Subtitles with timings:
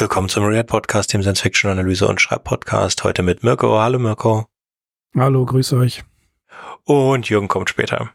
[0.00, 3.02] Willkommen zum Red Podcast, dem Science Fiction Analyse und Schreibpodcast.
[3.02, 3.80] Heute mit Mirko.
[3.80, 4.46] Hallo Mirko.
[5.16, 6.04] Hallo, grüß euch.
[6.84, 8.12] Und Jürgen kommt später.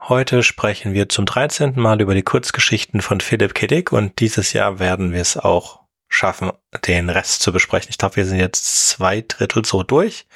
[0.00, 1.74] Heute sprechen wir zum 13.
[1.76, 3.68] Mal über die Kurzgeschichten von Philipp K.
[3.68, 6.50] Dick und dieses Jahr werden wir es auch schaffen,
[6.84, 7.90] den Rest zu besprechen.
[7.90, 10.26] Ich glaube, wir sind jetzt zwei Drittel so durch.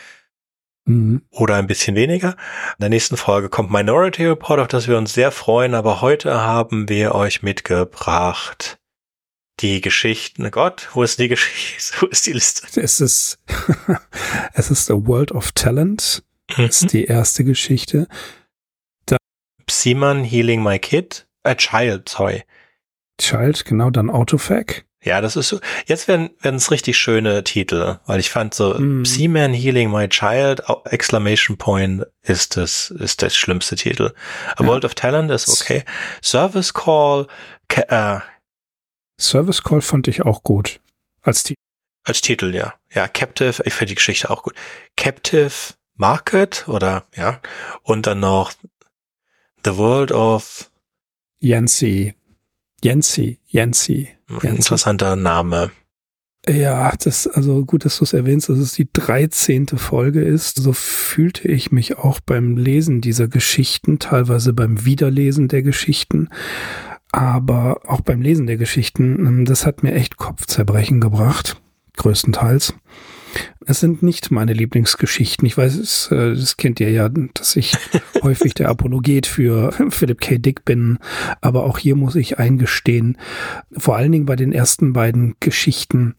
[0.84, 1.22] Mhm.
[1.30, 2.36] Oder ein bisschen weniger.
[2.78, 6.40] In der nächsten Folge kommt Minority Report, auf das wir uns sehr freuen, aber heute
[6.40, 8.78] haben wir euch mitgebracht
[9.60, 10.50] die Geschichten.
[10.50, 11.94] Gott, wo ist die Geschichte?
[12.00, 12.80] Wo ist die Liste?
[12.80, 13.38] Es ist,
[14.54, 16.22] es ist A World of Talent.
[16.56, 16.64] Mhm.
[16.64, 18.08] ist die erste Geschichte.
[19.06, 19.16] Da
[19.66, 21.26] Psiman Healing My Kid.
[21.44, 22.44] A Child, sorry.
[23.18, 24.84] Child, genau, dann Autofac.
[25.04, 25.60] Ja, das ist so.
[25.84, 29.04] Jetzt werden werden es richtig schöne Titel, weil ich fand so mm.
[29.04, 34.12] Seaman Healing My Child Exclamation Point ist das ist das schlimmste Titel.
[34.56, 34.66] A ja.
[34.66, 35.84] World of Talent ist okay.
[36.22, 37.26] Service Call,
[37.68, 38.20] äh,
[39.24, 40.80] Service Call fand ich auch gut.
[41.22, 41.60] Als Titel.
[42.04, 42.74] Als Titel, ja.
[42.92, 44.54] Ja, Captive, ich finde die Geschichte auch gut.
[44.96, 45.52] Captive
[45.96, 47.40] Market oder ja.
[47.82, 48.52] Und dann noch
[49.64, 50.70] The World of
[51.38, 52.14] Yancy.
[52.82, 54.10] Yancy, Yancy.
[54.42, 55.70] Interessanter Name.
[56.46, 60.56] Ja, das, also gut, dass du es erwähnst, dass es die dreizehnte Folge ist.
[60.56, 66.28] So fühlte ich mich auch beim Lesen dieser Geschichten, teilweise beim Wiederlesen der Geschichten
[67.14, 71.60] aber auch beim Lesen der Geschichten, ähm, das hat mir echt Kopfzerbrechen gebracht,
[71.96, 72.74] größtenteils.
[73.66, 75.46] Es sind nicht meine Lieblingsgeschichten.
[75.46, 77.76] Ich weiß, es, äh, das kennt ihr ja, dass ich
[78.22, 80.38] häufig der Apologet für Philip K.
[80.38, 80.98] Dick bin.
[81.40, 83.16] Aber auch hier muss ich eingestehen,
[83.76, 86.14] vor allen Dingen bei den ersten beiden Geschichten.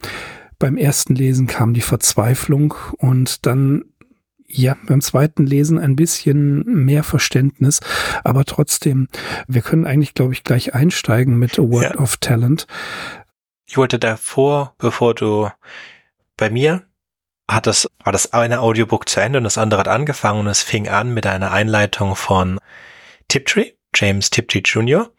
[0.60, 3.84] Beim ersten Lesen kam die Verzweiflung und dann
[4.48, 7.80] ja, beim zweiten Lesen ein bisschen mehr Verständnis,
[8.24, 9.08] aber trotzdem,
[9.48, 12.00] wir können eigentlich, glaube ich, gleich einsteigen mit A Word ja.
[12.00, 12.68] of Talent.
[13.66, 15.50] Ich wollte davor, bevor du
[16.38, 16.84] bei mir
[17.50, 20.64] hat das, war das eine Audiobook zu Ende und das andere hat angefangen und es
[20.64, 22.60] fing an mit einer Einleitung von
[23.28, 25.12] Tiptree, James Tiptree Jr.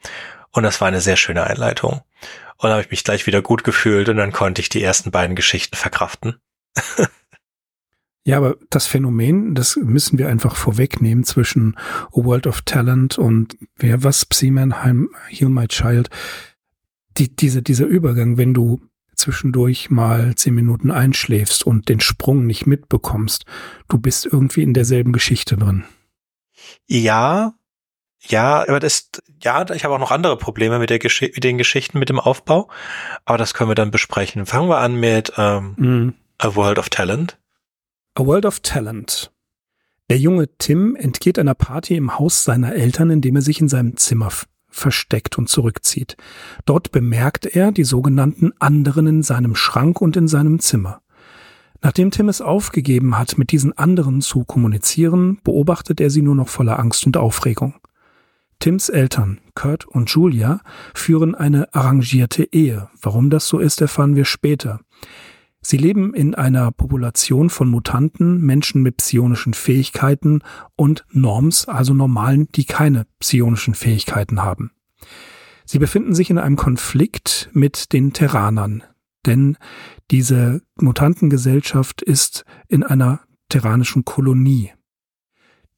[0.51, 2.03] Und das war eine sehr schöne Einleitung.
[2.59, 5.11] Und da habe ich mich gleich wieder gut gefühlt und dann konnte ich die ersten
[5.11, 6.41] beiden Geschichten verkraften.
[8.27, 13.57] Ja, aber das Phänomen, das müssen wir einfach vorwegnehmen zwischen A World of Talent und
[13.77, 16.11] wer was, Psimanheim, Heal My Child.
[17.19, 18.81] Die, diese, dieser Übergang, wenn du
[19.15, 23.45] zwischendurch mal zehn Minuten einschläfst und den Sprung nicht mitbekommst,
[23.87, 25.85] du bist irgendwie in derselben Geschichte drin.
[26.85, 27.55] Ja,
[28.23, 29.09] ja, aber das,
[29.41, 32.19] ja, ich habe auch noch andere Probleme mit der Gesch mit den Geschichten, mit dem
[32.19, 32.69] Aufbau,
[33.25, 34.47] aber das können wir dann besprechen.
[34.47, 36.15] Fangen wir an mit ähm, mm.
[36.39, 37.39] A World of Talent.
[38.19, 39.31] A World of Talent.
[40.09, 43.99] Der junge Tim entgeht einer Party im Haus seiner Eltern, indem er sich in seinem
[43.99, 44.31] Zimmer
[44.69, 46.17] versteckt und zurückzieht.
[46.65, 51.03] Dort bemerkt er die sogenannten anderen in seinem Schrank und in seinem Zimmer.
[51.83, 56.49] Nachdem Tim es aufgegeben hat, mit diesen anderen zu kommunizieren, beobachtet er sie nur noch
[56.49, 57.75] voller Angst und Aufregung.
[58.61, 60.61] Tims Eltern, Kurt und Julia,
[60.95, 62.89] führen eine arrangierte Ehe.
[62.99, 64.81] Warum das so ist, erfahren wir später.
[65.69, 70.43] Sie leben in einer Population von Mutanten, Menschen mit psionischen Fähigkeiten
[70.77, 74.71] und Norms, also Normalen, die keine psionischen Fähigkeiten haben.
[75.65, 78.85] Sie befinden sich in einem Konflikt mit den Terranern,
[79.27, 79.57] denn
[80.13, 84.71] diese Mutantengesellschaft ist in einer terranischen Kolonie.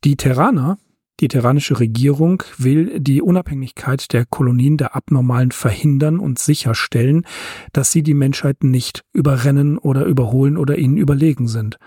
[0.04, 0.76] Die Terraner
[1.20, 7.26] die terranische Regierung will die Unabhängigkeit der Kolonien der Abnormalen verhindern und sicherstellen,
[7.72, 11.78] dass sie die Menschheit nicht überrennen oder überholen oder ihnen überlegen sind.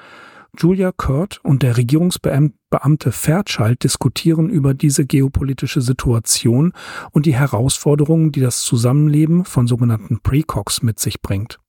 [0.58, 6.74] Julia Kurt und der Regierungsbeamte Fairchild diskutieren über diese geopolitische Situation
[7.12, 11.60] und die Herausforderungen, die das Zusammenleben von sogenannten Precox mit sich bringt.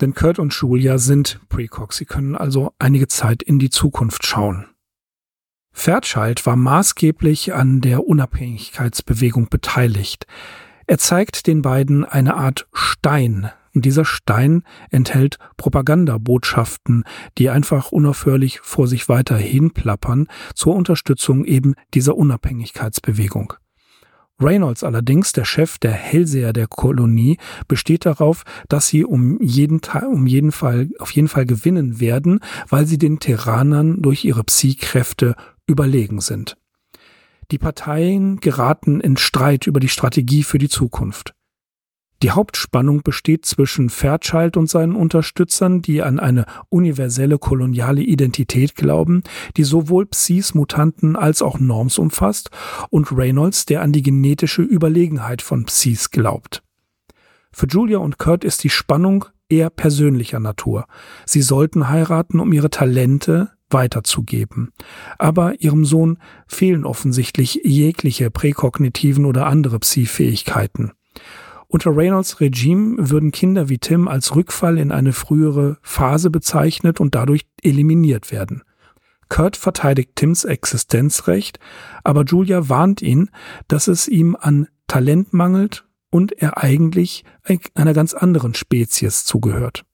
[0.00, 4.69] Denn Kurt und Julia sind Precox, sie können also einige Zeit in die Zukunft schauen.
[5.72, 10.26] Fairchild war maßgeblich an der Unabhängigkeitsbewegung beteiligt.
[10.86, 17.04] Er zeigt den beiden eine Art Stein, und dieser Stein enthält Propagandabotschaften,
[17.38, 23.54] die einfach unaufhörlich vor sich weiter hinplappern zur Unterstützung eben dieser Unabhängigkeitsbewegung.
[24.40, 27.36] Reynolds allerdings, der Chef der Hellseher der Kolonie,
[27.68, 29.80] besteht darauf, dass sie um jeden,
[30.10, 35.36] um jeden Fall, auf jeden Fall gewinnen werden, weil sie den Terranern durch ihre Psi-Kräfte
[35.70, 36.56] überlegen sind.
[37.50, 41.34] Die Parteien geraten in Streit über die Strategie für die Zukunft.
[42.22, 49.22] Die Hauptspannung besteht zwischen Fairchild und seinen Unterstützern, die an eine universelle koloniale Identität glauben,
[49.56, 52.50] die sowohl Psis, Mutanten als auch Norms umfasst,
[52.90, 56.62] und Reynolds, der an die genetische Überlegenheit von Psis glaubt.
[57.52, 60.86] Für Julia und Kurt ist die Spannung eher persönlicher Natur.
[61.24, 64.72] Sie sollten heiraten, um ihre Talente weiterzugeben.
[65.18, 70.92] Aber ihrem Sohn fehlen offensichtlich jegliche präkognitiven oder andere Psi-Fähigkeiten.
[71.68, 77.14] Unter Reynolds Regime würden Kinder wie Tim als Rückfall in eine frühere Phase bezeichnet und
[77.14, 78.62] dadurch eliminiert werden.
[79.28, 81.60] Kurt verteidigt Tims Existenzrecht,
[82.02, 83.30] aber Julia warnt ihn,
[83.68, 87.24] dass es ihm an Talent mangelt und er eigentlich
[87.74, 89.84] einer ganz anderen Spezies zugehört.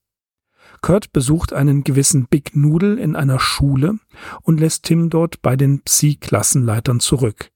[0.81, 3.99] Kurt besucht einen gewissen Big Noodle in einer Schule
[4.41, 7.51] und lässt Tim dort bei den Psi-Klassenleitern zurück.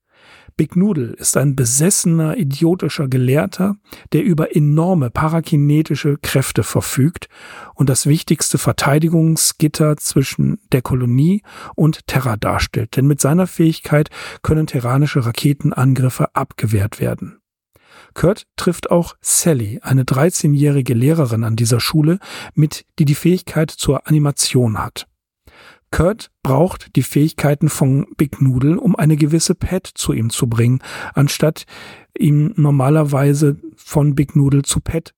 [0.57, 3.77] Big Noodle ist ein besessener, idiotischer Gelehrter,
[4.13, 7.29] der über enorme parakinetische Kräfte verfügt
[7.73, 11.41] und das wichtigste Verteidigungsgitter zwischen der Kolonie
[11.75, 14.09] und Terra darstellt, denn mit seiner Fähigkeit
[14.43, 17.40] können terranische Raketenangriffe abgewehrt werden.
[18.13, 22.19] Kurt trifft auch Sally, eine 13-jährige Lehrerin an dieser Schule,
[22.53, 25.07] mit die die Fähigkeit zur Animation hat.
[25.91, 30.81] Kurt braucht die Fähigkeiten von Big Noodle, um eine gewisse Pet zu ihm zu bringen,
[31.13, 31.65] anstatt
[32.17, 35.13] ihm normalerweise von Big Noodle zu Pet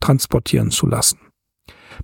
[0.00, 1.20] transportieren zu lassen.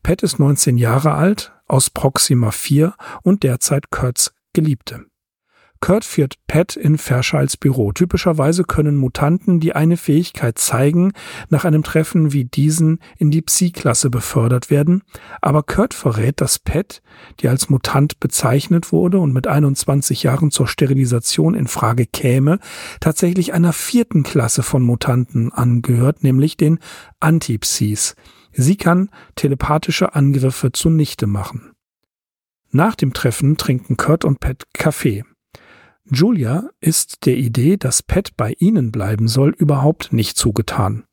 [0.03, 5.07] Pet ist 19 Jahre alt, aus Proxima 4 und derzeit Kurts Geliebte.
[5.85, 7.93] Kurt führt Pat in Fairchilds Büro.
[7.93, 11.13] Typischerweise können Mutanten, die eine Fähigkeit zeigen,
[11.51, 15.03] nach einem Treffen wie diesen in die Psi-Klasse befördert werden.
[15.43, 17.03] Aber Kurt verrät, dass Pat,
[17.41, 22.61] die als Mutant bezeichnet wurde und mit 21 Jahren zur Sterilisation in Frage käme,
[23.01, 26.79] tatsächlich einer vierten Klasse von Mutanten angehört, nämlich den
[27.21, 28.17] Antipsies.
[28.53, 31.73] Sie kann telepathische Angriffe zunichte machen.
[32.71, 35.25] Nach dem Treffen trinken Kurt und Pat Kaffee.
[36.11, 41.05] Julia ist der Idee, dass Pat bei ihnen bleiben soll, überhaupt nicht zugetan.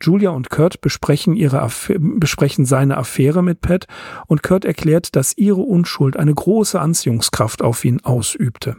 [0.00, 3.86] Julia und Kurt besprechen, ihre besprechen seine Affäre mit Pat
[4.26, 8.78] und Kurt erklärt, dass ihre Unschuld eine große Anziehungskraft auf ihn ausübte.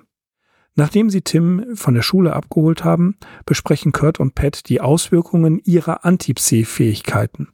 [0.75, 6.03] Nachdem sie Tim von der Schule abgeholt haben, besprechen Kurt und Pat die Auswirkungen ihrer
[6.03, 7.49] Antipsy-Fähigkeiten.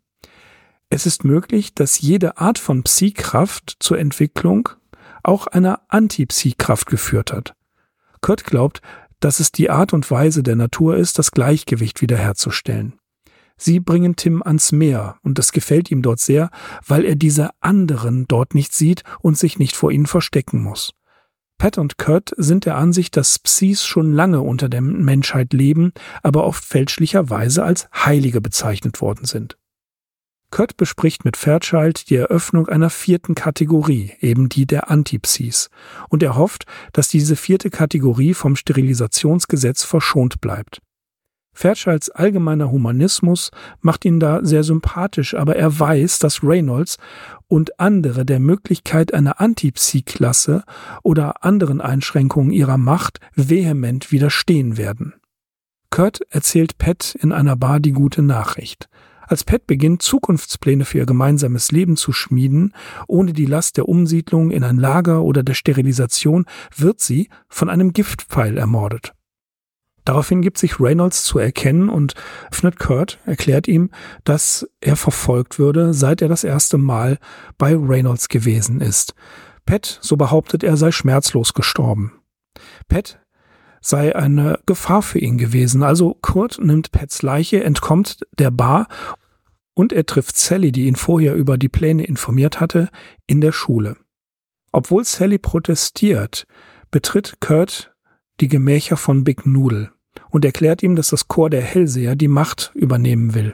[0.90, 4.70] Es ist möglich, dass jede Art von Psi-Kraft zur Entwicklung
[5.22, 7.54] auch einer Antipsy-Kraft geführt hat.
[8.22, 8.82] Kurt glaubt,
[9.20, 12.94] dass es die Art und Weise der Natur ist, das Gleichgewicht wiederherzustellen.
[13.58, 16.50] Sie bringen Tim ans Meer, und das gefällt ihm dort sehr,
[16.88, 20.94] weil er diese anderen dort nicht sieht und sich nicht vor ihnen verstecken muss.
[21.58, 25.92] Pat und Kurt sind der Ansicht, dass Psis schon lange unter der Menschheit leben,
[26.24, 29.58] aber oft fälschlicherweise als Heilige bezeichnet worden sind.
[30.52, 35.70] Kurt bespricht mit Fairchild die Eröffnung einer vierten Kategorie, eben die der Antipsies,
[36.10, 40.82] und er hofft, dass diese vierte Kategorie vom Sterilisationsgesetz verschont bleibt.
[41.54, 43.52] Fairchilds allgemeiner Humanismus
[43.82, 46.98] macht ihn da sehr sympathisch, aber er weiß, dass Reynolds
[47.48, 50.64] und andere der Möglichkeit einer Antipsie-Klasse
[51.04, 55.16] oder anderen Einschränkungen ihrer Macht vehement widerstehen werden.
[55.90, 58.88] Kurt erzählt Pat in einer Bar die gute Nachricht.
[59.30, 62.74] Als Pat beginnt, Zukunftspläne für ihr gemeinsames Leben zu schmieden,
[63.08, 66.46] ohne die Last der Umsiedlung in ein Lager oder der Sterilisation,
[66.76, 69.14] wird sie von einem Giftpfeil ermordet.
[70.04, 72.16] Daraufhin gibt sich Reynolds zu erkennen und
[72.52, 73.92] öffnet Kurt, erklärt ihm,
[74.24, 77.20] dass er verfolgt würde, seit er das erste Mal
[77.60, 79.14] bei Reynolds gewesen ist.
[79.68, 82.14] Pat, so behauptet er, sei schmerzlos gestorben.
[82.88, 83.20] Pat
[83.82, 85.84] sei eine Gefahr für ihn gewesen.
[85.84, 88.88] Also Kurt nimmt Pets Leiche, entkommt der Bar
[89.80, 92.90] und er trifft Sally, die ihn vorher über die Pläne informiert hatte,
[93.28, 93.96] in der Schule.
[94.74, 96.46] Obwohl Sally protestiert,
[96.92, 97.96] betritt Kurt
[98.42, 99.92] die Gemächer von Big Noodle
[100.32, 103.54] und erklärt ihm, dass das Chor der Hellseher die Macht übernehmen will.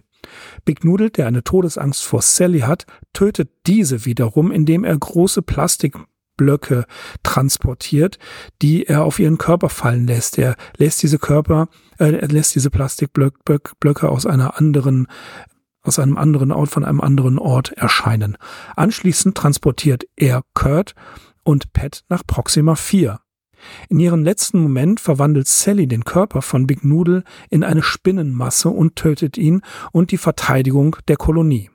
[0.65, 5.95] Big Noodle, der eine Todesangst vor Sally hat, tötet diese wiederum, indem er große Plastik
[6.37, 6.85] Blöcke
[7.21, 8.17] transportiert,
[8.63, 10.39] die er auf ihren Körper fallen lässt.
[10.39, 15.07] Er lässt diese Körper, äh, er lässt diese Plastikblöcke aus einer anderen
[15.85, 18.37] aus einem anderen Ort, von einem anderen Ort erscheinen.
[18.75, 20.95] Anschließend transportiert er Kurt
[21.43, 23.19] und Pat nach Proxima 4.
[23.89, 28.95] In ihrem letzten Moment verwandelt Sally den Körper von Big Noodle in eine Spinnenmasse und
[28.95, 29.61] tötet ihn
[29.91, 31.69] und die Verteidigung der Kolonie.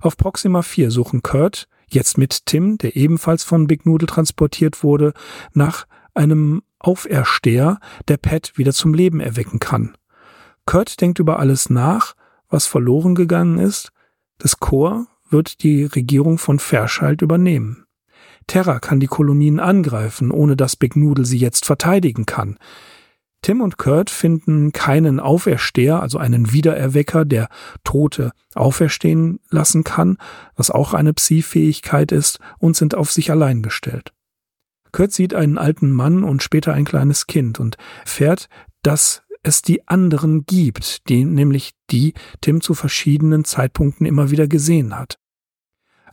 [0.00, 5.12] Auf Proxima 4 suchen Kurt, Jetzt mit Tim, der ebenfalls von Big Noodle transportiert wurde,
[5.54, 9.96] nach einem Aufersteher, der Pat wieder zum Leben erwecken kann.
[10.66, 12.14] Kurt denkt über alles nach,
[12.50, 13.92] was verloren gegangen ist.
[14.38, 17.84] Das Chor wird die Regierung von Fairchild übernehmen.
[18.46, 22.58] Terra kann die Kolonien angreifen, ohne dass Big Noodle sie jetzt verteidigen kann.
[23.42, 27.48] Tim und Kurt finden keinen Aufersteher, also einen Wiedererwecker, der
[27.84, 30.18] Tote auferstehen lassen kann,
[30.56, 34.12] was auch eine Psi-Fähigkeit ist, und sind auf sich allein gestellt.
[34.92, 38.48] Kurt sieht einen alten Mann und später ein kleines Kind und fährt,
[38.82, 44.98] dass es die anderen gibt, die nämlich die Tim zu verschiedenen Zeitpunkten immer wieder gesehen
[44.98, 45.18] hat.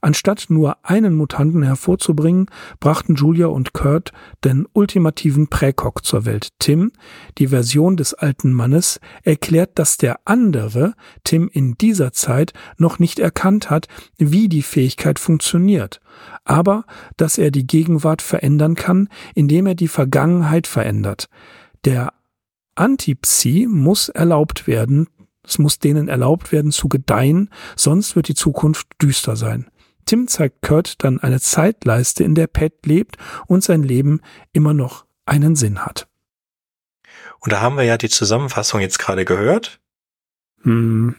[0.01, 2.47] Anstatt nur einen Mutanten hervorzubringen,
[2.79, 4.11] brachten Julia und Kurt
[4.43, 6.49] den ultimativen Präkok zur Welt.
[6.59, 6.91] Tim,
[7.37, 10.93] die Version des alten Mannes, erklärt, dass der andere
[11.23, 15.99] Tim in dieser Zeit noch nicht erkannt hat, wie die Fähigkeit funktioniert,
[16.43, 16.85] aber
[17.17, 21.27] dass er die Gegenwart verändern kann, indem er die Vergangenheit verändert.
[21.85, 22.13] Der
[22.77, 25.07] Antipsi muss erlaubt werden,
[25.43, 29.69] es muss denen erlaubt werden zu gedeihen, sonst wird die Zukunft düster sein.
[30.05, 33.17] Tim zeigt Kurt dann eine Zeitleiste, in der Pat lebt
[33.47, 34.21] und sein Leben
[34.53, 36.07] immer noch einen Sinn hat.
[37.39, 39.79] Und da haben wir ja die Zusammenfassung jetzt gerade gehört.
[40.63, 41.15] Hm.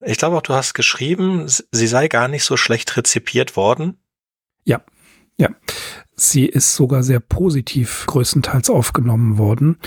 [0.00, 3.98] Ich glaube auch, du hast geschrieben, sie sei gar nicht so schlecht rezipiert worden.
[4.64, 4.82] Ja,
[5.36, 5.48] ja.
[6.16, 9.78] Sie ist sogar sehr positiv größtenteils aufgenommen worden.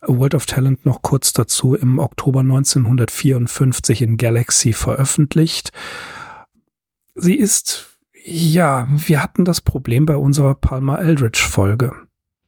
[0.00, 5.72] World of Talent noch kurz dazu im Oktober 1954 in Galaxy veröffentlicht.
[7.14, 11.92] Sie ist, ja, wir hatten das Problem bei unserer Palmer Eldridge Folge.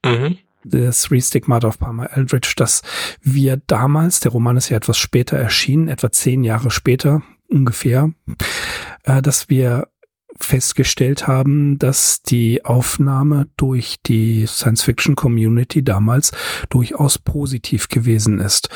[0.04, 0.38] Mhm.
[0.64, 2.82] Das Three Stigmata of Palmer Eldridge, dass
[3.23, 8.11] wir damals, der Roman ist ja etwas später erschienen, etwa zehn Jahre später ungefähr,
[9.04, 9.88] äh, dass wir
[10.40, 16.33] festgestellt haben, dass die Aufnahme durch die Science-Fiction-Community damals
[16.68, 18.68] durchaus positiv gewesen ist.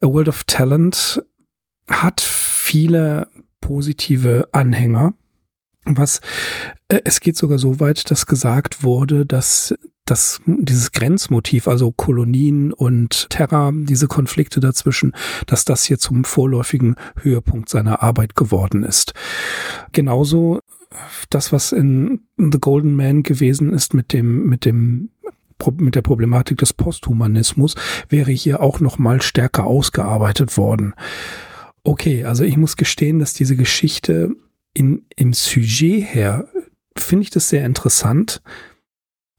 [0.00, 1.22] A World of Talent
[1.88, 3.28] hat viele
[3.60, 5.14] positive Anhänger.
[5.84, 6.20] Was
[6.88, 9.74] äh, es geht sogar so weit, dass gesagt wurde, dass
[10.10, 15.12] dass dieses Grenzmotiv, also Kolonien und Terra, diese Konflikte dazwischen,
[15.46, 19.12] dass das hier zum vorläufigen Höhepunkt seiner Arbeit geworden ist.
[19.92, 20.60] Genauso
[21.30, 25.10] das, was in The Golden Man gewesen ist mit dem, mit dem
[25.76, 27.74] mit der Problematik des Posthumanismus
[28.08, 30.94] wäre hier auch noch mal stärker ausgearbeitet worden.
[31.82, 34.36] Okay, also ich muss gestehen, dass diese Geschichte
[34.72, 36.48] in, im Sujet her
[36.96, 38.40] finde ich das sehr interessant,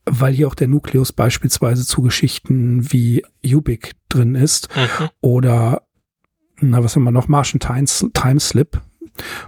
[0.05, 5.09] weil hier auch der Nukleus beispielsweise zu Geschichten wie Ubik drin ist mhm.
[5.21, 5.83] oder
[6.61, 7.29] na, was haben wir noch?
[7.29, 8.81] Martian Time, Slip.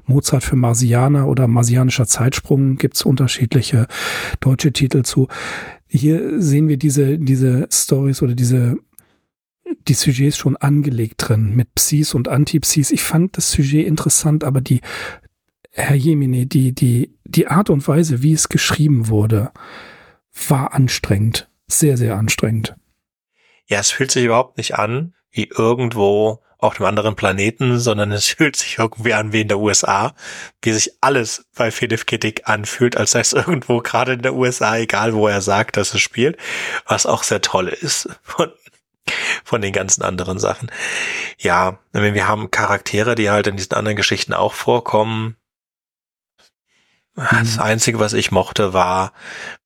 [0.05, 3.87] Mozart für Marsianer oder Marsianischer Zeitsprung gibt's unterschiedliche
[4.39, 5.27] deutsche Titel zu.
[5.87, 8.77] Hier sehen wir diese, diese Stories oder diese
[9.87, 12.91] die Sujets schon angelegt drin mit Psis und Antipsis.
[12.91, 14.81] Ich fand das Sujet interessant, aber die,
[15.71, 19.51] Herr Jemine, die, die, die Art und Weise, wie es geschrieben wurde,
[20.47, 21.49] war anstrengend.
[21.67, 22.75] Sehr, sehr anstrengend.
[23.67, 28.27] Ja, es fühlt sich überhaupt nicht an wie irgendwo auf einem anderen Planeten, sondern es
[28.37, 30.13] fühlt sich irgendwie an wie in der USA,
[30.61, 34.77] wie sich alles bei Philip Kittig anfühlt, als sei es irgendwo gerade in der USA,
[34.77, 36.37] egal wo er sagt, dass es spielt,
[36.85, 38.51] was auch sehr toll ist von,
[39.43, 40.71] von den ganzen anderen Sachen.
[41.37, 45.35] Ja, wir haben Charaktere, die halt in diesen anderen Geschichten auch vorkommen.
[47.15, 47.61] Das mhm.
[47.61, 49.13] Einzige, was ich mochte, war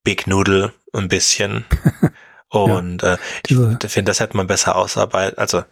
[0.04, 1.66] Big Noodle ein bisschen.
[2.48, 5.38] Und ja, äh, ich finde, das hätte man besser ausarbeitet.
[5.38, 5.64] Also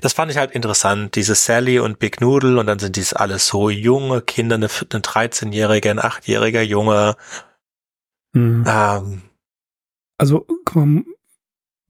[0.00, 3.46] das fand ich halt interessant, diese Sally und Big Noodle und dann sind dies alles
[3.46, 7.16] so junge Kinder, eine, eine 13-jährige, ein 8-jähriger Junge.
[8.32, 8.64] Mhm.
[8.66, 9.22] Ähm,
[10.18, 10.46] also,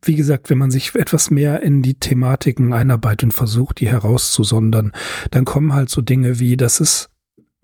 [0.03, 4.93] wie gesagt, wenn man sich etwas mehr in die Thematiken einarbeitet und versucht, die herauszusondern,
[5.31, 7.11] dann kommen halt so Dinge wie, dass es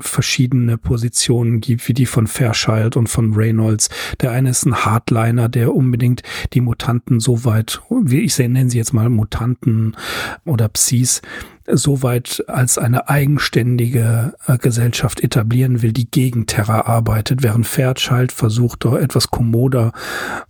[0.00, 3.88] verschiedene Positionen gibt, wie die von Fairchild und von Reynolds.
[4.21, 8.71] Der eine ist ein Hardliner, der unbedingt die Mutanten so weit, wie ich sie nennen
[8.71, 9.97] sie jetzt mal Mutanten
[10.45, 11.23] oder Psis,
[11.67, 18.85] soweit als eine eigenständige äh, Gesellschaft etablieren will, die gegen Terra arbeitet, während Fairchild versucht,
[18.85, 19.93] da etwas kommoder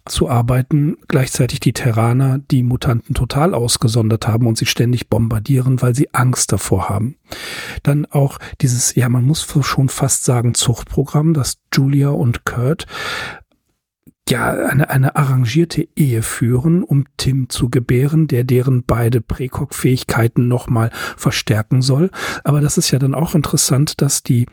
[0.06, 5.94] zu arbeiten, gleichzeitig die Terraner die Mutanten total ausgesondert haben und sie ständig bombardieren, weil
[5.94, 7.16] sie Angst davor haben.
[7.82, 12.86] Dann auch dieses, ja, man muss schon fast sagen, Zuchtprogramm, das Julia und Kurt
[14.30, 20.90] ja, eine, eine arrangierte Ehe führen, um Tim zu gebären, der deren beide Präkok-Fähigkeiten nochmal
[21.16, 22.10] verstärken soll.
[22.44, 24.46] Aber das ist ja dann auch interessant, dass die,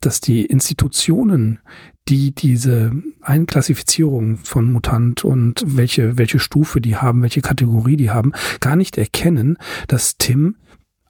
[0.00, 1.60] dass die Institutionen,
[2.08, 8.32] die diese Einklassifizierung von Mutant und welche, welche Stufe die haben, welche Kategorie die haben,
[8.60, 10.56] gar nicht erkennen, dass Tim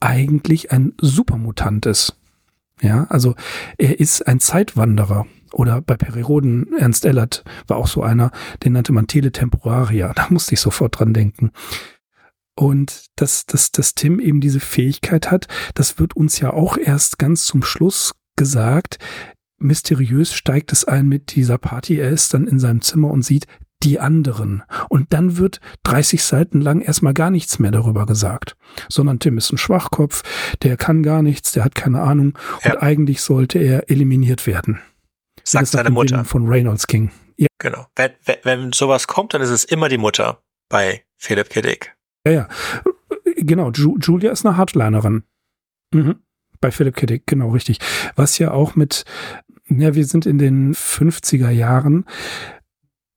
[0.00, 2.16] eigentlich ein Supermutant ist.
[2.80, 3.34] Ja, also
[3.76, 8.30] er ist ein Zeitwanderer Oder bei Periroden, Ernst Ellert war auch so einer,
[8.64, 10.12] den nannte man Teletemporaria.
[10.14, 11.52] Da musste ich sofort dran denken.
[12.54, 17.18] Und dass, dass, dass Tim eben diese Fähigkeit hat, das wird uns ja auch erst
[17.18, 18.98] ganz zum Schluss gesagt.
[19.58, 21.98] Mysteriös steigt es ein mit dieser Party.
[21.98, 23.46] Er ist dann in seinem Zimmer und sieht
[23.82, 24.62] die anderen.
[24.88, 28.56] Und dann wird 30 Seiten lang erstmal gar nichts mehr darüber gesagt,
[28.88, 30.22] sondern Tim ist ein Schwachkopf,
[30.62, 32.72] der kann gar nichts, der hat keine Ahnung ja.
[32.72, 34.80] und eigentlich sollte er eliminiert werden.
[35.50, 36.24] Sagt seine Mutter.
[36.24, 37.10] Von Reynolds King.
[37.36, 37.46] Ja.
[37.58, 37.86] Genau.
[37.96, 41.60] Wenn, wenn, wenn sowas kommt, dann ist es immer die Mutter bei Philip K.
[41.62, 41.96] Dick.
[42.26, 42.48] Ja, ja.
[43.36, 43.70] Genau.
[43.70, 45.22] Ju Julia ist eine Hardlinerin.
[45.94, 46.16] Mhm.
[46.60, 47.06] Bei Philip K.
[47.06, 47.78] Dick, genau, richtig.
[48.16, 49.04] Was ja auch mit,
[49.68, 52.04] ja, wir sind in den 50er Jahren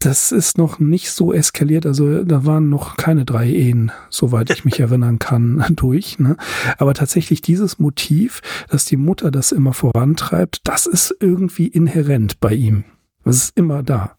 [0.01, 1.85] das ist noch nicht so eskaliert.
[1.85, 6.19] Also da waren noch keine drei Ehen, soweit ich mich erinnern kann, durch.
[6.19, 6.37] Ne?
[6.77, 12.53] Aber tatsächlich dieses Motiv, dass die Mutter das immer vorantreibt, das ist irgendwie inhärent bei
[12.53, 12.83] ihm.
[13.23, 14.17] Das ist immer da.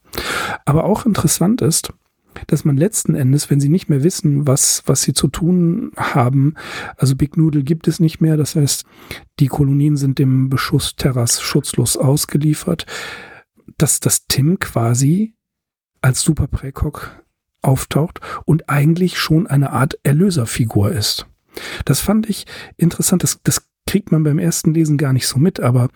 [0.64, 1.92] Aber auch interessant ist,
[2.46, 6.54] dass man letzten Endes, wenn sie nicht mehr wissen, was, was sie zu tun haben,
[6.96, 8.84] also Big Noodle gibt es nicht mehr, das heißt,
[9.38, 12.86] die Kolonien sind dem Beschuss Terras schutzlos ausgeliefert,
[13.76, 15.34] dass das Tim quasi
[16.02, 17.22] als Super Präkok
[17.62, 21.26] auftaucht und eigentlich schon eine Art Erlöserfigur ist.
[21.84, 23.22] Das fand ich interessant.
[23.22, 25.88] Das, das kriegt man beim ersten Lesen gar nicht so mit, aber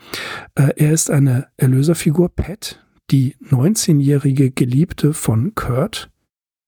[0.55, 6.09] äh, er ist eine Erlöserfigur, Pat, die 19-jährige Geliebte von Kurt.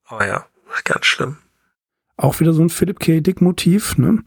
[0.09, 0.45] Oh ja,
[0.83, 1.37] ganz schlimm.
[2.17, 3.21] Auch wieder so ein Philip K.
[3.21, 4.23] Dick-Motiv, ne?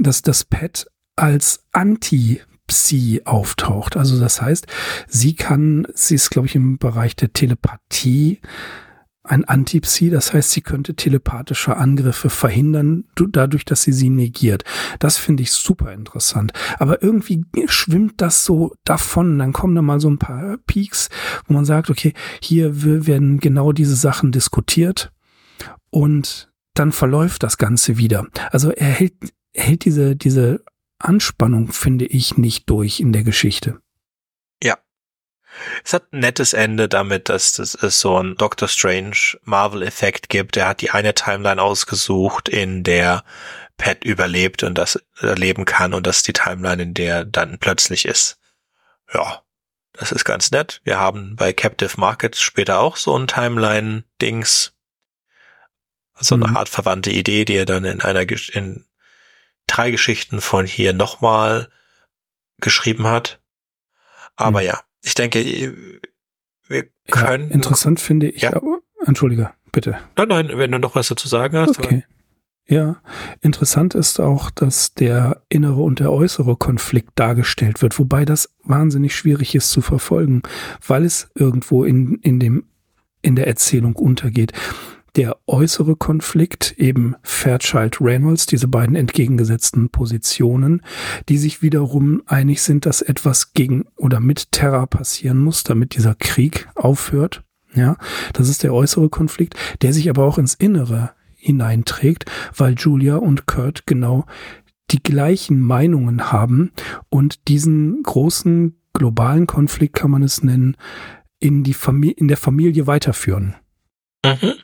[0.00, 0.86] Dass das Pat
[1.16, 3.96] als Anti Psi auftaucht.
[3.96, 4.66] Also das heißt,
[5.06, 8.40] sie kann, sie ist, glaube ich, im Bereich der Telepathie
[9.26, 14.64] ein Antipsi, das heißt, sie könnte telepathische Angriffe verhindern, dadurch, dass sie sie negiert.
[14.98, 16.52] Das finde ich super interessant.
[16.78, 19.38] Aber irgendwie schwimmt das so davon.
[19.38, 21.08] Dann kommen da mal so ein paar Peaks,
[21.46, 25.10] wo man sagt, okay, hier werden genau diese Sachen diskutiert
[25.88, 28.26] und dann verläuft das Ganze wieder.
[28.50, 29.14] Also er hält,
[29.54, 30.62] hält diese, diese
[31.04, 33.80] Anspannung finde ich nicht durch in der Geschichte.
[34.62, 34.78] Ja.
[35.84, 40.56] Es hat ein nettes Ende damit, dass das es so ein Doctor Strange Marvel-Effekt gibt.
[40.56, 43.24] Er hat die eine Timeline ausgesucht, in der
[43.76, 48.04] Pat überlebt und das erleben kann und das ist die Timeline, in der dann plötzlich
[48.04, 48.38] ist.
[49.12, 49.42] Ja,
[49.92, 50.80] das ist ganz nett.
[50.84, 54.72] Wir haben bei Captive Markets später auch so ein Timeline-Dings.
[56.20, 56.56] So eine mhm.
[56.56, 58.84] Art verwandte Idee, die er dann in einer in
[59.66, 61.68] drei Geschichten von hier nochmal
[62.60, 63.40] geschrieben hat.
[64.36, 64.66] Aber hm.
[64.66, 65.44] ja, ich denke,
[66.66, 67.48] wir können.
[67.48, 68.42] Ja, interessant finde ich.
[68.42, 68.60] Ja.
[69.06, 69.98] Entschuldige, bitte.
[70.16, 71.78] Nein, nein, wenn du noch was dazu sagen hast.
[71.78, 72.04] Okay.
[72.66, 73.02] Ja,
[73.42, 79.14] interessant ist auch, dass der innere und der äußere Konflikt dargestellt wird, wobei das wahnsinnig
[79.14, 80.42] schwierig ist zu verfolgen,
[80.86, 82.64] weil es irgendwo in, in dem,
[83.20, 84.54] in der Erzählung untergeht
[85.16, 90.82] der äußere Konflikt, eben Fairchild Reynolds, diese beiden entgegengesetzten Positionen,
[91.28, 96.14] die sich wiederum einig sind, dass etwas gegen oder mit Terra passieren muss, damit dieser
[96.14, 97.44] Krieg aufhört.
[97.74, 97.96] Ja,
[98.32, 102.24] das ist der äußere Konflikt, der sich aber auch ins Innere hineinträgt,
[102.56, 104.26] weil Julia und Kurt genau
[104.90, 106.72] die gleichen Meinungen haben
[107.08, 110.76] und diesen großen globalen Konflikt kann man es nennen,
[111.40, 113.56] in die Familie, in der Familie weiterführen.
[114.24, 114.54] Mhm.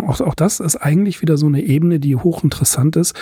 [0.00, 3.14] Auch, auch das ist eigentlich wieder so eine Ebene, die hochinteressant ist,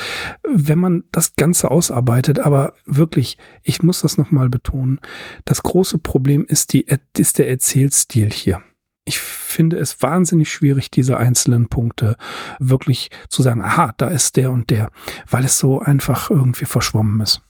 [0.47, 2.39] wenn man das Ganze ausarbeitet.
[2.39, 5.01] Aber wirklich, ich muss das nochmal betonen,
[5.45, 8.63] das große Problem ist, die, ist der Erzählstil hier.
[9.05, 12.17] Ich finde es wahnsinnig schwierig, diese einzelnen Punkte
[12.59, 14.91] wirklich zu sagen, aha, da ist der und der,
[15.29, 17.43] weil es so einfach irgendwie verschwommen ist.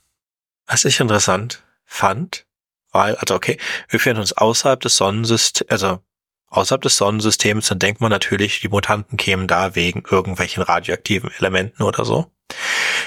[0.66, 2.46] Was ich interessant fand,
[2.92, 6.00] weil, also okay, wir befinden uns außerhalb des Sonnensystems, also
[6.50, 11.82] außerhalb des Sonnensystems, dann denkt man natürlich, die Mutanten kämen da wegen irgendwelchen radioaktiven Elementen
[11.82, 12.30] oder so.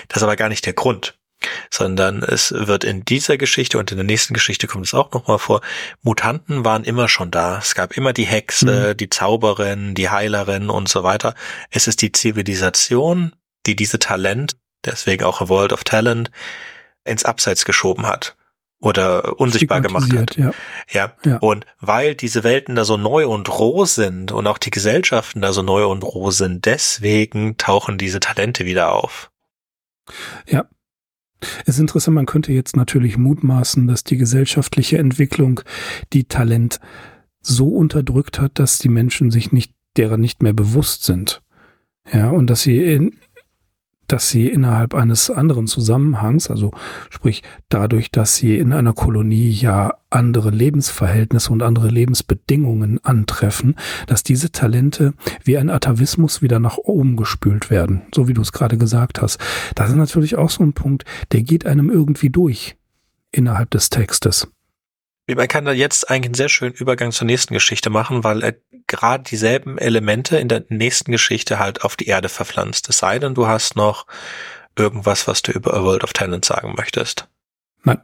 [0.08, 1.19] Das ist aber gar nicht der Grund,
[1.69, 5.39] sondern es wird in dieser Geschichte und in der nächsten Geschichte kommt es auch nochmal
[5.39, 5.62] vor,
[6.01, 7.60] Mutanten waren immer schon da.
[7.60, 8.97] Es gab immer die Hexe, mhm.
[8.97, 11.36] die Zauberin, die Heilerin und so weiter.
[11.69, 13.34] Es ist die Zivilisation,
[13.65, 16.32] die diese Talent, deswegen auch a World of Talent,
[17.03, 18.38] ins Abseits geschoben hat
[18.84, 20.36] oder unsichtbar gemacht hat.
[20.36, 20.52] Ja.
[20.89, 21.13] ja.
[21.24, 21.38] Ja.
[21.38, 25.54] Und weil diese Welten da so neu und roh sind und auch die Gesellschaften da
[25.54, 29.32] so neu und roh sind, deswegen tauchen diese Talente wieder auf.
[30.48, 30.65] Ja.
[31.65, 35.62] Es ist interessant, man könnte jetzt natürlich mutmaßen, dass die gesellschaftliche Entwicklung
[36.12, 36.80] die Talent
[37.41, 41.41] so unterdrückt hat, dass die Menschen sich nicht derer nicht mehr bewusst sind.
[42.12, 43.17] Ja, und dass sie in,
[44.13, 46.69] dass sie innerhalb eines anderen Zusammenhangs, also
[47.10, 54.21] sprich dadurch, dass sie in einer Kolonie ja andere Lebensverhältnisse und andere Lebensbedingungen antreffen, dass
[54.21, 58.78] diese Talente wie ein Atavismus wieder nach oben gespült werden, so wie du es gerade
[58.78, 59.39] gesagt hast.
[59.73, 62.76] Das ist natürlich auch so ein Punkt, der geht einem irgendwie durch
[63.32, 64.47] innerhalb des Textes.
[65.28, 68.56] Man kann da jetzt eigentlich einen sehr schönen Übergang zur nächsten Geschichte machen, weil er
[68.88, 72.90] gerade dieselben Elemente in der nächsten Geschichte halt auf die Erde verpflanzt.
[72.90, 74.06] Es sei denn, du hast noch
[74.78, 77.30] irgendwas, was du über A World of Talent sagen möchtest.
[77.84, 78.02] Nein.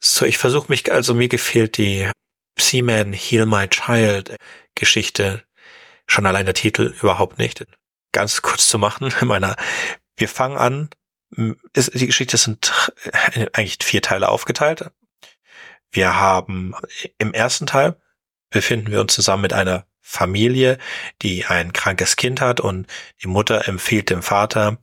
[0.00, 2.10] So, ich versuche mich, also mir gefehlt die
[2.58, 4.36] Seaman Heal My Child
[4.74, 5.44] Geschichte.
[6.06, 7.66] Schon allein der Titel überhaupt nicht.
[8.12, 9.56] Ganz kurz zu machen, in meiner,
[10.16, 10.90] wir fangen an,
[11.74, 12.72] ist, die Geschichte sind
[13.52, 14.90] eigentlich vier Teile aufgeteilt.
[15.90, 16.74] Wir haben
[17.18, 17.96] im ersten Teil
[18.50, 20.78] befinden wir uns zusammen mit einer Familie,
[21.20, 22.86] die ein krankes Kind hat und
[23.22, 24.78] die Mutter empfiehlt dem Vater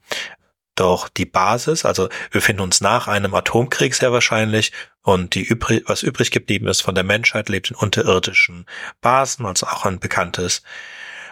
[0.75, 5.83] doch die Basis, also wir befinden uns nach einem Atomkrieg sehr wahrscheinlich und die übrig,
[5.87, 8.65] was übrig geblieben ist von der Menschheit lebt in unterirdischen
[9.01, 10.63] Basen, also auch ein bekanntes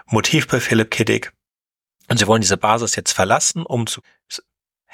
[0.05, 1.33] Motiv bei Philip Kiddick.
[2.09, 4.01] Und sie wollen diese Basis jetzt verlassen, um zu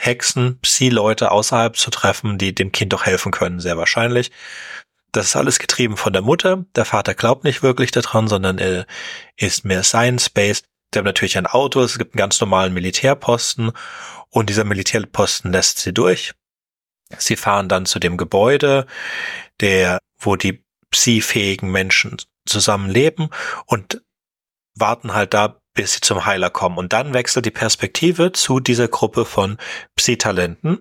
[0.02, 4.32] Hexen, Psi-Leute außerhalb zu treffen, die dem Kind doch helfen können, sehr wahrscheinlich.
[5.12, 6.66] Das ist alles getrieben von der Mutter.
[6.76, 8.86] Der Vater glaubt nicht wirklich daran, sondern er
[9.36, 10.66] ist mehr Science-based.
[10.94, 13.74] Der hat natürlich ein Auto, es gibt einen ganz normalen Militärposten
[14.30, 16.34] und dieser Militärposten lässt sie durch.
[17.18, 18.86] Sie fahren dann zu dem Gebäude,
[19.60, 23.30] der, wo die psi-fähigen Menschen zusammenleben
[23.66, 24.02] und
[24.76, 26.78] warten halt da, bis sie zum Heiler kommen.
[26.78, 29.58] Und dann wechselt die Perspektive zu dieser Gruppe von
[29.96, 30.80] Psi-Talenten.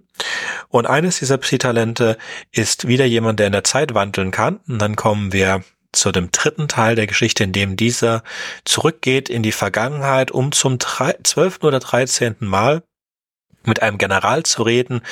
[0.70, 2.18] Und eines dieser Psi-Talente
[2.50, 4.58] ist wieder jemand, der in der Zeit wandeln kann.
[4.66, 8.24] Und dann kommen wir zu dem dritten Teil der Geschichte, in dem dieser
[8.64, 12.82] zurückgeht in die Vergangenheit, um zum zwölften oder dreizehnten Mal
[13.62, 15.02] mit einem General zu reden,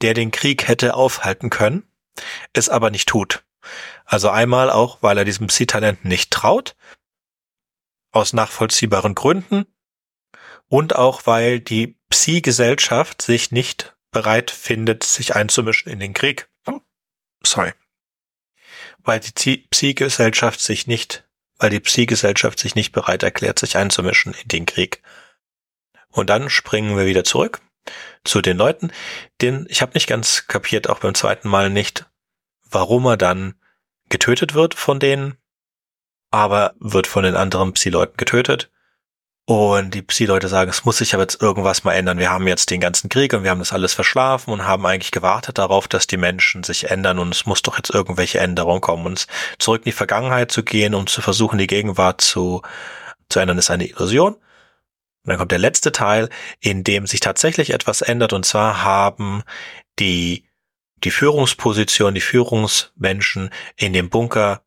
[0.00, 1.82] der den Krieg hätte aufhalten können,
[2.54, 3.44] es aber nicht tut.
[4.06, 6.76] Also einmal auch, weil er diesem Psi-Talenten nicht traut
[8.10, 9.66] aus nachvollziehbaren Gründen
[10.68, 16.48] und auch weil die Psi-Gesellschaft sich nicht bereit findet, sich einzumischen in den Krieg.
[17.42, 17.72] Sorry.
[18.98, 24.48] Weil die Psi-Gesellschaft sich nicht, weil die Psi-Gesellschaft sich nicht bereit erklärt, sich einzumischen in
[24.48, 25.02] den Krieg.
[26.10, 27.60] Und dann springen wir wieder zurück
[28.24, 28.92] zu den Leuten,
[29.40, 32.06] denn ich habe nicht ganz kapiert, auch beim zweiten Mal nicht,
[32.64, 33.54] warum er dann
[34.08, 35.38] getötet wird von denen
[36.30, 38.70] aber wird von den anderen Psi-Leuten getötet.
[39.48, 42.18] Und die Psi-Leute sagen, es muss sich aber jetzt irgendwas mal ändern.
[42.18, 45.10] Wir haben jetzt den ganzen Krieg und wir haben das alles verschlafen und haben eigentlich
[45.10, 49.06] gewartet darauf, dass die Menschen sich ändern und es muss doch jetzt irgendwelche Änderungen kommen.
[49.06, 49.26] Uns
[49.58, 52.60] zurück in die Vergangenheit zu gehen und zu versuchen, die Gegenwart zu,
[53.30, 54.34] zu ändern, ist eine Illusion.
[54.34, 54.42] Und
[55.24, 56.28] dann kommt der letzte Teil,
[56.60, 59.44] in dem sich tatsächlich etwas ändert und zwar haben
[59.98, 60.44] die,
[61.04, 64.60] die Führungsposition, die Führungsmenschen in dem Bunker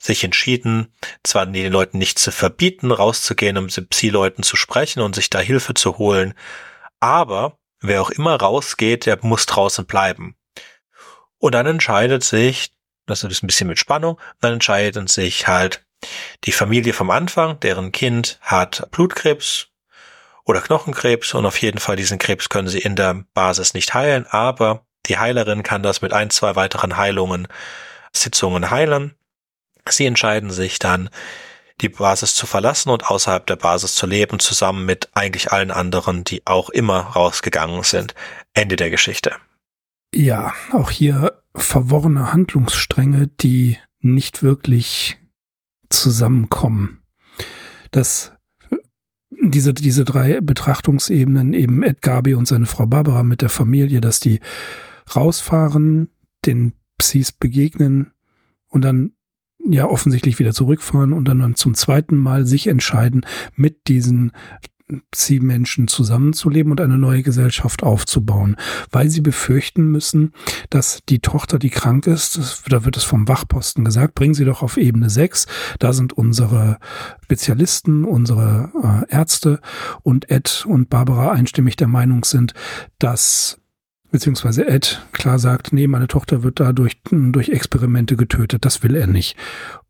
[0.00, 5.14] sich entschieden, zwar den Leuten nicht zu verbieten, rauszugehen, um mit Psi-Leuten zu sprechen und
[5.14, 6.34] sich da Hilfe zu holen,
[7.00, 10.36] aber wer auch immer rausgeht, der muss draußen bleiben.
[11.38, 12.72] Und dann entscheidet sich,
[13.06, 15.84] das ist ein bisschen mit Spannung, dann entscheidet sich halt
[16.44, 19.68] die Familie vom Anfang, deren Kind hat Blutkrebs
[20.44, 24.26] oder Knochenkrebs und auf jeden Fall diesen Krebs können sie in der Basis nicht heilen,
[24.26, 27.48] aber die Heilerin kann das mit ein, zwei weiteren Heilungen,
[28.12, 29.14] Sitzungen heilen
[29.88, 31.10] Sie entscheiden sich dann,
[31.80, 36.24] die Basis zu verlassen und außerhalb der Basis zu leben, zusammen mit eigentlich allen anderen,
[36.24, 38.14] die auch immer rausgegangen sind.
[38.52, 39.32] Ende der Geschichte.
[40.14, 45.18] Ja, auch hier verworrene Handlungsstränge, die nicht wirklich
[45.88, 47.02] zusammenkommen.
[47.90, 48.32] Das,
[49.30, 54.20] diese, diese drei Betrachtungsebenen, eben Ed Gabi und seine Frau Barbara mit der Familie, dass
[54.20, 54.40] die
[55.14, 56.10] rausfahren,
[56.46, 58.12] den Psis begegnen
[58.68, 59.12] und dann
[59.68, 64.32] ja offensichtlich wieder zurückfahren und dann zum zweiten Mal sich entscheiden, mit diesen
[65.12, 68.56] Ziehmenschen zusammenzuleben und eine neue Gesellschaft aufzubauen,
[68.90, 70.32] weil sie befürchten müssen,
[70.68, 74.44] dass die Tochter, die krank ist, das, da wird es vom Wachposten gesagt, bringen sie
[74.44, 75.46] doch auf Ebene 6,
[75.78, 76.78] da sind unsere
[77.22, 79.60] Spezialisten, unsere äh, Ärzte
[80.02, 82.54] und Ed und Barbara einstimmig der Meinung sind,
[82.98, 83.59] dass
[84.10, 88.96] beziehungsweise Ed klar sagt, nee, meine Tochter wird da durch, durch Experimente getötet, das will
[88.96, 89.36] er nicht.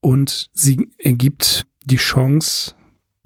[0.01, 2.75] Und sie ergibt die Chance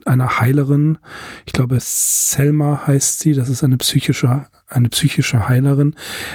[0.05, 0.99] einer Heilerin,
[1.47, 5.95] ich glaube Selma heißt sie, das ist eine psychische, eine psychische Heilerin,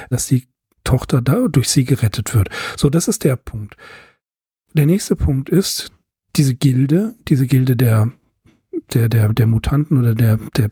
[0.09, 0.47] dass die
[0.83, 2.49] Tochter da durch sie gerettet wird.
[2.75, 3.75] So, das ist der Punkt.
[4.73, 5.91] Der nächste Punkt ist,
[6.35, 8.11] diese Gilde, diese Gilde der,
[8.93, 10.71] der, der, der Mutanten oder der, der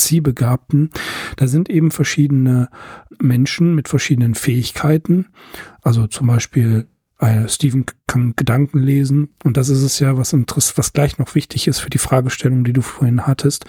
[0.00, 0.90] Psi-Begabten,
[1.36, 2.70] da sind eben verschiedene
[3.20, 5.26] Menschen mit verschiedenen Fähigkeiten.
[5.82, 6.86] Also zum Beispiel
[7.18, 11.68] äh, Steven kann Gedanken lesen und das ist es ja, was, was gleich noch wichtig
[11.68, 13.66] ist für die Fragestellung, die du vorhin hattest.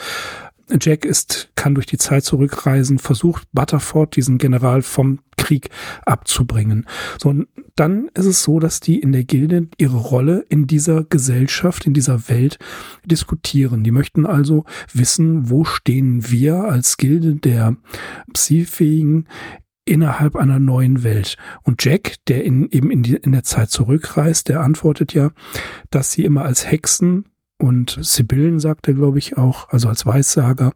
[0.80, 5.70] Jack ist, kann durch die Zeit zurückreisen, versucht Butterford, diesen General, vom Krieg
[6.06, 6.86] abzubringen.
[7.22, 11.04] So, und dann ist es so, dass die in der Gilde ihre Rolle in dieser
[11.04, 12.60] Gesellschaft, in dieser Welt
[13.06, 13.84] diskutieren.
[13.84, 17.76] Die möchten also wissen, wo stehen wir als Gilde der
[18.34, 19.28] Psi-Fähigen
[19.86, 21.38] innerhalb einer neuen Welt.
[21.64, 25.32] Und Jack, der in, eben in, die, in der Zeit zurückreist, der antwortet ja,
[25.90, 27.26] dass sie immer als Hexen
[27.62, 30.74] und Sibyllen, sagt er, glaube ich, auch, also als Weissager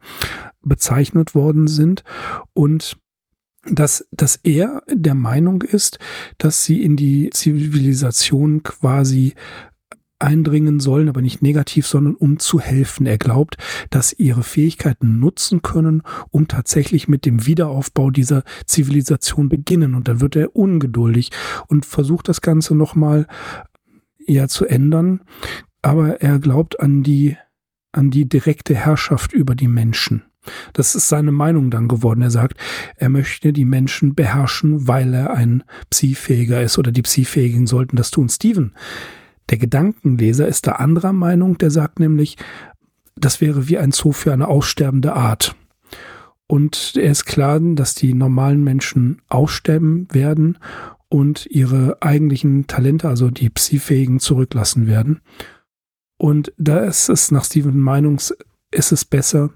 [0.62, 2.04] bezeichnet worden sind
[2.54, 2.98] und
[3.68, 5.98] dass, dass er der Meinung ist,
[6.38, 9.34] dass sie in die Zivilisation quasi
[10.20, 13.08] eindringen sollen, aber nicht negativ, sondern um zu helfen.
[13.08, 13.58] Er glaubt,
[13.90, 19.96] dass ihre Fähigkeiten nutzen können, um tatsächlich mit dem Wiederaufbau dieser Zivilisation beginnen.
[19.96, 21.32] Und dann wird er ungeduldig
[21.68, 23.26] und versucht das Ganze nochmal
[24.28, 25.22] ja zu ändern
[25.86, 27.38] aber er glaubt an die,
[27.92, 30.24] an die direkte Herrschaft über die Menschen.
[30.74, 32.24] Das ist seine Meinung dann geworden.
[32.24, 32.58] Er sagt,
[32.98, 38.10] er möchte die Menschen beherrschen, weil er ein Psi-Fähiger ist oder die Psi-Fähigen sollten das
[38.10, 38.30] tun.
[38.30, 38.74] Steven,
[39.52, 41.60] der Gedankenleser, ist da anderer Meinung.
[41.60, 42.38] Der sagt nämlich,
[43.16, 45.56] das wäre wie ein Zoo für eine aussterbende Art.
[46.48, 50.58] Und er ist klar, dass die normalen Menschen aussterben werden
[51.10, 55.22] und ihre eigentlichen Talente, also die Psi-Fähigen, zurücklassen werden.
[56.18, 58.36] Und da ist es nach Steven Meinungs,
[58.72, 59.52] ist es besser,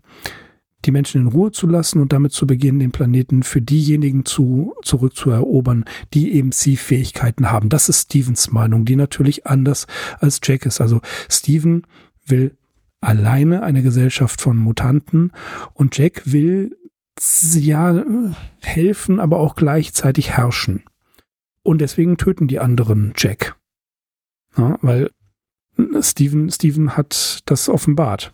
[0.86, 4.74] die Menschen in Ruhe zu lassen und damit zu beginnen, den Planeten für diejenigen zu,
[4.82, 7.69] zurückzuerobern, die eben Sie-Fähigkeiten haben.
[7.69, 9.88] Das ist Stevens Meinung, die natürlich anders
[10.19, 10.80] als Jack ist.
[10.80, 11.86] Also Steven
[12.26, 12.56] will
[13.02, 15.32] alleine eine Gesellschaft von Mutanten
[15.74, 16.78] und Jack will
[17.54, 18.04] ja
[18.62, 20.84] helfen, aber auch gleichzeitig herrschen.
[21.63, 23.58] Und deswegen töten die anderen Jack.
[24.58, 25.12] Ja, weil
[26.01, 28.33] Steven, Steven hat das offenbart,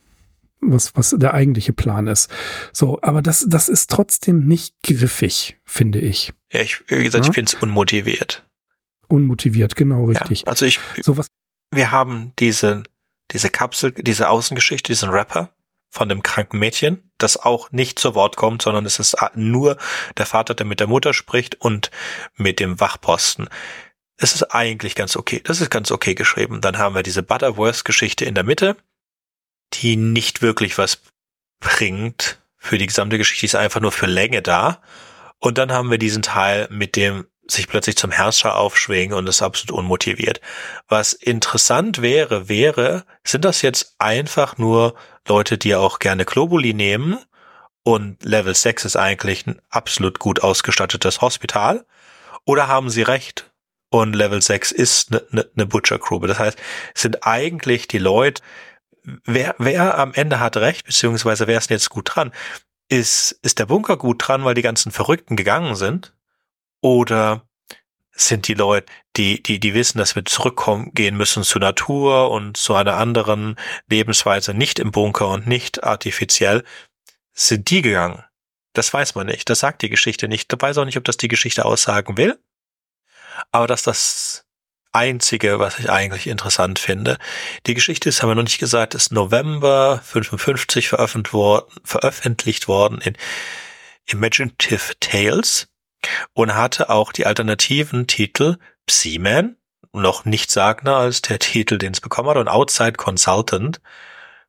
[0.62, 2.29] was, was der eigentliche Plan ist.
[2.73, 6.34] So, aber das, das ist trotzdem nicht griffig, finde ich.
[6.51, 7.29] Ja, ich, wie gesagt, ja?
[7.29, 8.45] ich finde es unmotiviert.
[9.08, 10.41] Unmotiviert, genau, richtig.
[10.41, 11.27] Ja, also ich, so was.
[11.71, 12.84] wir haben diese,
[13.31, 15.51] diese Kapsel, diese Außengeschichte, diesen Rapper
[15.89, 19.77] von dem kranken Mädchen, das auch nicht zu Wort kommt, sondern es ist nur
[20.17, 21.89] der Vater, der mit der Mutter spricht und
[22.36, 23.47] mit dem Wachposten
[24.17, 25.41] es ist eigentlich ganz okay.
[25.43, 26.62] Das ist ganz okay geschrieben.
[26.62, 28.78] Dann haben wir diese Butterworth-Geschichte in der Mitte,
[29.73, 31.01] die nicht wirklich was
[31.60, 34.82] bringt für die gesamte Geschichte, die ist einfach nur für Länge da.
[35.39, 39.43] Und dann haben wir diesen Teil mit dem sich plötzlich zum Herrscher aufschwingen und ist
[39.43, 40.41] absolut unmotiviert.
[40.88, 44.95] Was interessant wäre, wäre, sind das jetzt einfach nur
[45.28, 47.19] Leute, die auch gerne Globuli nehmen
[47.84, 51.86] und Level 6 ist eigentlich ein absolut gut ausgestattetes Hospital?
[52.45, 53.51] Oder haben sie recht?
[54.01, 56.19] Und Level 6 ist eine ne, ne Butcher Crew.
[56.19, 56.58] Das heißt,
[56.93, 58.41] sind eigentlich die Leute,
[59.23, 62.34] wer, wer am Ende hat recht, beziehungsweise wer ist denn jetzt gut dran?
[62.89, 66.13] Ist, ist der Bunker gut dran, weil die ganzen Verrückten gegangen sind?
[66.81, 67.47] Oder
[68.12, 72.58] sind die Leute, die, die, die wissen, dass wir zurückkommen, gehen müssen zur Natur und
[72.58, 73.55] zu einer anderen
[73.89, 76.63] Lebensweise, nicht im Bunker und nicht artifiziell,
[77.34, 78.23] sind die gegangen?
[78.73, 79.49] Das weiß man nicht.
[79.49, 80.51] Das sagt die Geschichte nicht.
[80.51, 82.38] Ich weiß auch nicht, ob das die Geschichte aussagen will.
[83.52, 84.45] Aber das ist das
[84.95, 87.17] Einzige, was ich eigentlich interessant finde.
[87.65, 93.02] Die Geschichte ist, haben wir noch nicht gesagt, ist November 55 veröffentlicht worden, veröffentlicht worden
[93.02, 93.17] in
[94.06, 95.67] Imaginative Tales
[96.34, 99.58] und hatte auch die alternativen Titel Psyman,
[99.91, 103.82] noch nicht sagender als der Titel, den es bekommen hat, und Outside Consultant.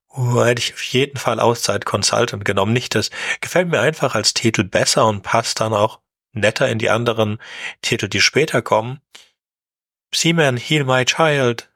[0.09, 2.73] Uh, hätte ich auf jeden Fall Outside Consultant genommen.
[2.73, 6.01] Nicht das gefällt mir einfach als Titel besser und passt dann auch
[6.37, 7.39] netter in die anderen
[7.83, 9.01] Titel, die später kommen.
[10.15, 11.69] Seaman, Heal My Child.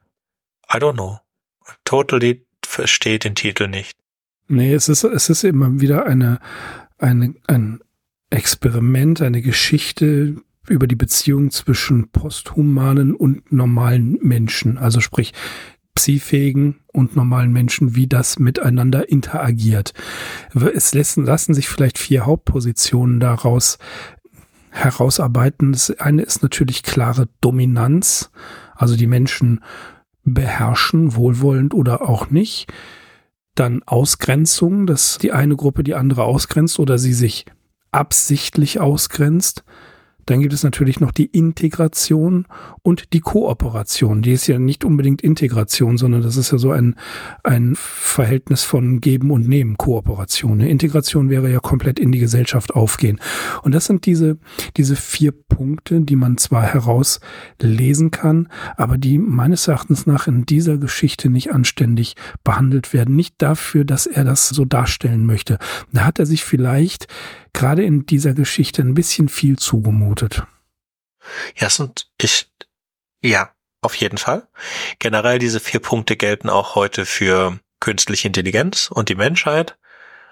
[0.73, 1.19] I don't know.
[1.83, 3.97] Totally versteht den Titel nicht.
[4.47, 6.39] Nee, es ist, es ist immer wieder eine,
[6.97, 7.79] eine, ein
[8.29, 14.77] Experiment, eine Geschichte über die Beziehung zwischen posthumanen und normalen Menschen.
[14.77, 15.33] Also sprich,
[15.95, 19.93] psi und normalen Menschen, wie das miteinander interagiert.
[20.53, 23.77] Es lassen, lassen sich vielleicht vier Hauptpositionen daraus
[24.71, 25.73] herausarbeiten.
[25.73, 28.31] Das eine ist natürlich klare Dominanz,
[28.75, 29.63] also die Menschen
[30.23, 32.71] beherrschen, wohlwollend oder auch nicht.
[33.55, 37.45] Dann Ausgrenzung, dass die eine Gruppe die andere ausgrenzt oder sie sich
[37.91, 39.63] absichtlich ausgrenzt.
[40.31, 42.47] Dann gibt es natürlich noch die Integration
[42.83, 44.21] und die Kooperation.
[44.21, 46.95] Die ist ja nicht unbedingt Integration, sondern das ist ja so ein,
[47.43, 50.53] ein Verhältnis von Geben und Nehmen, Kooperation.
[50.53, 53.19] Eine Integration wäre ja komplett in die Gesellschaft aufgehen.
[53.63, 54.37] Und das sind diese,
[54.77, 60.77] diese vier Punkte, die man zwar herauslesen kann, aber die meines Erachtens nach in dieser
[60.77, 62.15] Geschichte nicht anständig
[62.45, 63.17] behandelt werden.
[63.17, 65.57] Nicht dafür, dass er das so darstellen möchte.
[65.91, 67.07] Da hat er sich vielleicht
[67.53, 70.43] gerade in dieser Geschichte ein bisschen viel zugemutet.
[71.55, 72.49] Ja, sind ich,
[73.21, 74.47] ja, auf jeden Fall.
[74.99, 79.77] Generell diese vier Punkte gelten auch heute für künstliche Intelligenz und die Menschheit.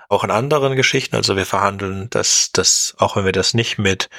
[0.08, 1.16] Auch in anderen Geschichten.
[1.16, 4.10] Also wir verhandeln das, das, auch wenn wir das nicht mit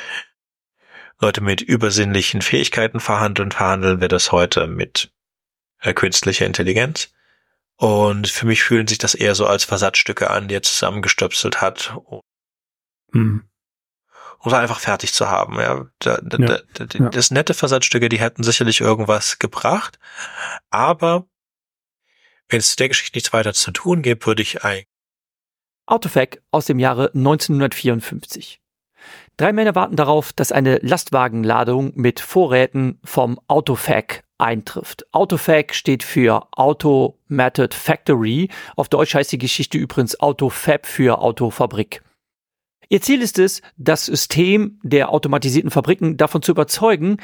[1.20, 5.12] Leute mit übersinnlichen Fähigkeiten verhandeln, verhandeln wir das heute mit
[5.80, 7.12] äh, künstlicher Intelligenz.
[7.76, 11.94] Und für mich fühlen sich das eher so als Versatzstücke an, die er zusammengestöpselt hat,
[13.12, 13.44] hm.
[14.38, 15.56] um es einfach fertig zu haben.
[15.58, 16.58] Ja, da, da, ja.
[16.74, 17.08] Da, ja.
[17.10, 19.98] Das nette Versatzstücke, die hätten sicherlich irgendwas gebracht,
[20.70, 21.26] aber
[22.48, 24.82] wenn es zu der Geschichte nichts weiter zu tun gibt, würde ich ein
[25.86, 28.60] Autofac aus dem Jahre 1954.
[29.36, 35.06] Drei Männer warten darauf, dass eine Lastwagenladung mit Vorräten vom Autofac eintrifft.
[35.12, 38.50] Autofac steht für Automated Factory.
[38.76, 42.02] Auf Deutsch heißt die Geschichte übrigens Autofab für Autofabrik.
[42.92, 47.18] Ihr Ziel ist es, das System der automatisierten Fabriken davon zu überzeugen,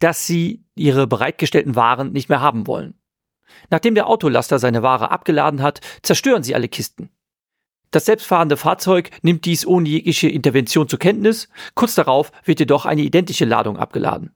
[0.00, 2.94] dass sie ihre bereitgestellten Waren nicht mehr haben wollen.
[3.70, 7.08] Nachdem der Autolaster seine Ware abgeladen hat, zerstören sie alle Kisten.
[7.92, 13.02] Das selbstfahrende Fahrzeug nimmt dies ohne jegliche Intervention zur Kenntnis, kurz darauf wird jedoch eine
[13.02, 14.32] identische Ladung abgeladen.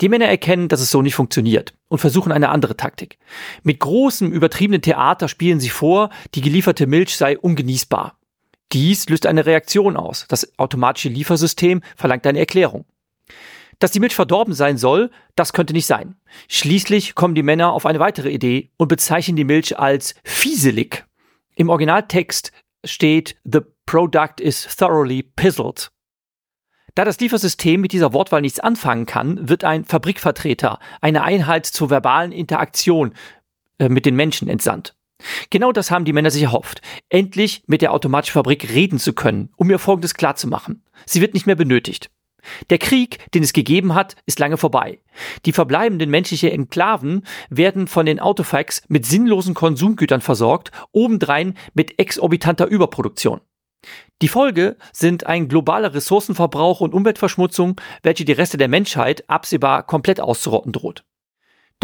[0.00, 3.18] Die Männer erkennen, dass es so nicht funktioniert und versuchen eine andere Taktik.
[3.62, 8.18] Mit großem übertriebenen Theater spielen sie vor, die gelieferte Milch sei ungenießbar.
[8.74, 10.26] Dies löst eine Reaktion aus.
[10.28, 12.84] Das automatische Liefersystem verlangt eine Erklärung.
[13.78, 16.16] Dass die Milch verdorben sein soll, das könnte nicht sein.
[16.48, 21.04] Schließlich kommen die Männer auf eine weitere Idee und bezeichnen die Milch als fieselig.
[21.54, 22.52] Im Originaltext
[22.84, 25.90] steht The product is thoroughly pizzled.
[26.96, 31.90] Da das Liefersystem mit dieser Wortwahl nichts anfangen kann, wird ein Fabrikvertreter, eine Einheit zur
[31.90, 33.14] verbalen Interaktion
[33.78, 34.94] äh, mit den Menschen entsandt.
[35.50, 36.80] Genau das haben die Männer sich erhofft.
[37.08, 40.82] Endlich mit der automatischen Fabrik reden zu können, um ihr Folgendes klarzumachen.
[41.06, 42.10] Sie wird nicht mehr benötigt.
[42.70, 45.00] Der Krieg, den es gegeben hat, ist lange vorbei.
[45.46, 52.66] Die verbleibenden menschlichen Enklaven werden von den Autofax mit sinnlosen Konsumgütern versorgt, obendrein mit exorbitanter
[52.66, 53.40] Überproduktion.
[54.22, 60.20] Die Folge sind ein globaler Ressourcenverbrauch und Umweltverschmutzung, welche die Reste der Menschheit absehbar komplett
[60.20, 61.04] auszurotten droht.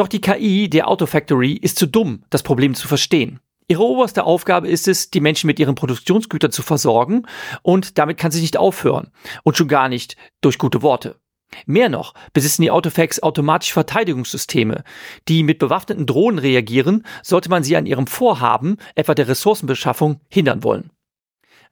[0.01, 3.39] Doch die KI der Autofactory ist zu dumm, das Problem zu verstehen.
[3.69, 7.27] Ihre oberste Aufgabe ist es, die Menschen mit ihren Produktionsgütern zu versorgen
[7.61, 9.11] und damit kann sie nicht aufhören
[9.43, 11.21] und schon gar nicht durch gute Worte.
[11.67, 14.85] Mehr noch besitzen die Autofacts automatische Verteidigungssysteme,
[15.29, 20.65] die mit bewaffneten Drohnen reagieren, sollte man sie an ihrem Vorhaben, etwa der Ressourcenbeschaffung, hindern
[20.65, 20.93] wollen.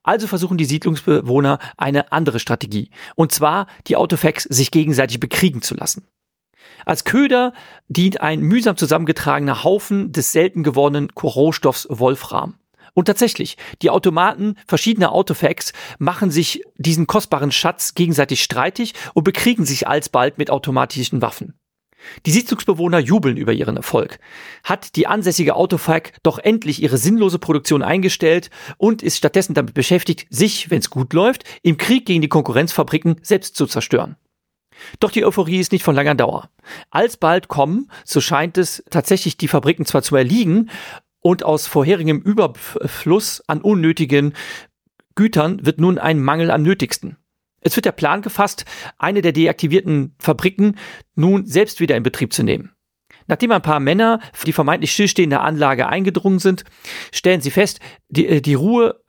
[0.02, 5.74] Also versuchen die Siedlungsbewohner eine andere Strategie, und zwar die Autofacts sich gegenseitig bekriegen zu
[5.74, 6.06] lassen.
[6.84, 7.52] Als Köder
[7.88, 12.54] dient ein mühsam zusammengetragener Haufen des selten gewordenen Rohstoffs Wolfram.
[12.94, 19.64] Und tatsächlich, die Automaten verschiedener Autofacts machen sich diesen kostbaren Schatz gegenseitig streitig und bekriegen
[19.64, 21.54] sich alsbald mit automatischen Waffen.
[22.26, 24.18] Die Siedlungsbewohner jubeln über ihren Erfolg.
[24.64, 30.26] Hat die ansässige Autofac doch endlich ihre sinnlose Produktion eingestellt und ist stattdessen damit beschäftigt,
[30.30, 34.16] sich, wenn es gut läuft, im Krieg gegen die Konkurrenzfabriken selbst zu zerstören.
[35.00, 36.50] Doch die Euphorie ist nicht von langer Dauer.
[36.90, 40.70] Alsbald kommen, so scheint es, tatsächlich die Fabriken zwar zu erliegen
[41.20, 44.34] und aus vorherigem Überfluss an unnötigen
[45.14, 47.16] Gütern wird nun ein Mangel am nötigsten.
[47.60, 48.64] Es wird der Plan gefasst,
[48.98, 50.76] eine der deaktivierten Fabriken
[51.16, 52.72] nun selbst wieder in Betrieb zu nehmen.
[53.28, 56.64] Nachdem ein paar Männer für die vermeintlich stillstehende Anlage eingedrungen sind,
[57.12, 59.00] stellen sie fest, die, äh, die Ruhe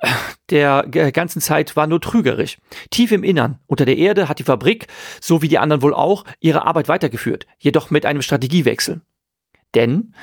[0.50, 2.58] der ganzen Zeit war nur trügerisch.
[2.92, 4.88] Tief im Innern, unter der Erde, hat die Fabrik,
[5.22, 9.02] so wie die anderen wohl auch, ihre Arbeit weitergeführt, jedoch mit einem Strategiewechsel.
[9.76, 10.14] Denn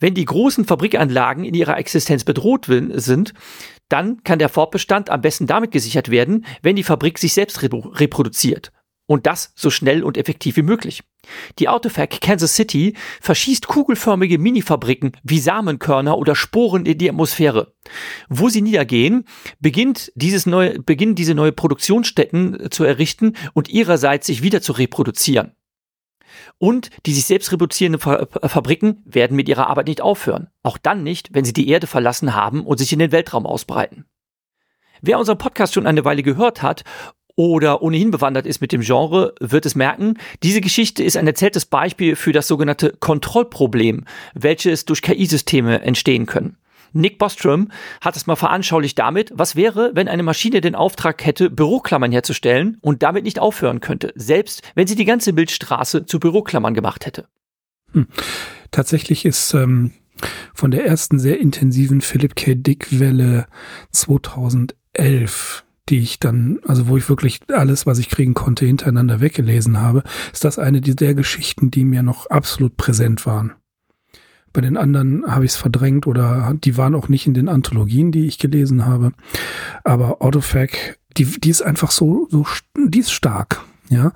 [0.00, 3.34] wenn die großen Fabrikanlagen in ihrer Existenz bedroht sind,
[3.88, 8.72] dann kann der Fortbestand am besten damit gesichert werden, wenn die Fabrik sich selbst reproduziert.
[9.10, 11.02] Und das so schnell und effektiv wie möglich.
[11.58, 17.72] Die Autofac Kansas City verschießt kugelförmige Minifabriken wie Samenkörner oder Sporen in die Atmosphäre.
[18.28, 19.24] Wo sie niedergehen,
[19.60, 25.52] beginnt dieses neue, beginnen diese neue Produktionsstätten zu errichten und ihrerseits sich wieder zu reproduzieren.
[26.58, 30.48] Und die sich selbst reproduzierenden Fabriken werden mit ihrer Arbeit nicht aufhören.
[30.62, 34.04] Auch dann nicht, wenn sie die Erde verlassen haben und sich in den Weltraum ausbreiten.
[35.00, 36.84] Wer unseren Podcast schon eine Weile gehört hat
[37.38, 41.66] oder ohnehin bewandert ist mit dem Genre, wird es merken, diese Geschichte ist ein erzähltes
[41.66, 46.56] Beispiel für das sogenannte Kontrollproblem, welches durch KI-Systeme entstehen können.
[46.92, 47.70] Nick Bostrom
[48.00, 52.78] hat es mal veranschaulicht damit, was wäre, wenn eine Maschine den Auftrag hätte, Büroklammern herzustellen
[52.80, 57.28] und damit nicht aufhören könnte, selbst wenn sie die ganze Bildstraße zu Büroklammern gemacht hätte.
[57.92, 58.08] Hm.
[58.72, 59.92] Tatsächlich ist ähm,
[60.54, 62.56] von der ersten sehr intensiven Philip K.
[62.56, 63.46] Dick-Welle
[63.92, 69.80] 2011 die ich dann, also wo ich wirklich alles, was ich kriegen konnte, hintereinander weggelesen
[69.80, 73.52] habe, ist das eine der Geschichten, die mir noch absolut präsent waren.
[74.52, 78.12] Bei den anderen habe ich es verdrängt oder die waren auch nicht in den Anthologien,
[78.12, 79.12] die ich gelesen habe.
[79.84, 84.12] Aber Autofac, die, die ist einfach so, so, die ist stark, ja.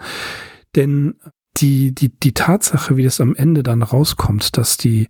[0.75, 1.17] Denn
[1.59, 5.09] die, die, die Tatsache, wie das am Ende dann rauskommt, dass die,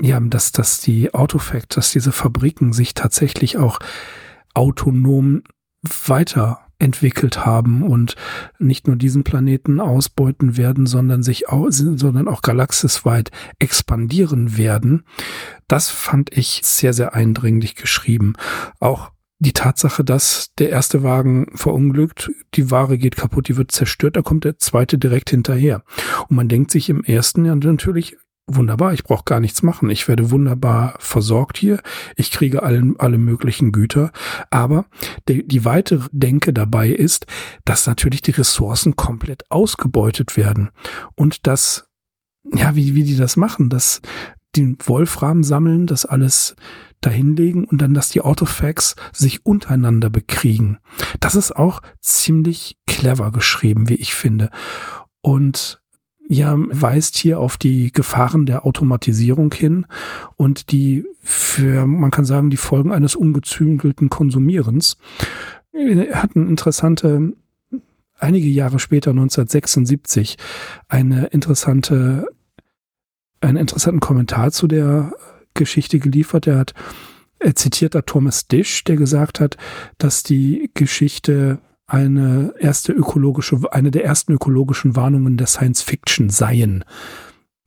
[0.00, 3.78] ja, dass, dass die Autofact, dass diese Fabriken sich tatsächlich auch
[4.54, 5.42] autonom
[5.82, 8.16] weiterentwickelt haben und
[8.58, 15.04] nicht nur diesen Planeten ausbeuten werden, sondern sich auch, sondern auch galaxisweit expandieren werden.
[15.68, 18.34] Das fand ich sehr, sehr eindringlich geschrieben.
[18.78, 24.16] Auch die Tatsache, dass der erste Wagen verunglückt, die Ware geht kaputt, die wird zerstört,
[24.16, 25.82] da kommt der zweite direkt hinterher.
[26.28, 28.18] Und man denkt sich im ersten ja natürlich,
[28.56, 29.90] wunderbar, ich brauche gar nichts machen.
[29.90, 31.80] Ich werde wunderbar versorgt hier.
[32.16, 34.12] Ich kriege allen, alle möglichen Güter.
[34.50, 34.86] Aber
[35.28, 37.26] die, die weitere Denke dabei ist,
[37.64, 40.70] dass natürlich die Ressourcen komplett ausgebeutet werden.
[41.14, 41.88] Und dass,
[42.44, 44.00] ja, wie, wie die das machen, dass
[44.56, 46.56] den Wolfram sammeln, das alles
[47.00, 50.78] dahinlegen und dann, dass die Autofacts sich untereinander bekriegen.
[51.20, 54.50] Das ist auch ziemlich clever geschrieben, wie ich finde.
[55.22, 55.80] Und
[56.32, 59.84] ja, weist hier auf die Gefahren der Automatisierung hin
[60.36, 64.96] und die für, man kann sagen, die Folgen eines ungezügelten Konsumierens.
[65.72, 67.32] Er hat eine interessante,
[68.16, 70.36] einige Jahre später, 1976,
[70.86, 72.28] eine interessante,
[73.40, 75.12] einen interessanten Kommentar zu der
[75.54, 76.46] Geschichte geliefert.
[76.46, 76.74] Er hat,
[77.40, 79.56] er zitiert da Thomas Dish, der gesagt hat,
[79.98, 81.58] dass die Geschichte
[81.90, 86.84] eine erste ökologische, eine der ersten ökologischen Warnungen der Science Fiction seien.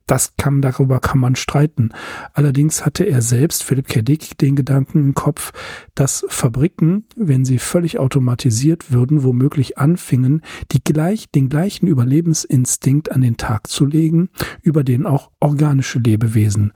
[0.06, 1.90] Das kann, darüber kann man streiten.
[2.34, 4.02] Allerdings hatte er selbst, Philipp K.
[4.02, 5.52] Dick, den Gedanken im Kopf,
[5.94, 13.22] dass Fabriken, wenn sie völlig automatisiert würden, womöglich anfingen, die gleich, den gleichen Überlebensinstinkt an
[13.22, 14.28] den Tag zu legen,
[14.60, 16.72] über den auch organische Lebewesen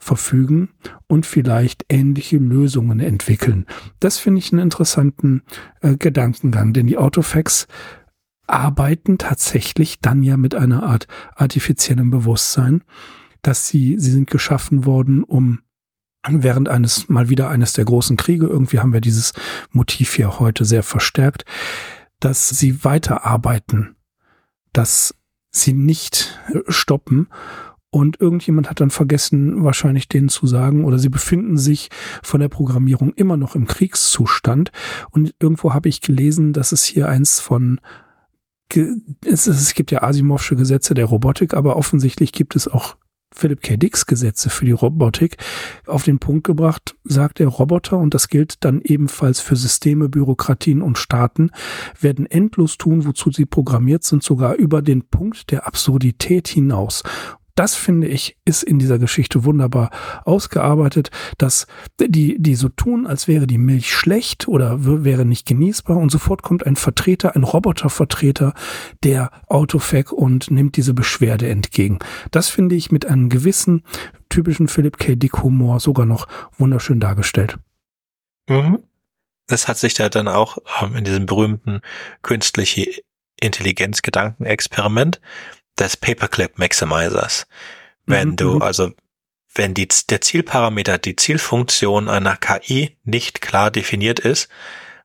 [0.00, 0.70] verfügen
[1.06, 3.66] und vielleicht ähnliche Lösungen entwickeln.
[4.00, 5.42] Das finde ich einen interessanten
[5.82, 7.68] äh, Gedankengang, denn die Autofacts
[8.46, 12.82] arbeiten tatsächlich dann ja mit einer Art artifiziellem Bewusstsein,
[13.42, 15.60] dass sie, sie sind geschaffen worden, um
[16.28, 19.32] während eines, mal wieder eines der großen Kriege, irgendwie haben wir dieses
[19.70, 21.44] Motiv hier heute sehr verstärkt,
[22.18, 23.96] dass sie weiterarbeiten,
[24.72, 25.14] dass
[25.50, 26.38] sie nicht
[26.68, 27.28] stoppen
[27.90, 31.88] und irgendjemand hat dann vergessen, wahrscheinlich denen zu sagen, oder sie befinden sich
[32.22, 34.70] von der Programmierung immer noch im Kriegszustand.
[35.10, 37.80] Und irgendwo habe ich gelesen, dass es hier eins von
[39.24, 42.96] es, gibt ja Asimovsche Gesetze der Robotik, aber offensichtlich gibt es auch
[43.32, 43.76] Philip K.
[43.76, 45.36] Dicks Gesetze für die Robotik
[45.86, 50.82] auf den Punkt gebracht, sagt der Roboter, und das gilt dann ebenfalls für Systeme, Bürokratien
[50.82, 51.50] und Staaten,
[52.00, 57.02] werden endlos tun, wozu sie programmiert sind, sogar über den Punkt der Absurdität hinaus
[57.54, 59.90] das finde ich, ist in dieser Geschichte wunderbar
[60.24, 61.66] ausgearbeitet, dass
[62.00, 66.42] die, die so tun, als wäre die Milch schlecht oder wäre nicht genießbar und sofort
[66.42, 68.54] kommt ein Vertreter, ein Robotervertreter
[69.04, 71.98] der Autofac und nimmt diese Beschwerde entgegen.
[72.30, 73.82] Das finde ich mit einem gewissen
[74.28, 75.16] typischen Philip K.
[75.16, 76.26] Dick Humor sogar noch
[76.56, 77.58] wunderschön dargestellt.
[78.48, 78.78] Mhm.
[79.46, 81.80] Das hat sich da dann auch ähm, in diesem berühmten
[82.22, 83.02] künstliche
[83.40, 85.20] Intelligenz-Gedankenexperiment
[85.80, 87.46] des Paperclip Maximizers.
[88.06, 88.36] Wenn mhm.
[88.36, 88.62] du mhm.
[88.62, 88.92] also
[89.52, 94.48] wenn die, der Zielparameter, die Zielfunktion einer KI nicht klar definiert ist,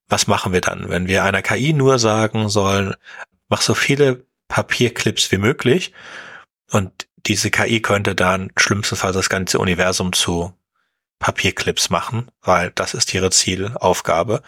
[0.07, 0.89] was machen wir dann?
[0.89, 2.93] Wenn wir einer KI nur sagen sollen,
[3.49, 5.93] mach so viele Papierclips wie möglich
[6.69, 10.53] und diese KI könnte dann schlimmstenfalls das ganze Universum zu
[11.17, 14.43] Papierclips machen, weil das ist ihre Zielaufgabe.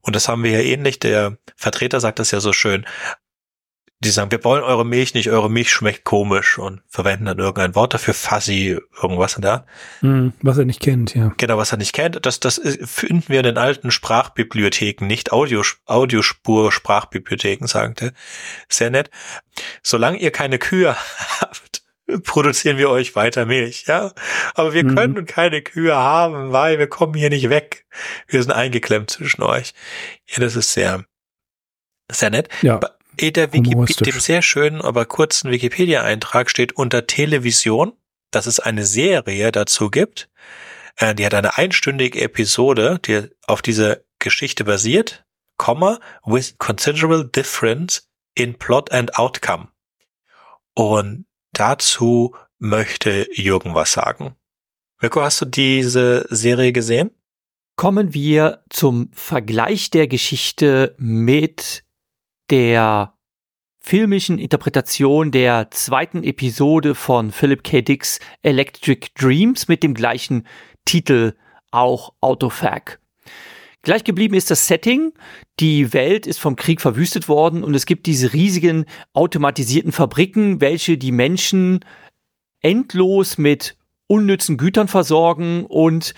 [0.00, 0.98] Und das haben wir ja ähnlich.
[0.98, 2.86] Der Vertreter sagt das ja so schön
[4.04, 7.74] die sagen, wir wollen eure Milch nicht, eure Milch schmeckt komisch und verwenden dann irgendein
[7.74, 9.66] Wort dafür, fuzzy, irgendwas da.
[10.00, 11.32] Mm, was er nicht kennt, ja.
[11.36, 12.24] Genau, was er nicht kennt.
[12.24, 18.12] Das, das finden wir in den alten Sprachbibliotheken, nicht Audio, Audiospur-Sprachbibliotheken, sagte.
[18.68, 19.10] Sehr nett.
[19.82, 20.94] Solange ihr keine Kühe
[21.40, 21.82] habt,
[22.22, 24.12] produzieren wir euch weiter Milch, ja.
[24.54, 24.94] Aber wir mhm.
[24.94, 27.86] können keine Kühe haben, weil wir kommen hier nicht weg.
[28.28, 29.72] Wir sind eingeklemmt zwischen euch.
[30.26, 31.04] Ja, das ist sehr,
[32.10, 32.48] Sehr nett.
[32.62, 32.80] Ja.
[33.16, 37.92] In der Wikipedia, dem sehr schönen, aber kurzen Wikipedia-Eintrag steht unter Television,
[38.30, 40.28] dass es eine Serie dazu gibt.
[40.96, 45.24] Äh, die hat eine einstündige Episode, die auf dieser Geschichte basiert,
[45.56, 49.68] Komma, with considerable difference in plot and outcome.
[50.74, 54.34] Und dazu möchte Jürgen was sagen.
[55.00, 57.10] Mirko, hast du diese Serie gesehen?
[57.76, 61.83] Kommen wir zum Vergleich der Geschichte mit
[62.50, 63.14] der
[63.80, 67.82] filmischen Interpretation der zweiten Episode von Philip K.
[67.82, 70.46] Dicks Electric Dreams mit dem gleichen
[70.84, 71.34] Titel,
[71.70, 73.00] auch Autofag.
[73.82, 75.12] Gleich geblieben ist das Setting.
[75.60, 80.96] Die Welt ist vom Krieg verwüstet worden und es gibt diese riesigen automatisierten Fabriken, welche
[80.96, 81.84] die Menschen
[82.60, 83.76] endlos mit
[84.06, 86.14] unnützen Gütern versorgen und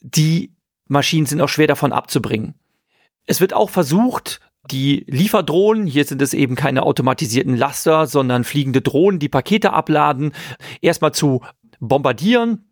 [0.00, 0.52] die
[0.86, 2.54] Maschinen sind auch schwer davon abzubringen.
[3.24, 4.40] Es wird auch versucht,
[4.70, 10.32] die Lieferdrohnen, hier sind es eben keine automatisierten Laster, sondern fliegende Drohnen, die Pakete abladen,
[10.80, 11.42] erstmal zu
[11.80, 12.70] bombardieren,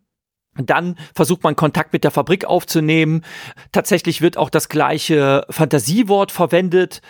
[0.55, 3.23] dann versucht man Kontakt mit der Fabrik aufzunehmen.
[3.71, 7.01] Tatsächlich wird auch das gleiche Fantasiewort verwendet,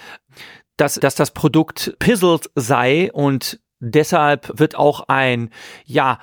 [0.78, 5.50] dass, dass das Produkt pizzled sei und deshalb wird auch ein,
[5.86, 6.20] ja,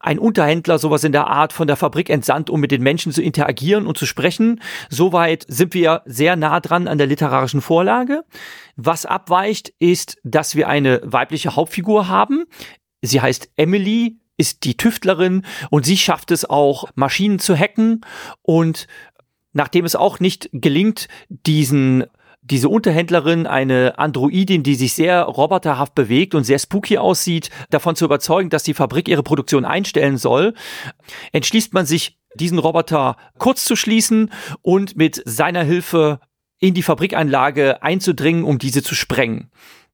[0.00, 3.22] ein Unterhändler, sowas in der Art, von der Fabrik entsandt, um mit den Menschen zu
[3.22, 4.60] interagieren und zu sprechen.
[4.88, 8.22] Soweit sind wir sehr nah dran an der literarischen Vorlage.
[8.76, 12.44] Was abweicht, ist, dass wir eine weibliche Hauptfigur haben.
[13.02, 18.02] Sie heißt Emily, ist die Tüftlerin und sie schafft es auch, Maschinen zu hacken
[18.42, 18.86] und
[19.52, 22.04] nachdem es auch nicht gelingt, diesen
[22.50, 28.04] diese Unterhändlerin, eine Androidin, die sich sehr roboterhaft bewegt und sehr spooky aussieht, davon zu
[28.04, 30.54] überzeugen, dass die Fabrik ihre Produktion einstellen soll,
[31.32, 34.30] entschließt man sich, diesen Roboter kurz zu schließen
[34.62, 36.20] und mit seiner Hilfe
[36.60, 39.50] in die Fabrikanlage einzudringen, um diese zu sprengen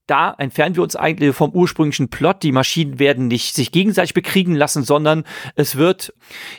[0.06, 2.42] da entfernen wir uns eigentlich vom ursprünglichen Plot.
[2.42, 5.24] Die Maschinen werden nicht sich gegenseitig bekriegen lassen, sondern
[5.54, 6.12] es wird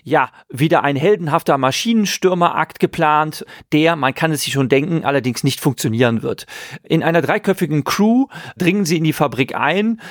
[0.03, 5.59] ja wieder ein heldenhafter Maschinenstürmerakt geplant, der, man kann es sich schon denken, allerdings nicht
[5.59, 6.45] funktionieren wird.
[6.83, 8.27] In einer dreiköpfigen Crew
[8.57, 10.01] dringen sie in die Fabrik ein,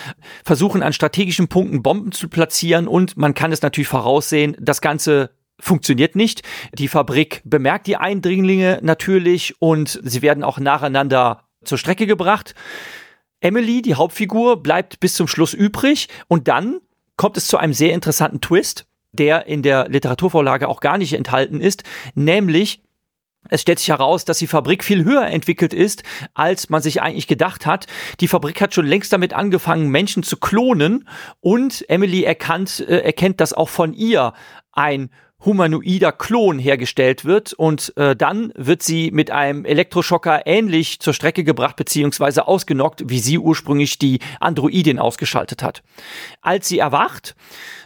[0.45, 5.31] versuchen an strategischen Punkten Bomben zu platzieren und man kann es natürlich voraussehen, das Ganze
[5.61, 6.43] funktioniert nicht.
[6.73, 12.55] Die Fabrik bemerkt die Eindringlinge natürlich und sie werden auch nacheinander zur Strecke gebracht.
[13.45, 16.81] Emily, die Hauptfigur, bleibt bis zum Schluss übrig und dann
[17.17, 21.61] kommt es zu einem sehr interessanten Twist, der in der Literaturvorlage auch gar nicht enthalten
[21.61, 21.85] ist,
[22.15, 22.83] nämlich
[23.51, 27.27] es stellt sich heraus, dass die Fabrik viel höher entwickelt ist, als man sich eigentlich
[27.27, 27.87] gedacht hat.
[28.21, 31.07] Die Fabrik hat schon längst damit angefangen, Menschen zu klonen
[31.41, 34.33] und Emily erkannt, äh, erkennt, dass auch von ihr
[34.73, 35.11] ein
[35.45, 41.45] humanoider Klon hergestellt wird und äh, dann wird sie mit einem Elektroschocker ähnlich zur Strecke
[41.45, 45.83] gebracht beziehungsweise ausgenockt, wie sie ursprünglich die Androidin ausgeschaltet hat.
[46.41, 47.35] Als sie erwacht,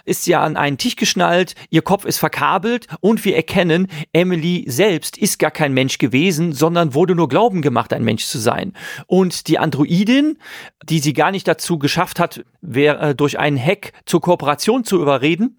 [0.05, 5.19] ist sie an einen Tisch geschnallt, ihr Kopf ist verkabelt und wir erkennen, Emily selbst
[5.19, 8.73] ist gar kein Mensch gewesen, sondern wurde nur glauben gemacht, ein Mensch zu sein.
[9.07, 10.39] Und die Androidin,
[10.85, 15.01] die sie gar nicht dazu geschafft hat, wer, äh, durch einen Hack zur Kooperation zu
[15.01, 15.59] überreden,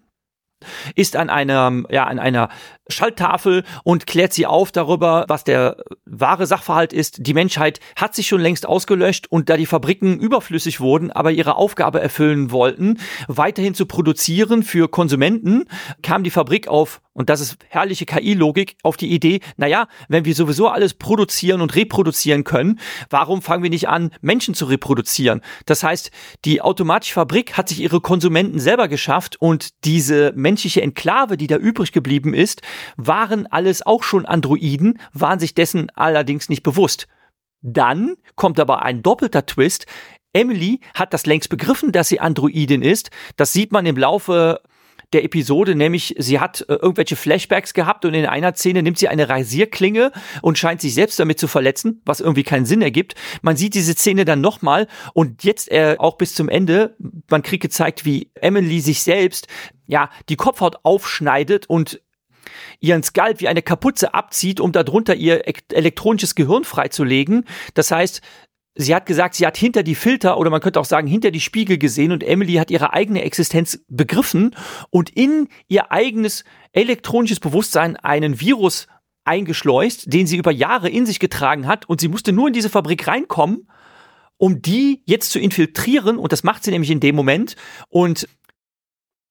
[0.94, 2.48] ist an einer, ja, an einer
[2.88, 7.26] Schalttafel und klärt sie auf darüber, was der wahre Sachverhalt ist.
[7.26, 11.56] Die Menschheit hat sich schon längst ausgelöscht und da die Fabriken überflüssig wurden, aber ihre
[11.56, 12.98] Aufgabe erfüllen wollten,
[13.28, 15.64] weiterhin zu produzieren für Konsumenten,
[16.02, 20.34] kam die Fabrik auf, und das ist herrliche KI-Logik, auf die Idee, naja, wenn wir
[20.34, 25.40] sowieso alles produzieren und reproduzieren können, warum fangen wir nicht an, Menschen zu reproduzieren?
[25.66, 26.10] Das heißt,
[26.44, 31.56] die automatische Fabrik hat sich ihre Konsumenten selber geschafft und diese menschliche Enklave, die da
[31.56, 32.62] übrig geblieben ist,
[32.96, 37.06] waren alles auch schon Androiden, waren sich dessen allerdings nicht bewusst.
[37.62, 39.86] Dann kommt aber ein doppelter Twist.
[40.32, 43.10] Emily hat das längst begriffen, dass sie Androidin ist.
[43.36, 44.60] Das sieht man im Laufe
[45.12, 49.08] der Episode, nämlich sie hat äh, irgendwelche Flashbacks gehabt und in einer Szene nimmt sie
[49.08, 53.14] eine Rasierklinge und scheint sich selbst damit zu verletzen, was irgendwie keinen Sinn ergibt.
[53.42, 56.96] Man sieht diese Szene dann nochmal und jetzt äh, auch bis zum Ende,
[57.28, 59.48] man kriegt gezeigt, wie Emily sich selbst
[59.86, 62.00] ja die Kopfhaut aufschneidet und
[62.80, 65.42] ihren Skalp wie eine Kapuze abzieht, um darunter ihr
[65.72, 67.44] elektronisches Gehirn freizulegen.
[67.74, 68.22] Das heißt,
[68.74, 71.40] sie hat gesagt, sie hat hinter die Filter oder man könnte auch sagen, hinter die
[71.40, 74.54] Spiegel gesehen und Emily hat ihre eigene Existenz begriffen
[74.90, 78.86] und in ihr eigenes elektronisches Bewusstsein einen Virus
[79.24, 82.70] eingeschleust, den sie über Jahre in sich getragen hat und sie musste nur in diese
[82.70, 83.68] Fabrik reinkommen,
[84.36, 87.56] um die jetzt zu infiltrieren und das macht sie nämlich in dem Moment
[87.88, 88.26] und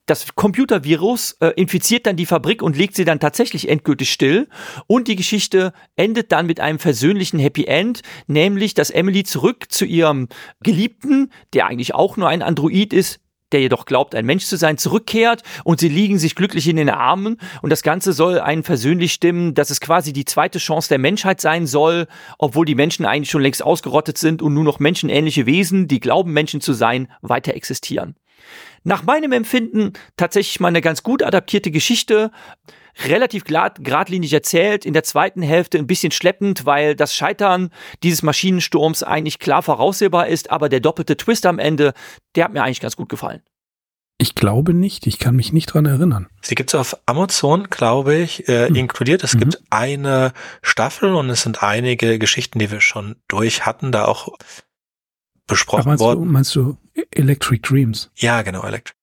[0.10, 4.48] das Computervirus äh, infiziert dann die Fabrik und legt sie dann tatsächlich endgültig still.
[4.88, 9.86] Und die Geschichte endet dann mit einem versöhnlichen Happy End, nämlich, dass Emily zurück zu
[9.86, 10.28] ihrem
[10.62, 13.20] Geliebten, der eigentlich auch nur ein Android ist,
[13.52, 16.90] der jedoch glaubt, ein Mensch zu sein, zurückkehrt und sie liegen sich glücklich in den
[16.90, 17.38] Armen.
[17.62, 21.42] Und das Ganze soll einen versöhnlich stimmen, dass es quasi die zweite Chance der Menschheit
[21.42, 22.08] sein soll,
[22.38, 26.32] obwohl die Menschen eigentlich schon längst ausgerottet sind und nur noch menschenähnliche Wesen, die glauben,
[26.32, 28.16] Menschen zu sein, weiter existieren.
[28.84, 32.32] Nach meinem Empfinden tatsächlich mal eine ganz gut adaptierte Geschichte,
[33.06, 37.70] relativ grad, geradlinig erzählt, in der zweiten Hälfte ein bisschen schleppend, weil das Scheitern
[38.04, 41.94] dieses Maschinensturms eigentlich klar voraussehbar ist, aber der doppelte Twist am Ende,
[42.36, 43.42] der hat mir eigentlich ganz gut gefallen.
[44.22, 46.28] Ich glaube nicht, ich kann mich nicht dran erinnern.
[46.42, 48.76] Sie gibt es auf Amazon, glaube ich, äh, hm.
[48.76, 49.24] inkludiert.
[49.24, 49.40] Es mhm.
[49.40, 54.28] gibt eine Staffel und es sind einige Geschichten, die wir schon durch hatten, da auch
[55.48, 56.26] besprochen Ach, meinst worden.
[56.26, 56.78] Du, meinst du
[57.12, 58.10] Electric Dreams?
[58.16, 58.94] Ja, genau, Electric.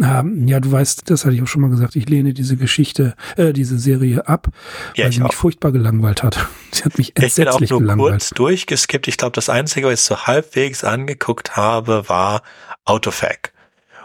[0.00, 3.14] Ähm, ja, du weißt, das hatte ich auch schon mal gesagt, ich lehne diese Geschichte,
[3.36, 4.48] äh, diese Serie ab,
[4.96, 5.28] ja, weil sie auch.
[5.28, 6.48] mich furchtbar gelangweilt hat.
[6.72, 8.12] Sie hat mich entsetzlich ich bin auch nur gelangweilt.
[8.14, 9.06] kurz durchgeskippt.
[9.06, 12.42] Ich glaube, das Einzige, was ich so halbwegs angeguckt habe, war
[12.84, 13.52] Autofac.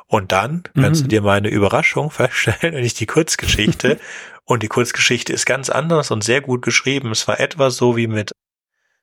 [0.05, 1.05] Und dann kannst mhm.
[1.05, 3.99] du dir meine Überraschung feststellen, wenn ich die Kurzgeschichte.
[4.45, 7.11] und die Kurzgeschichte ist ganz anders und sehr gut geschrieben.
[7.11, 8.31] Es war etwa so wie mit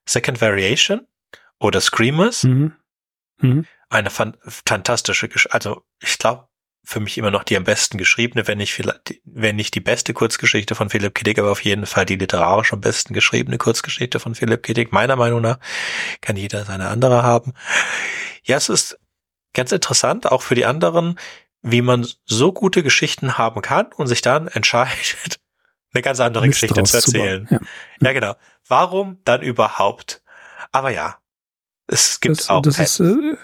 [0.09, 1.01] Second Variation
[1.59, 2.45] oder Screamers.
[2.45, 2.73] Mhm.
[3.39, 3.67] Mhm.
[3.89, 6.49] Eine fan fantastische, Gesch also ich glaube,
[6.87, 10.15] für mich immer noch die am besten geschriebene, wenn nicht vielleicht, wenn nicht die beste
[10.15, 14.37] Kurzgeschichte von Philipp Kittig, aber auf jeden Fall die literarisch am besten geschriebene Kurzgeschichte von
[14.37, 14.93] Philipp Kittig.
[14.93, 15.59] Meiner Meinung nach
[16.21, 17.55] kann jeder seine andere haben.
[18.45, 19.01] Ja, es ist
[19.53, 21.19] ganz interessant, auch für die anderen,
[21.61, 25.41] wie man so gute Geschichten haben kann und sich dann entscheidet,
[25.93, 27.49] eine ganz andere Mist Geschichte zu erzählen.
[27.51, 27.59] Ja.
[28.01, 28.35] ja, genau.
[28.69, 30.23] Warum dann überhaupt?
[30.71, 31.19] Aber ja,
[31.87, 32.63] es gibt das, auch.
[32.63, 33.37] Das ist, äh,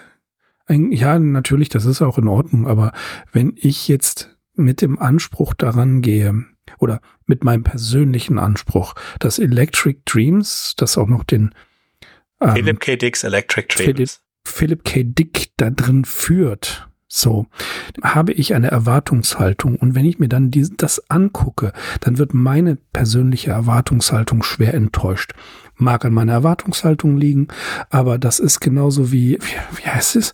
[0.65, 2.93] ein, ja, natürlich, das ist auch in Ordnung, aber
[3.31, 6.45] wenn ich jetzt mit dem Anspruch daran gehe,
[6.79, 11.53] oder mit meinem persönlichen Anspruch, dass Electric Dreams, das auch noch den
[12.41, 12.95] ähm, Philip K.
[12.95, 14.21] Dicks Electric Dreams.
[14.45, 15.03] Philip, Philip K.
[15.03, 17.45] Dick da drin führt, so
[18.01, 22.75] habe ich eine Erwartungshaltung und wenn ich mir dann die, das angucke, dann wird meine
[22.75, 25.33] persönliche Erwartungshaltung schwer enttäuscht.
[25.83, 27.47] Mag an meiner Erwartungshaltung liegen,
[27.89, 30.33] aber das ist genauso wie, wie, wie heißt es?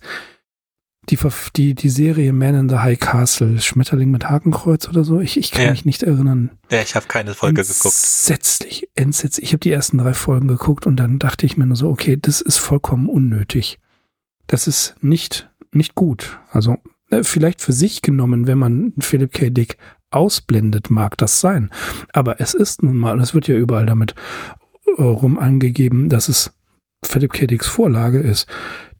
[1.08, 1.18] Die,
[1.56, 5.20] die, die Serie Man in the High Castle, Schmetterling mit Hakenkreuz oder so.
[5.20, 5.70] Ich, ich kann ja.
[5.72, 6.50] mich nicht erinnern.
[6.70, 7.96] Ja, ich habe keine Folge entsetzlich, geguckt.
[7.96, 9.44] Entsetzlich, entsetzlich.
[9.44, 12.16] Ich habe die ersten drei Folgen geguckt und dann dachte ich mir nur so, okay,
[12.20, 13.80] das ist vollkommen unnötig.
[14.46, 16.38] Das ist nicht, nicht gut.
[16.52, 16.76] Also
[17.10, 19.50] äh, vielleicht für sich genommen, wenn man Philip K.
[19.50, 19.78] Dick
[20.10, 21.70] ausblendet, mag das sein.
[22.12, 24.14] Aber es ist nun mal, es wird ja überall damit
[24.98, 26.52] rum angegeben, dass es
[27.04, 27.46] Philip K.
[27.46, 28.46] Dicks Vorlage ist.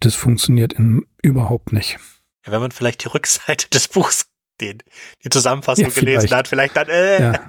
[0.01, 1.99] Das funktioniert in, überhaupt nicht.
[2.47, 4.27] Ja, wenn man vielleicht die Rückseite des Buchs,
[4.61, 4.83] den,
[5.25, 7.23] die Zusammenfassung ja, gelesen hat, vielleicht dann, äh.
[7.23, 7.41] Ja.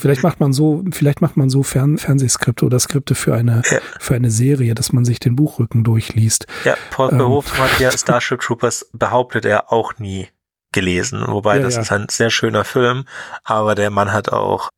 [0.00, 3.80] Vielleicht macht man so, vielleicht macht man so Fern Fernsehskripte oder Skripte für eine, ja.
[3.98, 6.46] für eine Serie, dass man sich den Buchrücken durchliest.
[6.64, 7.42] Ja, Paul ähm.
[7.58, 10.28] hat ja Starship Troopers behauptet er auch nie
[10.72, 11.80] gelesen, wobei ja, das ja.
[11.80, 13.06] ist ein sehr schöner Film,
[13.42, 14.68] aber der Mann hat auch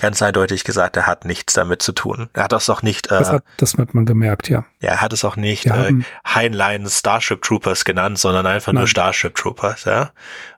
[0.00, 2.28] ganz eindeutig gesagt, er hat nichts damit zu tun.
[2.32, 3.06] Er hat das auch nicht.
[3.06, 4.64] Äh, das, hat, das hat man gemerkt, ja.
[4.80, 5.92] Ja, er hat es auch nicht äh,
[6.26, 8.82] Heinlein Starship Troopers genannt, sondern einfach Nein.
[8.82, 10.10] nur Starship Troopers, ja.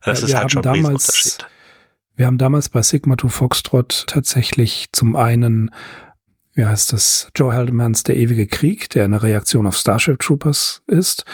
[0.03, 1.47] Das ja, ist halt schon ein Riesenunterschied.
[2.15, 5.71] Wir haben damals bei Sigma 2 Foxtrot tatsächlich zum einen,
[6.55, 11.25] wie heißt das, Joe Haldeman's Der ewige Krieg, der eine Reaktion auf Starship Troopers ist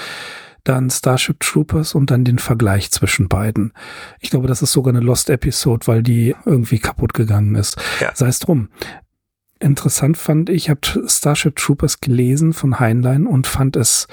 [0.69, 3.73] dann Starship Troopers und dann den Vergleich zwischen beiden.
[4.21, 7.77] Ich glaube, das ist sogar eine Lost Episode, weil die irgendwie kaputt gegangen ist.
[8.01, 8.15] Ja.
[8.15, 8.69] Sei es drum.
[9.61, 14.07] Interessant fand ich, habe Starship Troopers gelesen von Heinlein und fand es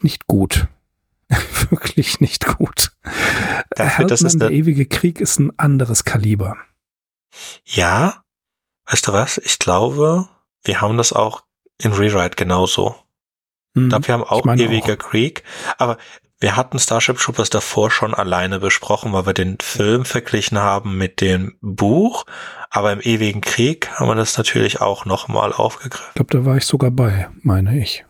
[0.00, 0.68] nicht gut.
[1.70, 2.92] Wirklich nicht gut.
[3.70, 6.56] Dafür, das ist der ewige Krieg ist ein anderes Kaliber.
[7.64, 8.24] Ja,
[8.86, 9.38] weißt du was?
[9.38, 10.28] Ich glaube,
[10.64, 11.44] wir haben das auch
[11.78, 12.96] in Rewrite genauso.
[13.74, 13.84] Mhm.
[13.84, 14.98] Ich glaube, wir haben auch Ewiger auch.
[14.98, 15.44] Krieg,
[15.78, 15.98] aber
[16.40, 21.20] wir hatten Starship Troopers davor schon alleine besprochen, weil wir den Film verglichen haben mit
[21.20, 22.24] dem Buch.
[22.70, 26.06] Aber im Ewigen Krieg haben wir das natürlich auch nochmal aufgegriffen.
[26.08, 28.06] Ich glaube, da war ich sogar bei, meine ich.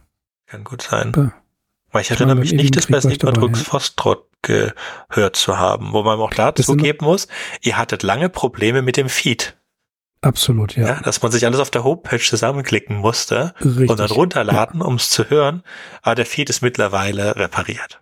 [0.47, 1.11] Kann gut sein.
[1.13, 1.33] Da.
[1.91, 5.93] Weil ich, ich erinnere mich nicht, das bei Sigmund Rux Fostrott gehört zu haben.
[5.93, 7.27] Wo man auch dazu geben muss,
[7.63, 9.57] ihr hattet lange Probleme mit dem Feed.
[10.23, 10.87] Absolut, ja.
[10.87, 11.01] ja.
[11.01, 13.89] Dass man sich alles auf der Homepage zusammenklicken musste Richtig.
[13.89, 14.87] und dann runterladen, ja.
[14.87, 15.63] um es zu hören.
[16.03, 18.01] Aber der Feed ist mittlerweile repariert.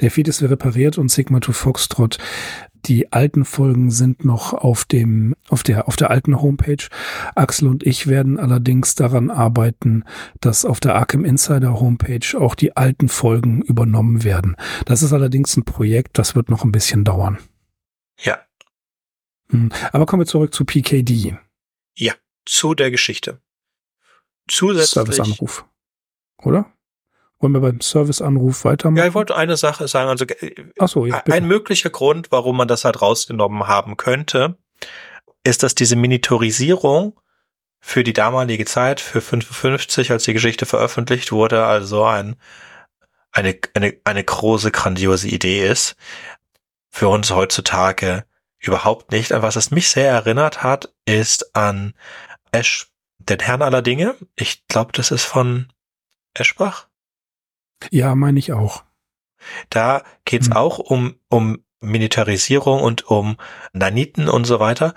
[0.00, 2.18] Der Feed ist repariert und Sigma to Foxtrot,
[2.86, 6.86] die alten Folgen sind noch auf dem, auf der, auf der alten Homepage.
[7.34, 10.04] Axel und ich werden allerdings daran arbeiten,
[10.40, 14.56] dass auf der Arkham Insider Homepage auch die alten Folgen übernommen werden.
[14.84, 17.38] Das ist allerdings ein Projekt, das wird noch ein bisschen dauern.
[18.18, 18.38] Ja.
[19.50, 19.70] Hm.
[19.92, 21.38] Aber kommen wir zurück zu PKD.
[21.96, 23.40] Ja, zu der Geschichte.
[24.48, 24.90] Zusätzlich.
[24.90, 25.64] Serviceanruf.
[26.38, 26.72] Oder?
[27.38, 28.98] Wollen wir beim Serviceanruf weitermachen?
[28.98, 30.08] Ja, ich wollte eine Sache sagen.
[30.08, 30.24] Also
[30.78, 34.56] Ach so, ja, ein möglicher Grund, warum man das halt rausgenommen haben könnte,
[35.44, 37.18] ist, dass diese Minitorisierung
[37.78, 42.36] für die damalige Zeit, für 55, als die Geschichte veröffentlicht wurde, also ein,
[43.32, 45.96] eine, eine, eine große, grandiose Idee ist.
[46.88, 48.24] Für uns heutzutage
[48.66, 49.32] überhaupt nicht.
[49.32, 51.94] An was es mich sehr erinnert hat, ist an
[52.52, 52.88] Esch,
[53.18, 54.14] den Herrn aller Dinge.
[54.36, 55.72] Ich glaube, das ist von
[56.34, 56.88] Eschbach.
[57.90, 58.84] Ja, meine ich auch.
[59.70, 60.56] Da geht's hm.
[60.56, 63.36] auch um, um Militarisierung und um
[63.72, 64.94] Naniten und so weiter.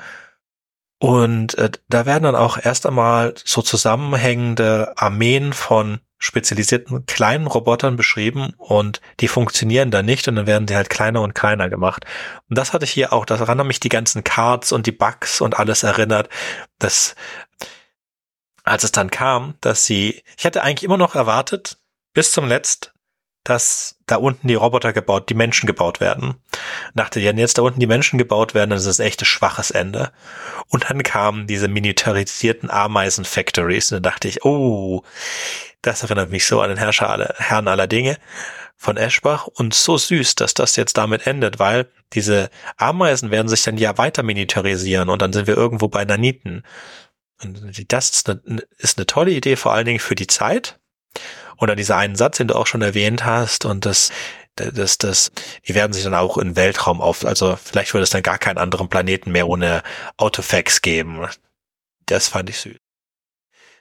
[0.99, 7.95] Und äh, da werden dann auch erst einmal so zusammenhängende Armeen von spezialisierten kleinen Robotern
[7.95, 12.05] beschrieben und die funktionieren dann nicht und dann werden sie halt kleiner und kleiner gemacht.
[12.49, 15.39] Und das hatte ich hier auch, daran haben mich die ganzen Cards und die Bugs
[15.39, 16.29] und alles erinnert,
[16.77, 17.15] dass
[18.63, 21.79] als es dann kam, dass sie, ich hatte eigentlich immer noch erwartet,
[22.13, 22.93] bis zum Letzt,
[23.49, 26.35] dass da unten die Roboter gebaut, die Menschen gebaut werden.
[26.93, 29.71] Dachte, wenn jetzt da unten die Menschen gebaut werden, dann ist das echt ein schwaches
[29.71, 30.11] Ende.
[30.67, 35.03] Und dann kamen diese militarisierten Ameisen-Factories und dann dachte ich, oh,
[35.81, 38.17] das erinnert mich so an den Herrscher aller, Herrn aller Dinge
[38.75, 43.63] von Eschbach und so süß, dass das jetzt damit endet, weil diese Ameisen werden sich
[43.63, 46.63] dann ja weiter militarisieren und dann sind wir irgendwo bei Naniten.
[47.41, 50.78] Und das ist eine, ist eine tolle Idee, vor allen Dingen für die Zeit.
[51.67, 54.11] Dann dieser einen Satz, den du auch schon erwähnt hast, und das,
[54.55, 55.31] das, das,
[55.67, 58.57] die werden sich dann auch im Weltraum auf, also vielleicht würde es dann gar keinen
[58.57, 59.83] anderen Planeten mehr ohne
[60.17, 61.25] Autofax geben.
[62.05, 62.77] Das fand ich süß.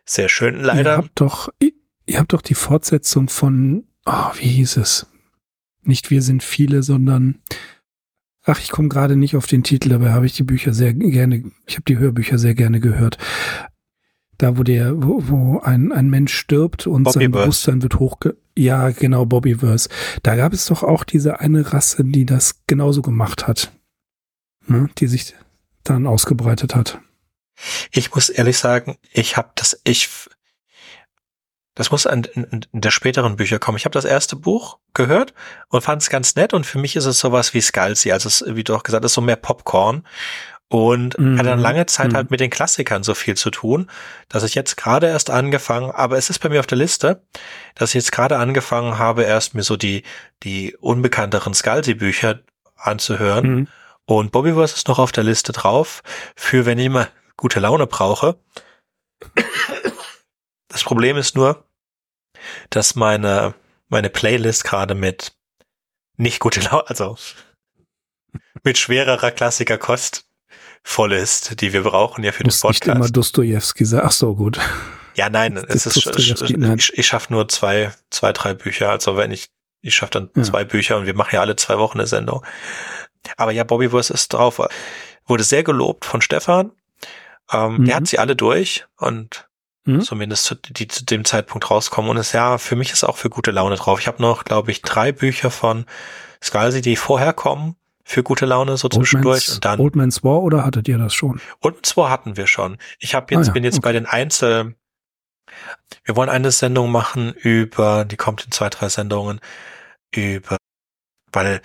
[0.04, 0.92] Sehr schön, leider.
[0.92, 5.06] Ihr habt doch, ihr habt doch die Fortsetzung von, oh, wie hieß es?
[5.82, 7.42] Nicht wir sind viele, sondern
[8.50, 11.44] Ach, ich komme gerade nicht auf den Titel, dabei habe ich die Bücher sehr gerne,
[11.66, 13.18] ich habe die Hörbücher sehr gerne gehört
[14.38, 18.36] da wo der, wo, wo ein, ein Mensch stirbt und Bobby sein Bewusstsein wird hochge...
[18.56, 19.88] Ja, genau, Bobbyverse.
[20.22, 23.72] Da gab es doch auch diese eine Rasse, die das genauso gemacht hat.
[24.66, 24.88] Ne?
[24.98, 25.34] Die sich
[25.84, 27.00] dann ausgebreitet hat.
[27.92, 30.08] Ich muss ehrlich sagen, ich habe das, ich,
[31.74, 33.78] das muss in, in, in der späteren Bücher kommen.
[33.78, 35.34] Ich habe das erste Buch gehört
[35.68, 38.44] und fand es ganz nett und für mich ist es sowas wie Scalzi, also es,
[38.46, 40.04] wie du auch gesagt hast, so mehr Popcorn
[40.68, 41.38] und mhm.
[41.38, 42.16] hatte dann lange Zeit mhm.
[42.16, 43.90] halt mit den Klassikern so viel zu tun,
[44.28, 47.22] dass ich jetzt gerade erst angefangen, aber es ist bei mir auf der Liste,
[47.74, 50.02] dass ich jetzt gerade angefangen habe, erst mir so die,
[50.42, 52.40] die unbekannteren Scalzi-Bücher
[52.76, 53.50] anzuhören.
[53.50, 53.68] Mhm.
[54.04, 56.02] Und Bobbyverse ist noch auf der Liste drauf,
[56.36, 58.38] für wenn ich mal gute Laune brauche.
[60.68, 61.64] Das Problem ist nur,
[62.70, 63.54] dass meine,
[63.88, 65.32] meine Playlist gerade mit
[66.16, 67.16] nicht gute Laune, also
[68.64, 70.27] mit schwererer Klassikerkost
[70.88, 72.86] voll ist, die wir brauchen ja für den Podcast.
[72.86, 74.06] Nicht immer Dostoevsky sagen.
[74.06, 74.58] Ach so, gut.
[75.14, 78.90] Ja, nein, es ist, ich, ich schaffe nur zwei, zwei, drei Bücher.
[78.90, 79.50] Also wenn ich,
[79.82, 80.42] ich schaffe dann ja.
[80.42, 82.44] zwei Bücher und wir machen ja alle zwei Wochen eine Sendung.
[83.36, 84.60] Aber ja, Bobby Wurst ist drauf.
[85.26, 86.72] Wurde sehr gelobt von Stefan.
[87.52, 87.84] Ähm, mhm.
[87.84, 89.46] Der hat sie alle durch und
[89.84, 90.00] mhm.
[90.00, 92.10] zumindest zu, die zu dem Zeitpunkt rauskommen.
[92.10, 94.00] Und es ja, für mich ist auch für gute Laune drauf.
[94.00, 95.84] Ich habe noch, glaube ich, drei Bücher von
[96.42, 97.76] Scalzi, die vorher kommen
[98.08, 99.50] für gute Laune so zwischendurch.
[99.50, 101.42] und dann Old Man's War oder hattet ihr das schon?
[101.60, 102.78] Old Man's War hatten wir schon.
[102.98, 103.52] Ich habe jetzt, ah, ja.
[103.52, 103.82] bin jetzt okay.
[103.82, 104.76] bei den Einzel,
[106.04, 109.40] wir wollen eine Sendung machen über, die kommt in zwei, drei Sendungen,
[110.14, 110.56] über,
[111.32, 111.60] weil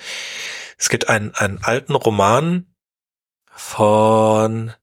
[0.78, 2.68] es gibt einen, einen alten Roman
[3.50, 4.74] von,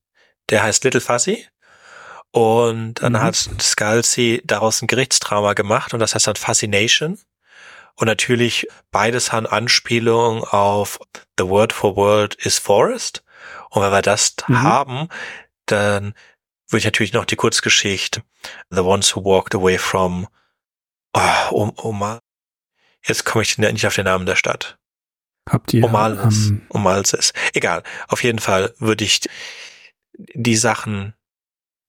[0.49, 1.47] der heißt Little Fuzzy.
[2.33, 3.21] Und dann mhm.
[3.21, 7.19] hat Scalzi daraus ein Gerichtsdrama gemacht und das heißt dann Fascination.
[8.01, 10.99] Und natürlich beides haben Anspielung auf
[11.39, 13.23] The Word for World is Forest.
[13.69, 14.63] Und wenn wir das mhm.
[14.63, 15.09] haben,
[15.67, 16.15] dann
[16.69, 18.23] würde ich natürlich noch die Kurzgeschichte
[18.71, 20.29] The Ones Who Walked Away from
[21.13, 22.19] oh, um,
[23.07, 24.79] Jetzt komme ich nicht auf den Namen der Stadt.
[25.47, 27.35] Habt ihr Omales, um, Omalses.
[27.53, 27.83] Egal.
[28.09, 29.29] Auf jeden Fall würde ich
[30.15, 31.13] die Sachen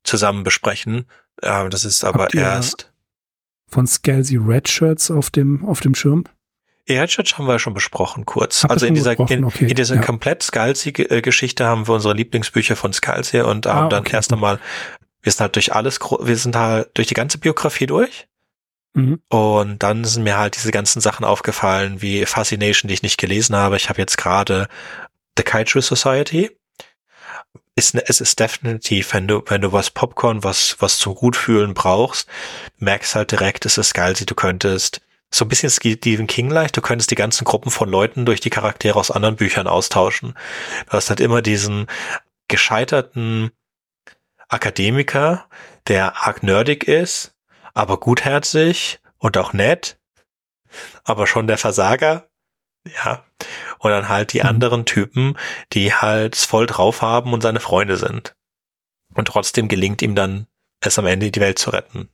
[0.03, 1.09] zusammen besprechen.
[1.37, 2.90] Das ist aber erst
[3.71, 6.25] von Scalzi Redshirts auf dem, auf dem Schirm?
[6.89, 8.63] Redshirts haben wir schon besprochen, kurz.
[8.63, 9.67] Hab also in dieser, in, okay.
[9.67, 10.01] in, dieser ja.
[10.01, 14.15] komplett Scalzi-Geschichte haben wir unsere Lieblingsbücher von Scalzi und haben ah, dann okay.
[14.15, 14.59] erst einmal,
[15.21, 18.27] wir sind halt durch alles, wir sind halt durch die ganze Biografie durch.
[18.93, 19.21] Mhm.
[19.29, 23.55] Und dann sind mir halt diese ganzen Sachen aufgefallen, wie Fascination, die ich nicht gelesen
[23.55, 23.77] habe.
[23.77, 24.67] Ich habe jetzt gerade
[25.37, 26.51] The Kaiju Society.
[27.75, 31.73] Ist, ne, es ist definitiv, wenn du, wenn du was Popcorn, was, was zum Gutfühlen
[31.73, 32.27] brauchst,
[32.77, 35.01] merkst halt direkt, es ist geil, du könntest
[35.33, 38.99] so ein bisschen Stephen King-leicht, du könntest die ganzen Gruppen von Leuten durch die Charaktere
[38.99, 40.33] aus anderen Büchern austauschen.
[40.87, 41.87] Du hast halt immer diesen
[42.49, 43.51] gescheiterten
[44.49, 45.45] Akademiker,
[45.87, 47.33] der arg nerdig ist,
[47.73, 49.97] aber gutherzig und auch nett,
[51.05, 52.27] aber schon der Versager.
[53.01, 53.23] Ja.
[53.79, 54.47] Und dann halt die mhm.
[54.47, 55.37] anderen Typen,
[55.73, 58.35] die halt voll drauf haben und seine Freunde sind.
[59.13, 60.47] Und trotzdem gelingt ihm dann,
[60.79, 62.09] es am Ende die Welt zu retten.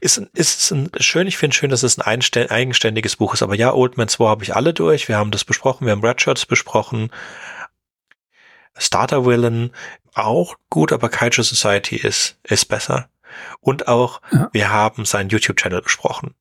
[0.00, 3.42] Ist, ist ein, schön, ich finde schön, dass es ein eigenständiges Buch ist.
[3.42, 5.08] Aber ja, Old Man 2 habe ich alle durch.
[5.08, 7.10] Wir haben das besprochen, wir haben Redshirts besprochen.
[8.78, 9.72] Starter Villain
[10.14, 13.10] auch gut, aber Kaiju Society ist, ist besser.
[13.60, 14.48] Und auch, ja.
[14.52, 16.34] wir haben seinen YouTube-Channel besprochen.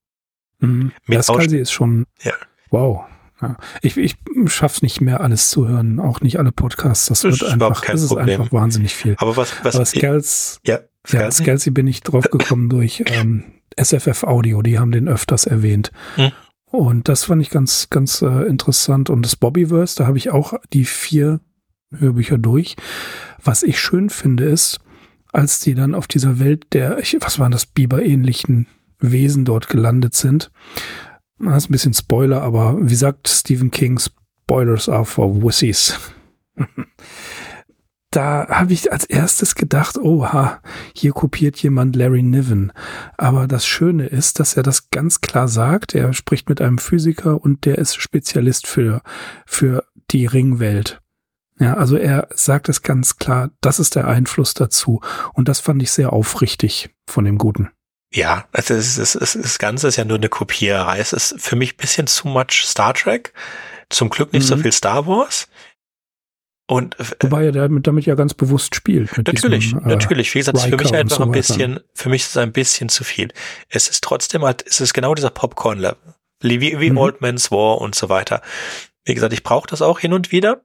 [0.60, 0.94] Mhm.
[1.08, 2.34] Das Kalsi ist schon, ja.
[2.72, 3.06] Wow.
[3.42, 3.56] Ja.
[3.82, 4.18] Ich, ich
[4.48, 7.08] schaff's nicht mehr alles zu hören, auch nicht alle Podcasts.
[7.08, 8.42] Das, das wird einfach, das ist Problem.
[8.42, 9.16] einfach wahnsinnig viel.
[9.18, 13.46] Aber was, was Aber Scals, ja, ja, Scalzi bin ich drauf gekommen durch ähm,
[13.82, 15.92] SFF Audio, die haben den öfters erwähnt.
[16.16, 16.32] Hm.
[16.66, 19.10] Und das fand ich ganz, ganz äh, interessant.
[19.10, 21.40] Und das Bobbyverse, da habe ich auch die vier
[21.92, 22.76] Hörbücher durch.
[23.44, 24.80] Was ich schön finde, ist,
[25.32, 28.68] als die dann auf dieser Welt der, was waren das, Biber-ähnlichen
[29.00, 30.52] Wesen dort gelandet sind.
[31.40, 35.98] Das ist ein bisschen Spoiler, aber wie sagt Stephen King, Spoilers are for wussies.
[38.12, 40.62] da habe ich als erstes gedacht, oha,
[40.96, 42.74] hier kopiert jemand Larry Niven.
[43.18, 45.96] Aber das Schöne ist, dass er das ganz klar sagt.
[45.96, 49.02] Er spricht mit einem Physiker und der ist Spezialist für,
[49.46, 51.02] für die Ringwelt.
[51.60, 55.02] Ja, also er sagt es ganz klar, das ist der Einfluss dazu.
[55.34, 57.70] Und das fand ich sehr aufrichtig von dem Guten.
[58.12, 61.00] Ja, also es ist, es ist, das Ganze ist ja nur eine Kopiererei.
[61.00, 63.34] Es ist für mich bisschen zu much Star Trek.
[63.90, 64.48] Zum Glück nicht mhm.
[64.48, 65.48] so viel Star Wars.
[66.68, 69.16] Und, äh, Wobei er damit, damit ja ganz bewusst spielt.
[69.18, 70.34] natürlich, diesem, äh, natürlich.
[70.34, 72.90] Wie gesagt, Riker für mich einfach so ein bisschen, für mich ist es ein bisschen
[72.90, 73.30] zu viel.
[73.70, 75.98] Es ist trotzdem halt, es ist genau dieser Popcorn-Level.
[76.42, 76.98] Wie, wie mhm.
[76.98, 78.42] Old Man's War und so weiter.
[79.04, 80.64] Wie gesagt, ich brauche das auch hin und wieder.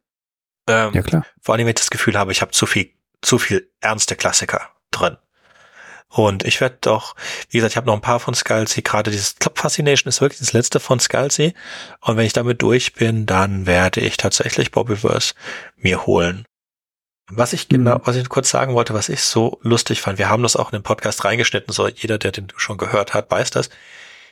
[0.69, 1.27] Ähm, ja, klar.
[1.41, 2.91] Vor allem, wenn ich das Gefühl habe, ich habe zu viel,
[3.23, 5.17] zu viel ernste Klassiker drin.
[6.15, 7.17] Und ich werde doch,
[7.51, 10.39] wie gesagt, ich habe noch ein paar von Scalzi, gerade dieses Club Fascination ist wirklich
[10.39, 11.55] das letzte von Scalzi.
[12.01, 15.35] Und wenn ich damit durch bin, dann werde ich tatsächlich Bobbyverse
[15.77, 16.47] mir holen.
[17.29, 18.03] Was ich genau, mhm.
[18.05, 20.79] was ich kurz sagen wollte, was ich so lustig fand, wir haben das auch in
[20.79, 23.71] den Podcast reingeschnitten, so jeder, der den schon gehört hat, weiß das.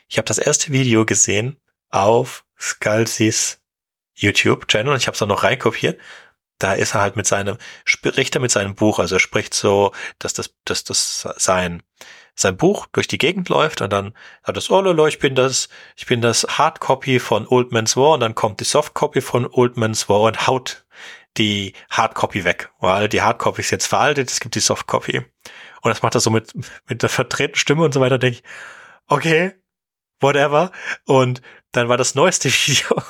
[0.06, 1.56] Ich habe das erste Video gesehen
[1.90, 3.58] auf Scalzis
[4.14, 5.98] YouTube-Channel und ich habe es auch noch reinkopiert.
[6.62, 9.92] Da ist er halt mit seinem, spricht er mit seinem Buch, also er spricht so,
[10.18, 11.82] dass das, dass das sein,
[12.34, 15.68] sein Buch durch die Gegend läuft und dann hat das, oh lolo, ich bin das,
[15.96, 19.76] ich bin das Hardcopy von Old Man's War und dann kommt die Softcopy von Old
[19.76, 20.84] Man's War und haut
[21.36, 25.18] die Hardcopy weg, weil die Hardcopy ist jetzt veraltet, es gibt die Softcopy.
[25.18, 26.52] Und das macht er so mit,
[26.86, 28.44] mit der verdrehten Stimme und so weiter, denke ich,
[29.08, 29.54] okay,
[30.20, 30.70] whatever.
[31.06, 31.42] Und
[31.72, 33.02] dann war das neueste Video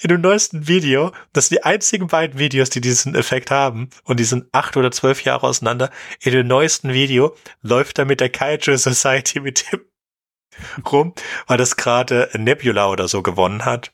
[0.00, 4.18] in dem neuesten Video, das sind die einzigen beiden Videos, die diesen Effekt haben, und
[4.18, 5.90] die sind acht oder zwölf Jahre auseinander,
[6.20, 9.80] in dem neuesten Video läuft er mit der Kaiju Society mit dem
[10.90, 11.14] rum,
[11.46, 13.92] weil das gerade Nebula oder so gewonnen hat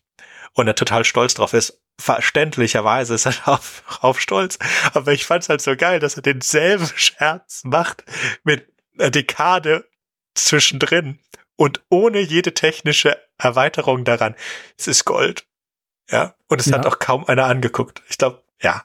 [0.54, 1.80] und er total stolz drauf ist.
[1.98, 4.58] Verständlicherweise ist er auf, auf stolz,
[4.92, 8.04] aber ich fand's halt so geil, dass er denselben Scherz macht
[8.44, 9.88] mit einer Dekade
[10.34, 11.18] zwischendrin
[11.56, 14.34] und ohne jede technische Erweiterung daran.
[14.78, 15.46] Es ist Gold.
[16.10, 16.78] Ja, und es ja.
[16.78, 18.02] hat auch kaum einer angeguckt.
[18.08, 18.82] Ich glaube, ja.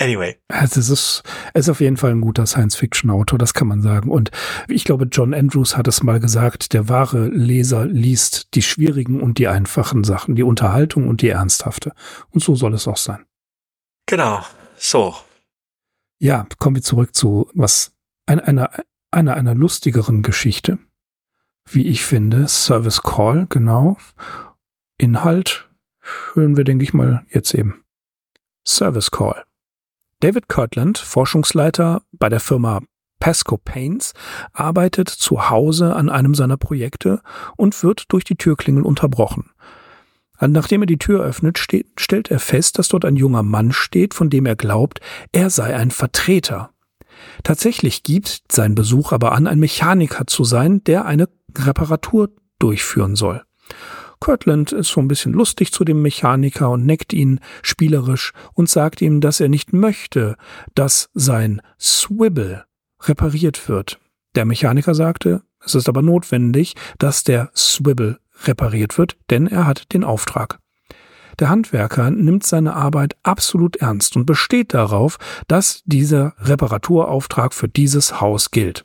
[0.00, 0.36] Anyway.
[0.46, 1.22] Also es ist,
[1.54, 4.10] es ist auf jeden Fall ein guter Science-Fiction-Autor, das kann man sagen.
[4.10, 4.30] Und
[4.68, 9.38] ich glaube, John Andrews hat es mal gesagt, der wahre Leser liest die schwierigen und
[9.38, 11.92] die einfachen Sachen, die Unterhaltung und die ernsthafte.
[12.30, 13.24] Und so soll es auch sein.
[14.06, 14.44] Genau.
[14.76, 15.16] So.
[16.20, 17.92] Ja, kommen wir zurück zu was,
[18.26, 18.70] einer, einer,
[19.10, 20.78] einer, einer lustigeren Geschichte.
[21.68, 23.98] Wie ich finde, Service Call, genau.
[24.96, 25.67] Inhalt,
[26.34, 27.84] hören wir, denke ich mal, jetzt eben.
[28.66, 29.44] Service Call.
[30.20, 32.80] David Kirtland, Forschungsleiter bei der Firma
[33.20, 34.14] Pasco Paints,
[34.52, 37.22] arbeitet zu Hause an einem seiner Projekte
[37.56, 39.50] und wird durch die Türklingel unterbrochen.
[40.40, 44.14] Nachdem er die Tür öffnet, steht, stellt er fest, dass dort ein junger Mann steht,
[44.14, 45.00] von dem er glaubt,
[45.32, 46.70] er sei ein Vertreter.
[47.42, 52.30] Tatsächlich gibt sein Besuch aber an, ein Mechaniker zu sein, der eine Reparatur
[52.60, 53.42] durchführen soll.
[54.20, 59.00] Kirtland ist so ein bisschen lustig zu dem Mechaniker und neckt ihn spielerisch und sagt
[59.00, 60.36] ihm, dass er nicht möchte,
[60.74, 62.64] dass sein Swibble
[63.02, 63.98] repariert wird.
[64.34, 69.92] Der Mechaniker sagte, es ist aber notwendig, dass der Swibble repariert wird, denn er hat
[69.92, 70.58] den Auftrag.
[71.38, 78.20] Der Handwerker nimmt seine Arbeit absolut ernst und besteht darauf, dass dieser Reparaturauftrag für dieses
[78.20, 78.84] Haus gilt.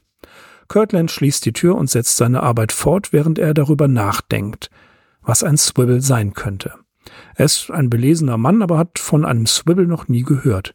[0.69, 4.69] Kirtland schließt die Tür und setzt seine Arbeit fort, während er darüber nachdenkt,
[5.23, 6.73] was ein Swivel sein könnte.
[7.35, 10.73] Er ist ein belesener Mann, aber hat von einem Swivel noch nie gehört.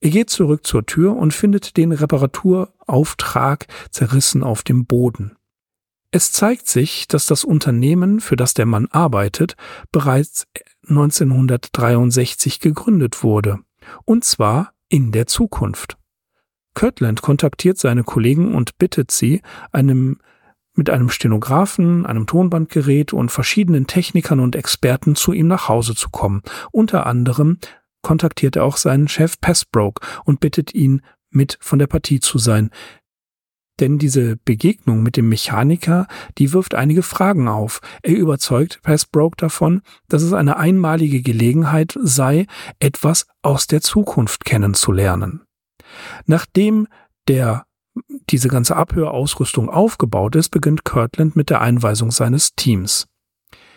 [0.00, 5.36] Er geht zurück zur Tür und findet den Reparaturauftrag zerrissen auf dem Boden.
[6.10, 9.56] Es zeigt sich, dass das Unternehmen, für das der Mann arbeitet,
[9.92, 10.46] bereits
[10.88, 13.60] 1963 gegründet wurde.
[14.04, 15.96] Und zwar in der Zukunft.
[16.74, 19.40] Kirtland kontaktiert seine Kollegen und bittet sie,
[19.72, 20.18] einem
[20.74, 26.10] mit einem Stenografen, einem Tonbandgerät und verschiedenen Technikern und Experten zu ihm nach Hause zu
[26.10, 26.42] kommen.
[26.70, 27.58] Unter anderem
[28.02, 32.70] kontaktiert er auch seinen Chef Pestbroke und bittet ihn, mit von der Partie zu sein.
[33.80, 36.06] Denn diese Begegnung mit dem Mechaniker,
[36.36, 37.80] die wirft einige Fragen auf.
[38.02, 42.46] Er überzeugt Pestbroke davon, dass es eine einmalige Gelegenheit sei,
[42.80, 45.42] etwas aus der Zukunft kennenzulernen.
[46.26, 46.86] Nachdem
[47.28, 47.64] der
[48.30, 53.06] diese ganze Abhörausrüstung aufgebaut ist, beginnt Kirtland mit der Einweisung seines Teams.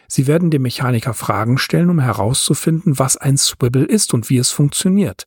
[0.07, 4.51] Sie werden dem Mechaniker Fragen stellen, um herauszufinden, was ein Swivel ist und wie es
[4.51, 5.25] funktioniert.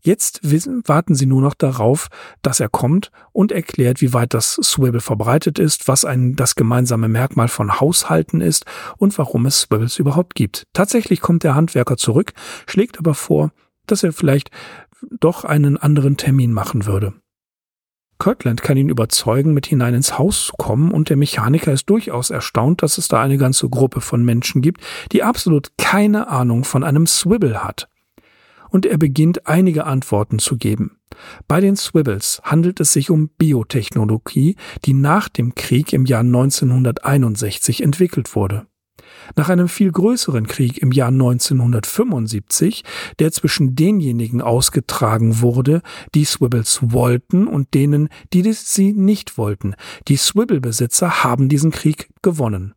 [0.00, 0.40] Jetzt
[0.86, 2.08] warten sie nur noch darauf,
[2.42, 7.08] dass er kommt und erklärt, wie weit das Swivel verbreitet ist, was ein, das gemeinsame
[7.08, 8.66] Merkmal von Haushalten ist
[8.98, 10.64] und warum es Swivels überhaupt gibt.
[10.74, 12.34] Tatsächlich kommt der Handwerker zurück,
[12.66, 13.50] schlägt aber vor,
[13.86, 14.50] dass er vielleicht
[15.20, 17.14] doch einen anderen Termin machen würde.
[18.18, 22.30] Kirtland kann ihn überzeugen, mit hinein ins Haus zu kommen, und der Mechaniker ist durchaus
[22.30, 24.80] erstaunt, dass es da eine ganze Gruppe von Menschen gibt,
[25.12, 27.88] die absolut keine Ahnung von einem Swivel hat.
[28.70, 30.98] Und er beginnt einige Antworten zu geben.
[31.46, 37.82] Bei den Swivels handelt es sich um Biotechnologie, die nach dem Krieg im Jahr 1961
[37.82, 38.66] entwickelt wurde.
[39.36, 42.84] Nach einem viel größeren Krieg im Jahr 1975,
[43.18, 45.82] der zwischen denjenigen ausgetragen wurde,
[46.14, 49.74] die Swibbles wollten und denen, die sie nicht wollten.
[50.08, 52.74] Die Swibble-Besitzer haben diesen Krieg gewonnen.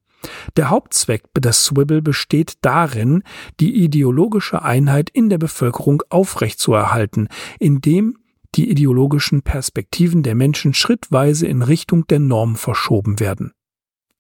[0.56, 3.24] Der Hauptzweck des Swibble besteht darin,
[3.60, 7.28] die ideologische Einheit in der Bevölkerung aufrechtzuerhalten,
[7.60, 8.18] indem
[8.56, 13.52] die ideologischen Perspektiven der Menschen schrittweise in Richtung der Norm verschoben werden.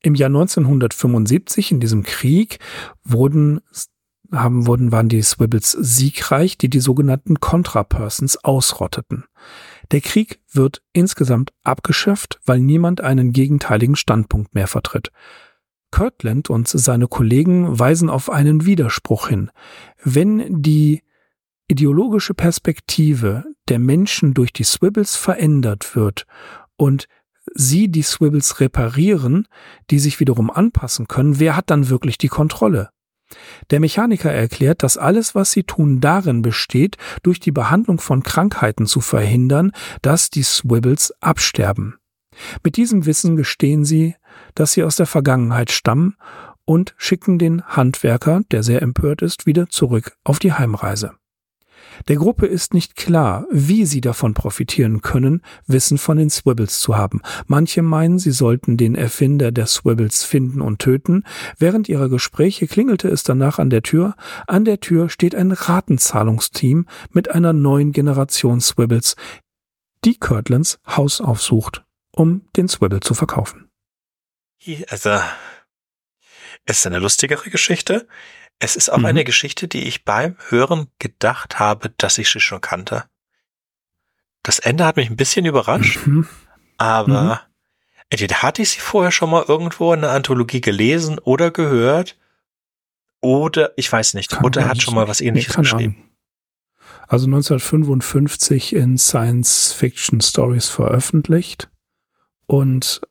[0.01, 2.59] Im Jahr 1975 in diesem Krieg
[3.03, 3.61] wurden
[4.31, 9.25] haben wurden waren die Swibbles siegreich, die die sogenannten Contra-Persons ausrotteten.
[9.91, 15.11] Der Krieg wird insgesamt abgeschafft, weil niemand einen gegenteiligen Standpunkt mehr vertritt.
[15.91, 19.49] Kirtland und seine Kollegen weisen auf einen Widerspruch hin.
[20.03, 21.03] Wenn die
[21.69, 26.25] ideologische Perspektive der Menschen durch die Swibbles verändert wird
[26.75, 27.07] und
[27.53, 29.47] sie die Swivels reparieren,
[29.89, 32.89] die sich wiederum anpassen können, wer hat dann wirklich die Kontrolle?
[33.71, 38.85] Der Mechaniker erklärt, dass alles, was sie tun, darin besteht, durch die Behandlung von Krankheiten
[38.85, 39.71] zu verhindern,
[40.01, 41.95] dass die Swivels absterben.
[42.63, 44.15] Mit diesem Wissen gestehen sie,
[44.55, 46.15] dass sie aus der Vergangenheit stammen
[46.65, 51.13] und schicken den Handwerker, der sehr empört ist, wieder zurück auf die Heimreise.
[52.07, 56.97] Der Gruppe ist nicht klar, wie sie davon profitieren können, Wissen von den Swibbles zu
[56.97, 57.21] haben.
[57.45, 61.23] Manche meinen, sie sollten den Erfinder der Swibbles finden und töten.
[61.57, 64.15] Während ihrer Gespräche klingelte es danach an der Tür.
[64.47, 69.15] An der Tür steht ein Ratenzahlungsteam mit einer neuen Generation Swibbles,
[70.05, 73.69] die Kirtlands Haus aufsucht, um den Swibble zu verkaufen.
[74.89, 75.19] Also,
[76.65, 78.07] ist eine lustigere Geschichte.
[78.59, 79.05] Es ist auch mhm.
[79.05, 83.05] eine Geschichte, die ich beim Hören gedacht habe, dass ich sie schon kannte.
[84.43, 86.27] Das Ende hat mich ein bisschen überrascht, mhm.
[86.77, 87.39] aber mhm.
[88.09, 92.17] entweder hatte ich sie vorher schon mal irgendwo in der Anthologie gelesen oder gehört,
[93.19, 96.11] oder ich weiß nicht, kann oder hat schon mal was ähnliches nee, geschrieben.
[97.07, 101.69] Also 1955 in Science Fiction Stories veröffentlicht.
[102.45, 103.01] Und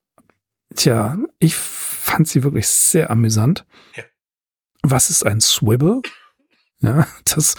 [0.74, 3.66] tja, ich fand sie wirklich sehr amüsant.
[3.96, 4.04] Ja
[4.90, 6.02] was ist ein Swivel?
[6.80, 7.56] Ja, das,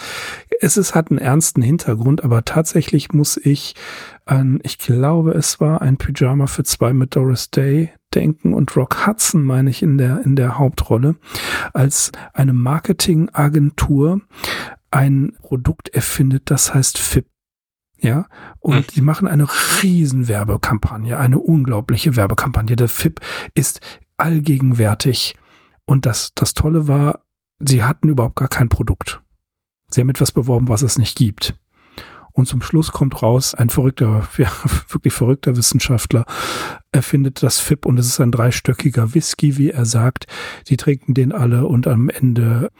[0.60, 3.74] es ist, hat einen ernsten Hintergrund, aber tatsächlich muss ich
[4.24, 9.06] an, ich glaube, es war ein Pyjama für zwei mit Doris Day denken und Rock
[9.06, 11.16] Hudson, meine ich, in der, in der Hauptrolle,
[11.72, 14.20] als eine Marketingagentur
[14.90, 17.26] ein Produkt erfindet, das heißt FIP.
[18.00, 18.26] Ja,
[18.60, 18.84] und hm.
[18.94, 19.48] die machen eine
[19.82, 22.76] riesen Werbekampagne, eine unglaubliche Werbekampagne.
[22.76, 23.20] Der FIP
[23.54, 23.80] ist
[24.16, 25.34] allgegenwärtig
[25.88, 27.24] und das, das Tolle war,
[27.60, 29.22] sie hatten überhaupt gar kein Produkt.
[29.90, 31.54] Sie haben etwas beworben, was es nicht gibt.
[32.32, 34.52] Und zum Schluss kommt raus, ein verrückter, ja,
[34.90, 36.26] wirklich verrückter Wissenschaftler
[36.92, 40.26] erfindet das FIP und es ist ein dreistöckiger Whisky, wie er sagt.
[40.62, 42.70] Sie trinken den alle und am Ende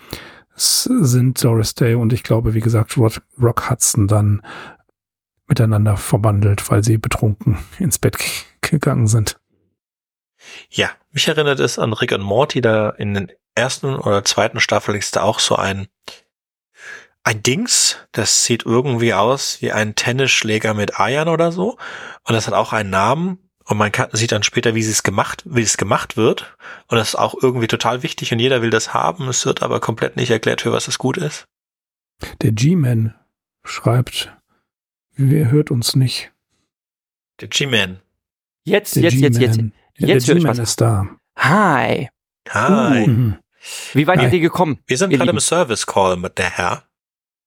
[0.54, 4.42] sind Doris Day und ich glaube, wie gesagt, Rock, Hudson dann
[5.46, 8.18] miteinander verbandelt, weil sie betrunken ins Bett
[8.60, 9.37] gegangen sind.
[10.70, 14.94] Ja, mich erinnert es an Rick und Morty, da in den ersten oder zweiten Staffel
[14.94, 15.88] ist da auch so ein
[17.28, 21.72] ein Dings, das sieht irgendwie aus wie ein Tennisschläger mit Eiern oder so.
[22.24, 23.38] Und das hat auch einen Namen.
[23.66, 26.56] Und man kann, sieht dann später, wie es gemacht, wie es gemacht wird.
[26.86, 29.28] Und das ist auch irgendwie total wichtig und jeder will das haben.
[29.28, 31.44] Es wird aber komplett nicht erklärt, für was es gut ist.
[32.40, 33.14] Der G-Man
[33.62, 34.34] schreibt,
[35.16, 36.32] wer hört uns nicht?
[37.42, 38.00] Der G-Man.
[38.64, 39.72] Jetzt, jetzt, jetzt, jetzt, jetzt.
[39.98, 41.06] Der G-Man ist da.
[41.36, 42.08] Hi.
[42.50, 43.08] Hi.
[43.08, 43.32] Uh.
[43.94, 44.78] Wie weit seid ihr gekommen?
[44.86, 46.84] Wir sind gerade im Service Call mit der Herr.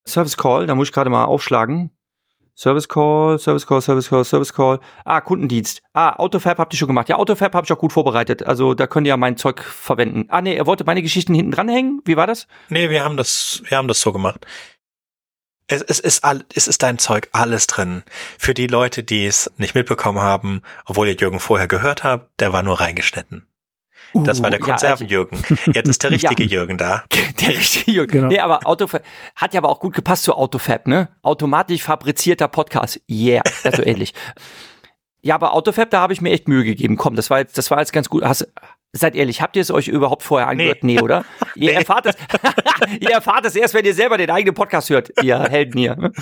[0.05, 1.91] Service Call, da muss ich gerade mal aufschlagen.
[2.55, 4.79] Service Call, Service Call, Service Call, Service Call.
[5.05, 5.81] Ah, Kundendienst.
[5.93, 7.07] Ah, Autofab habt ihr schon gemacht.
[7.07, 8.43] Ja, Autofab habe ich auch gut vorbereitet.
[8.43, 10.25] Also da könnt ihr ja mein Zeug verwenden.
[10.27, 12.01] Ah, nee, ihr wolltet meine Geschichten hinten dranhängen?
[12.05, 12.47] Wie war das?
[12.69, 14.45] Nee, wir haben das, wir haben das so gemacht.
[15.71, 18.03] Es, es, ist all, es ist dein Zeug alles drin.
[18.37, 22.51] Für die Leute, die es nicht mitbekommen haben, obwohl ihr Jürgen vorher gehört habt, der
[22.51, 23.47] war nur reingeschnitten.
[24.13, 25.37] Das war der Konservenjürgen.
[25.37, 27.03] Ja, also, Jetzt ist der richtige ja, Jürgen da.
[27.39, 28.11] Der richtige Jürgen.
[28.11, 28.27] Genau.
[28.27, 29.03] Nee, aber Autofab
[29.35, 31.07] hat ja aber auch gut gepasst zu Autofab, ne?
[31.21, 32.99] Automatisch fabrizierter Podcast.
[33.09, 34.13] Yeah, also ähnlich.
[35.21, 36.97] Ja, aber Autofab, da habe ich mir echt Mühe gegeben.
[36.97, 38.23] Komm, das war jetzt, das war jetzt ganz gut.
[38.23, 38.51] Hast,
[38.93, 40.83] seid ehrlich, habt ihr es euch überhaupt vorher angehört?
[40.83, 41.25] Nee, nee oder?
[41.55, 42.15] Ihr erfahrt es,
[42.99, 46.11] ihr erfahrt es erst, wenn ihr selber den eigenen Podcast hört, ihr Helden hier.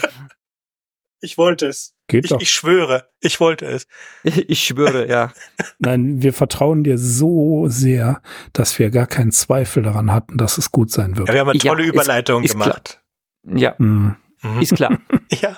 [1.22, 1.96] Ich wollte es.
[2.08, 2.40] Geht ich, doch.
[2.40, 3.88] ich schwöre, ich wollte es.
[4.24, 5.34] Ich schwöre, ja.
[5.78, 8.22] Nein, wir vertrauen dir so sehr,
[8.54, 11.28] dass wir gar keinen Zweifel daran hatten, dass es gut sein wird.
[11.28, 13.02] Ja, wir haben eine tolle ja, Überleitung ist, ist gemacht.
[13.44, 13.58] Klar.
[13.58, 14.16] Ja, mhm.
[14.62, 14.98] ist klar.
[15.42, 15.58] ja.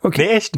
[0.00, 0.26] Okay.
[0.26, 0.54] Nee, echt?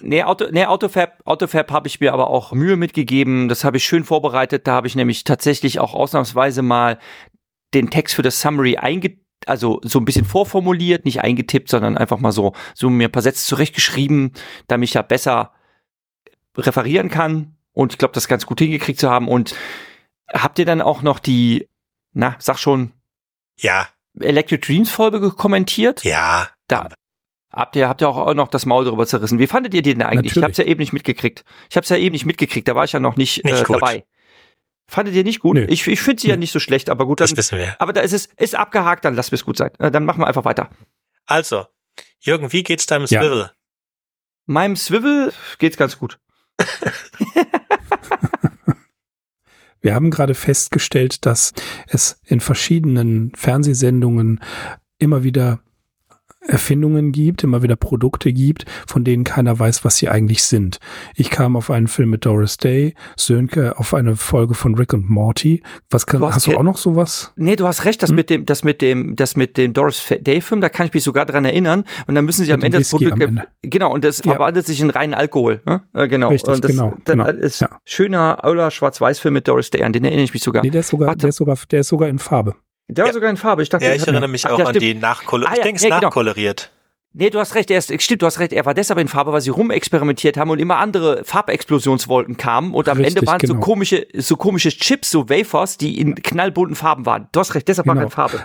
[0.00, 3.48] Nee, Auto, nee, Autofab, Autofab habe ich mir aber auch Mühe mitgegeben.
[3.48, 4.66] Das habe ich schön vorbereitet.
[4.66, 6.98] Da habe ich nämlich tatsächlich auch ausnahmsweise mal
[7.74, 12.18] den Text für das Summary eingetragen also so ein bisschen vorformuliert, nicht eingetippt, sondern einfach
[12.18, 14.32] mal so, so mir ein paar Sätze zurechtgeschrieben,
[14.66, 15.52] damit ich ja besser
[16.56, 17.56] referieren kann.
[17.72, 19.28] Und ich glaube, das ganz gut hingekriegt zu haben.
[19.28, 19.54] Und
[20.32, 21.68] habt ihr dann auch noch die,
[22.12, 22.92] na, sag schon.
[23.58, 23.88] Ja.
[24.18, 26.04] Electric Dreams Folge kommentiert?
[26.04, 26.48] Ja.
[26.66, 26.88] Da
[27.58, 29.38] habt ihr, habt ihr auch noch das Maul darüber zerrissen.
[29.38, 30.34] Wie fandet ihr den eigentlich?
[30.34, 30.36] Natürlich.
[30.36, 31.44] Ich hab's ja eben nicht mitgekriegt.
[31.68, 34.04] Ich hab's ja eben nicht mitgekriegt, da war ich ja noch nicht, nicht äh, dabei.
[34.86, 35.56] Fandet ihr nicht gut?
[35.56, 35.64] Nee.
[35.64, 36.32] Ich, ich finde sie nee.
[36.32, 37.20] ja nicht so schlecht, aber gut.
[37.20, 37.76] Dann, das wissen wir.
[37.78, 39.70] Aber da ist es ist abgehakt, dann lass es gut sein.
[39.78, 40.70] Äh, dann machen wir einfach weiter.
[41.26, 41.66] Also,
[42.20, 43.20] Jürgen, wie geht's deinem ja.
[43.20, 43.50] Swivel?
[44.46, 46.18] Meinem Swivel geht's ganz gut.
[49.80, 51.52] Wir haben gerade festgestellt, dass
[51.86, 54.42] es in verschiedenen Fernsehsendungen
[54.98, 55.60] immer wieder
[56.48, 60.78] Erfindungen gibt, immer wieder Produkte gibt, von denen keiner weiß, was sie eigentlich sind.
[61.14, 65.08] Ich kam auf einen Film mit Doris Day, Sönke auf eine Folge von Rick und
[65.08, 65.62] Morty.
[65.90, 67.32] Was kann, du hast, hast du auch noch sowas?
[67.36, 68.16] Nee, du hast recht, das hm?
[68.16, 71.04] mit dem, das mit dem, das mit dem Doris Day Film, da kann ich mich
[71.04, 71.84] sogar dran erinnern.
[72.06, 73.46] Und dann müssen sie am Ende das Produkt, Ende.
[73.62, 74.32] genau, und das ja.
[74.32, 75.60] verwandelt sich in reinen Alkohol.
[75.66, 75.82] Ne?
[75.92, 76.28] Äh, genau.
[76.28, 76.94] Richtig, und das, genau.
[77.04, 77.30] Dann genau.
[77.30, 77.68] ist ja.
[77.84, 80.62] schöner, Euler Schwarz-Weiß-Film mit Doris Day, an den erinnere ich mich sogar.
[80.62, 82.54] Nee, der ist sogar, der ist sogar, der ist sogar in Farbe.
[82.88, 83.62] Der war sogar in Farbe.
[83.62, 85.50] Ich dachte, ja, ich erinnere mich auch an die nachkoloriert.
[85.50, 86.70] Ah, ja, ich denke, es ja, nachkoloriert.
[87.14, 89.32] Nee, du hast recht, er ist, stimmt, du hast recht, er war deshalb in Farbe,
[89.32, 93.54] weil sie rumexperimentiert haben und immer andere Farbexplosionswolken kamen und am Richtig, Ende waren genau.
[93.54, 97.28] so komische, so komische Chips, so Wafers, die in knallbunten Farben waren.
[97.32, 97.96] Du hast recht, deshalb genau.
[97.96, 98.44] war er in Farbe.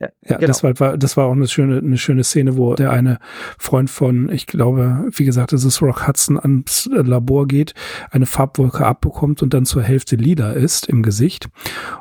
[0.00, 0.46] Ja, ja genau.
[0.46, 3.18] das, war, das war auch eine schöne, eine schöne Szene, wo der eine
[3.58, 7.74] Freund von, ich glaube, wie gesagt, es ist Rock Hudson ans Labor geht,
[8.10, 11.48] eine Farbwolke abbekommt und dann zur Hälfte lila ist im Gesicht.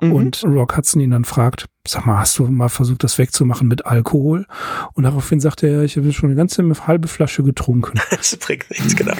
[0.02, 0.12] Mhm.
[0.12, 3.86] Und Rock Hudson ihn dann fragt, sag mal, hast du mal versucht, das wegzumachen mit
[3.86, 4.46] Alkohol?
[4.94, 8.00] Und daraufhin sagt er, ich habe schon eine ganze halbe Flasche getrunken.
[8.10, 9.14] das bringt nichts, genau.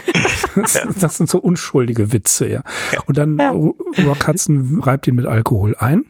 [0.56, 0.88] das, ja.
[1.00, 2.64] das, sind so unschuldige Witze, ja.
[2.92, 3.02] ja.
[3.06, 3.52] Und dann ja.
[3.52, 6.06] Rock Hudson reibt ihn mit Alkohol ein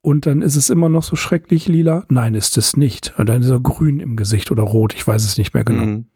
[0.00, 2.04] und dann ist es immer noch so schrecklich lila.
[2.08, 3.14] Nein, ist es nicht.
[3.18, 4.94] Und dann ist er grün im Gesicht oder rot.
[4.94, 5.84] Ich weiß es nicht mehr genau.
[5.84, 6.06] Mhm.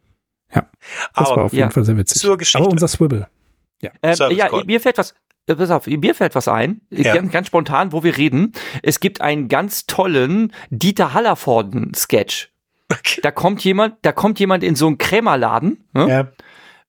[0.55, 0.69] Ja,
[1.15, 2.21] das Aber, war auf jeden Fall sehr witzig.
[2.21, 2.59] Zur Geschichte.
[2.59, 3.27] Aber unser Swivel.
[3.81, 5.15] Ja, ähm, ja mir fällt was.
[5.53, 7.15] Äh, pass auf, mir fällt was ein, ja.
[7.15, 8.53] ganz, ganz spontan, wo wir reden.
[8.83, 12.51] Es gibt einen ganz tollen Dieter Hallervorden-Sketch.
[12.91, 13.21] Okay.
[13.23, 16.09] Da kommt jemand, da kommt jemand in so einen Krämerladen ne?
[16.09, 16.29] ja.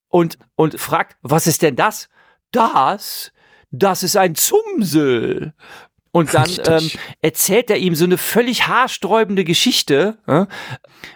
[0.09, 2.09] und, und fragt, was ist denn das?
[2.51, 3.31] Das,
[3.71, 5.53] das ist ein Zumsel.
[6.15, 6.91] Und dann ähm,
[7.23, 10.45] erzählt er ihm so eine völlig haarsträubende Geschichte, äh,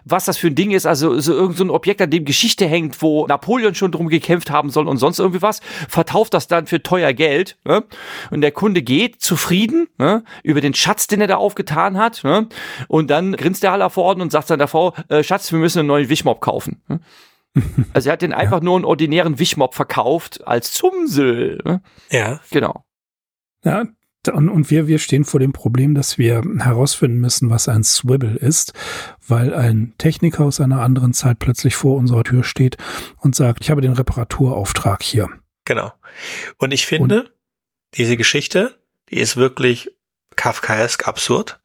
[0.05, 0.87] was das für ein Ding ist.
[0.87, 4.49] Also so irgend so ein Objekt, an dem Geschichte hängt, wo Napoleon schon drum gekämpft
[4.49, 7.59] haben soll und sonst irgendwie was, vertauft das dann für teuer Geld.
[7.63, 7.81] Äh,
[8.31, 12.23] und der Kunde geht zufrieden äh, über den Schatz, den er da aufgetan hat.
[12.87, 15.89] Und dann grinst der Haller vor und sagt seiner Frau, äh, Schatz, wir müssen einen
[15.89, 16.81] neuen Wischmob kaufen.
[17.93, 18.63] Also er hat den einfach ja.
[18.63, 21.81] nur einen ordinären Wischmob verkauft als Zumsel.
[22.11, 22.39] Ja.
[22.51, 22.85] Genau.
[23.63, 23.85] Ja,
[24.29, 28.35] und, und wir, wir stehen vor dem Problem, dass wir herausfinden müssen, was ein Swivel
[28.35, 28.73] ist,
[29.27, 32.77] weil ein Techniker aus einer anderen Zeit plötzlich vor unserer Tür steht
[33.17, 35.29] und sagt, ich habe den Reparaturauftrag hier.
[35.65, 35.91] Genau.
[36.57, 37.31] Und ich finde, und,
[37.95, 38.77] diese Geschichte,
[39.09, 39.91] die ist wirklich
[40.35, 41.59] Kafkaesk absurd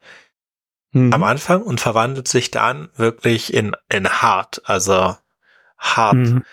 [0.93, 1.13] mhm.
[1.13, 5.17] am Anfang und verwandelt sich dann wirklich in, in hart, also
[5.79, 6.45] hart mhm.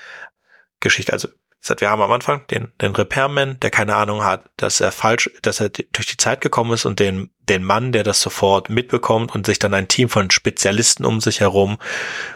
[0.79, 1.13] Geschichte.
[1.13, 1.29] Also
[1.61, 5.59] wir haben am Anfang den, den Repairman, der keine Ahnung hat, dass er falsch, dass
[5.59, 9.45] er durch die Zeit gekommen ist und den, den Mann, der das sofort mitbekommt und
[9.45, 11.77] sich dann ein Team von Spezialisten um sich herum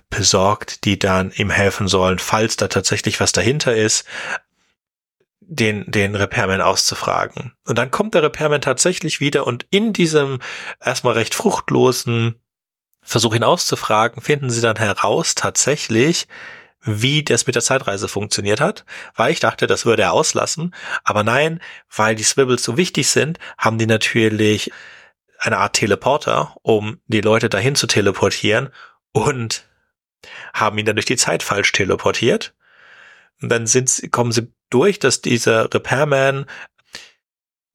[0.09, 4.05] besorgt, die dann ihm helfen sollen, falls da tatsächlich was dahinter ist,
[5.39, 7.53] den, den Repairman auszufragen.
[7.65, 10.39] Und dann kommt der Repairman tatsächlich wieder und in diesem
[10.83, 12.35] erstmal recht fruchtlosen
[13.05, 16.27] Versuch ihn auszufragen, finden sie dann heraus tatsächlich,
[16.83, 18.85] wie das mit der Zeitreise funktioniert hat,
[19.15, 20.75] weil ich dachte, das würde er auslassen.
[21.03, 21.61] Aber nein,
[21.95, 24.71] weil die Swivels so wichtig sind, haben die natürlich
[25.39, 28.69] eine Art Teleporter, um die Leute dahin zu teleportieren
[29.11, 29.65] und
[30.53, 32.53] haben ihn dann durch die Zeit falsch teleportiert.
[33.41, 36.45] Und dann sind, kommen sie durch, dass dieser Repairman,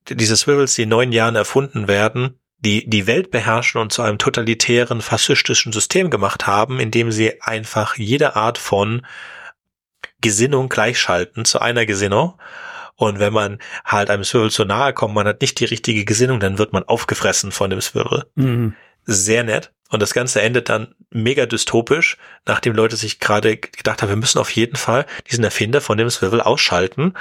[0.08, 4.18] diese Swivels, die in neun Jahren erfunden werden, die die Welt beherrschen und zu einem
[4.18, 9.06] totalitären faschistischen System gemacht haben, indem sie einfach jede Art von
[10.20, 12.34] Gesinnung gleichschalten zu einer Gesinnung.
[12.96, 16.40] Und wenn man halt einem Swivel zu nahe kommt, man hat nicht die richtige Gesinnung,
[16.40, 18.24] dann wird man aufgefressen von dem Swivel.
[18.34, 18.74] Mhm.
[19.04, 19.72] Sehr nett.
[19.90, 24.38] Und das Ganze endet dann mega dystopisch, nachdem Leute sich gerade gedacht haben, wir müssen
[24.38, 27.14] auf jeden Fall diesen Erfinder von dem Swivel ausschalten.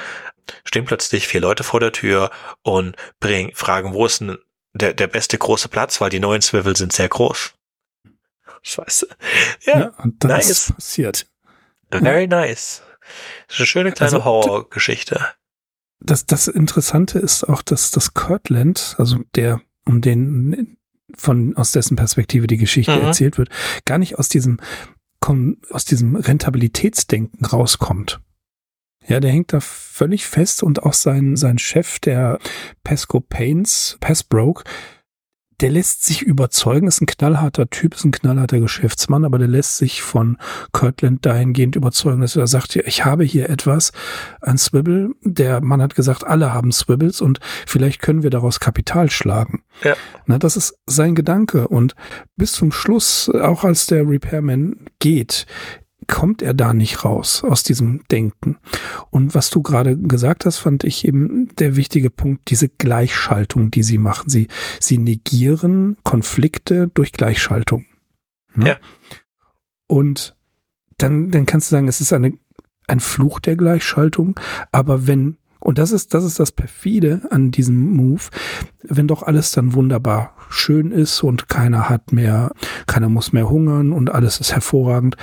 [0.65, 2.31] Stehen plötzlich vier Leute vor der Tür
[2.63, 4.37] und bringen, fragen, wo ist denn
[4.77, 7.53] der, der beste große Platz, weil die neuen Swivel sind sehr groß.
[8.61, 9.07] Scheiße.
[9.65, 10.49] Ja, ja und dann nice.
[10.49, 11.27] ist passiert.
[11.91, 12.27] Very ja.
[12.27, 12.81] nice.
[13.47, 15.25] Das ist eine schöne kleine also, Horrorgeschichte.
[15.99, 20.77] Das, das Interessante ist auch, dass das Kirtland, also der, um den,
[21.15, 23.05] von, aus dessen Perspektive die Geschichte mhm.
[23.05, 23.49] erzählt wird,
[23.85, 24.59] gar nicht aus diesem,
[25.71, 28.19] aus diesem Rentabilitätsdenken rauskommt.
[29.07, 32.39] Ja, der hängt da völlig fest und auch sein, sein Chef, der
[32.83, 34.63] Pesco Pains, Pestbroke,
[35.59, 39.77] der lässt sich überzeugen, ist ein knallharter Typ, ist ein knallharter Geschäftsmann, aber der lässt
[39.77, 40.37] sich von
[40.71, 43.91] Kirtland dahingehend überzeugen, dass er sagt, ja, ich habe hier etwas,
[44.41, 45.15] ein Swivel.
[45.23, 49.63] Der Mann hat gesagt, alle haben Swivels und vielleicht können wir daraus Kapital schlagen.
[49.83, 49.95] Ja.
[50.27, 51.95] Na, das ist sein Gedanke und
[52.35, 55.47] bis zum Schluss, auch als der Repairman geht,
[56.07, 58.57] kommt er da nicht raus aus diesem Denken.
[59.09, 63.83] Und was du gerade gesagt hast, fand ich eben der wichtige Punkt, diese Gleichschaltung, die
[63.83, 64.29] sie machen.
[64.29, 64.47] Sie,
[64.79, 67.85] sie negieren Konflikte durch Gleichschaltung.
[68.55, 68.69] Ne?
[68.69, 68.77] Ja.
[69.87, 70.35] Und
[70.97, 72.33] dann, dann kannst du sagen, es ist eine,
[72.87, 74.39] ein Fluch der Gleichschaltung.
[74.71, 78.21] Aber wenn und das ist, das ist das perfide an diesem Move.
[78.83, 82.51] Wenn doch alles dann wunderbar schön ist und keiner hat mehr,
[82.85, 85.17] keiner muss mehr hungern und alles ist hervorragend,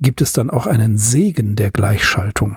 [0.00, 2.56] gibt es dann auch einen Segen der Gleichschaltung.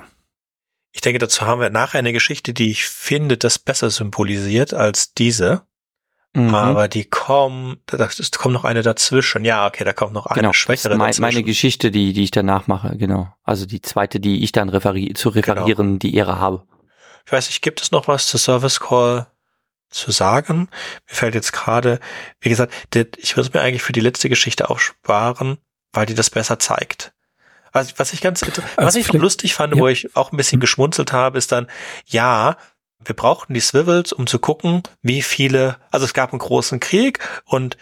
[0.91, 5.14] Ich denke, dazu haben wir nachher eine Geschichte, die ich finde, das besser symbolisiert als
[5.14, 5.61] diese.
[6.34, 6.53] Mhm.
[6.53, 9.45] Aber die kommen, da kommt noch eine dazwischen.
[9.45, 11.22] Ja, okay, da kommt noch eine genau, schwächere mein, dazwischen.
[11.22, 13.34] Meine Geschichte, die, die ich danach mache, genau.
[13.43, 15.53] Also die zweite, die ich dann referi zu genau.
[15.53, 15.99] referieren, genau.
[15.99, 16.64] die Ehre habe.
[17.26, 19.27] Ich weiß nicht, gibt es noch was zu Service Call
[19.89, 20.69] zu sagen?
[21.07, 21.99] Mir fällt jetzt gerade,
[22.39, 25.57] wie gesagt, ich würde es mir eigentlich für die letzte Geschichte aufsparen,
[25.91, 27.14] weil die das besser zeigt.
[27.72, 28.41] Was, was ich ganz,
[28.76, 29.81] was ich lustig fand, ja.
[29.81, 31.68] wo ich auch ein bisschen geschmunzelt habe, ist dann,
[32.06, 32.57] ja,
[33.03, 37.19] wir brauchten die Swivels, um zu gucken, wie viele, also es gab einen großen Krieg
[37.45, 37.77] und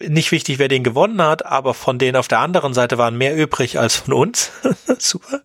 [0.00, 3.36] nicht wichtig, wer den gewonnen hat, aber von denen auf der anderen Seite waren mehr
[3.36, 4.50] übrig als von uns.
[4.98, 5.42] Super.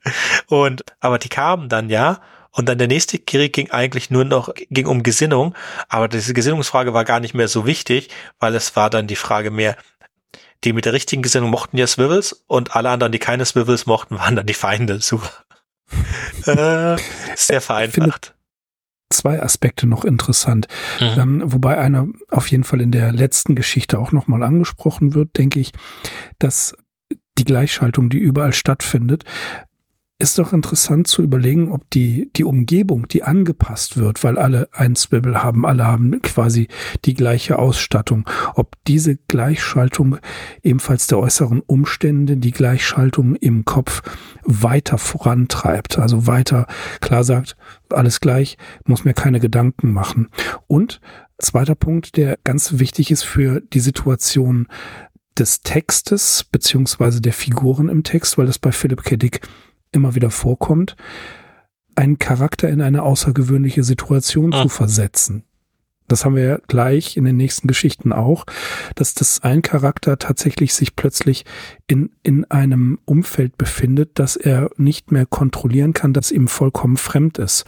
[0.47, 2.21] Und, aber die kamen dann ja.
[2.51, 5.53] Und dann der nächste Krieg ging eigentlich nur noch, ging um Gesinnung.
[5.89, 8.09] Aber diese Gesinnungsfrage war gar nicht mehr so wichtig,
[8.39, 9.75] weil es war dann die Frage mehr,
[10.63, 14.15] die mit der richtigen Gesinnung mochten ja Swivels und alle anderen, die keine Swivels mochten,
[14.15, 14.99] waren dann die Feinde.
[14.99, 15.29] Super.
[16.45, 16.97] äh,
[17.35, 18.33] sehr vereinfacht.
[19.09, 20.67] Zwei Aspekte noch interessant,
[20.99, 21.19] mhm.
[21.19, 25.61] ähm, wobei einer auf jeden Fall in der letzten Geschichte auch nochmal angesprochen wird, denke
[25.61, 25.71] ich,
[26.39, 26.75] dass
[27.37, 29.23] die Gleichschaltung, die überall stattfindet,
[30.19, 34.95] ist doch interessant zu überlegen, ob die, die Umgebung, die angepasst wird, weil alle ein
[34.95, 36.69] Swivel haben, alle haben quasi
[37.05, 40.17] die gleiche Ausstattung, ob diese Gleichschaltung
[40.63, 44.01] ebenfalls der äußeren Umstände, die Gleichschaltung im Kopf
[44.43, 46.65] weiter vorantreibt, also weiter
[46.99, 47.55] klar sagt,
[47.89, 50.29] alles gleich, muss mir keine Gedanken machen.
[50.65, 50.99] Und
[51.37, 54.67] zweiter Punkt, der ganz wichtig ist für die Situation
[55.37, 59.17] des Textes beziehungsweise der Figuren im Text, weil das bei Philip K.
[59.17, 59.41] Dick
[59.91, 60.95] immer wieder vorkommt,
[61.95, 64.63] einen Charakter in eine außergewöhnliche Situation ah.
[64.63, 65.43] zu versetzen.
[66.07, 68.45] Das haben wir ja gleich in den nächsten Geschichten auch,
[68.95, 71.45] dass das ein Charakter tatsächlich sich plötzlich
[71.87, 77.37] in, in einem Umfeld befindet, das er nicht mehr kontrollieren kann, das ihm vollkommen fremd
[77.37, 77.65] ist.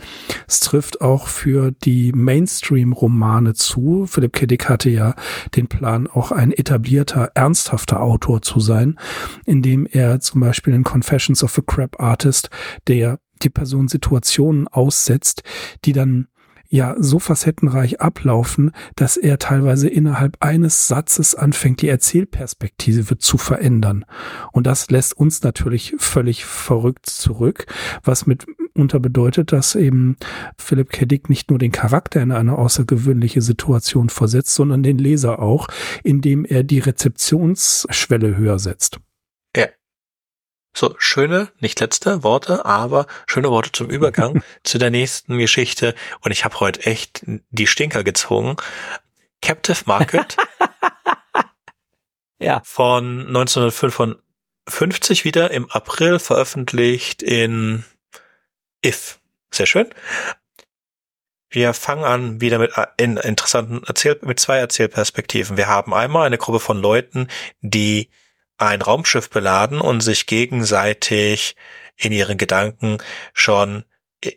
[0.47, 4.05] Es trifft auch für die Mainstream-Romane zu.
[4.07, 4.45] Philipp K.
[4.45, 5.15] Dick hatte ja
[5.55, 8.97] den Plan, auch ein etablierter, ernsthafter Autor zu sein,
[9.45, 12.49] indem er zum Beispiel in Confessions of a Crap Artist,
[12.87, 15.43] der die Person Situationen aussetzt,
[15.85, 16.27] die dann
[16.69, 24.05] ja so facettenreich ablaufen, dass er teilweise innerhalb eines Satzes anfängt, die Erzählperspektive zu verändern.
[24.51, 27.65] Und das lässt uns natürlich völlig verrückt zurück,
[28.03, 30.15] was mitunter bedeutet, dass eben
[30.57, 31.05] Philipp K.
[31.05, 35.67] Dick nicht nur den Charakter in eine außergewöhnliche Situation versetzt, sondern den Leser auch,
[36.03, 38.99] indem er die Rezeptionsschwelle höher setzt.
[40.73, 45.95] So, schöne, nicht letzte Worte, aber schöne Worte zum Übergang zu der nächsten Geschichte.
[46.21, 48.55] Und ich habe heute echt die Stinker gezogen.
[49.41, 50.37] Captive Market.
[52.39, 52.61] ja.
[52.63, 57.83] Von 1955 wieder im April veröffentlicht in
[58.85, 59.19] If.
[59.51, 59.89] Sehr schön.
[61.49, 65.57] Wir fangen an wieder mit in interessanten Erzähl mit zwei Erzählperspektiven.
[65.57, 67.27] Wir haben einmal eine Gruppe von Leuten,
[67.61, 68.09] die
[68.59, 71.55] ein Raumschiff beladen und sich gegenseitig
[71.95, 72.97] in ihren Gedanken
[73.33, 73.85] schon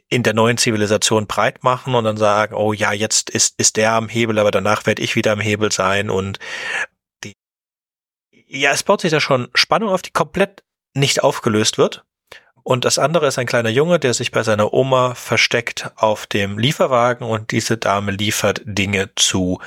[0.08, 3.92] in der neuen Zivilisation breit machen und dann sagen, oh ja, jetzt ist, ist der
[3.92, 6.38] am Hebel, aber danach werde ich wieder am Hebel sein und
[7.24, 7.34] die,
[8.46, 10.62] ja, es baut sich da schon Spannung auf, die komplett
[10.94, 12.04] nicht aufgelöst wird.
[12.64, 16.58] Und das andere ist ein kleiner Junge, der sich bei seiner Oma versteckt auf dem
[16.58, 19.58] Lieferwagen und diese Dame liefert Dinge zu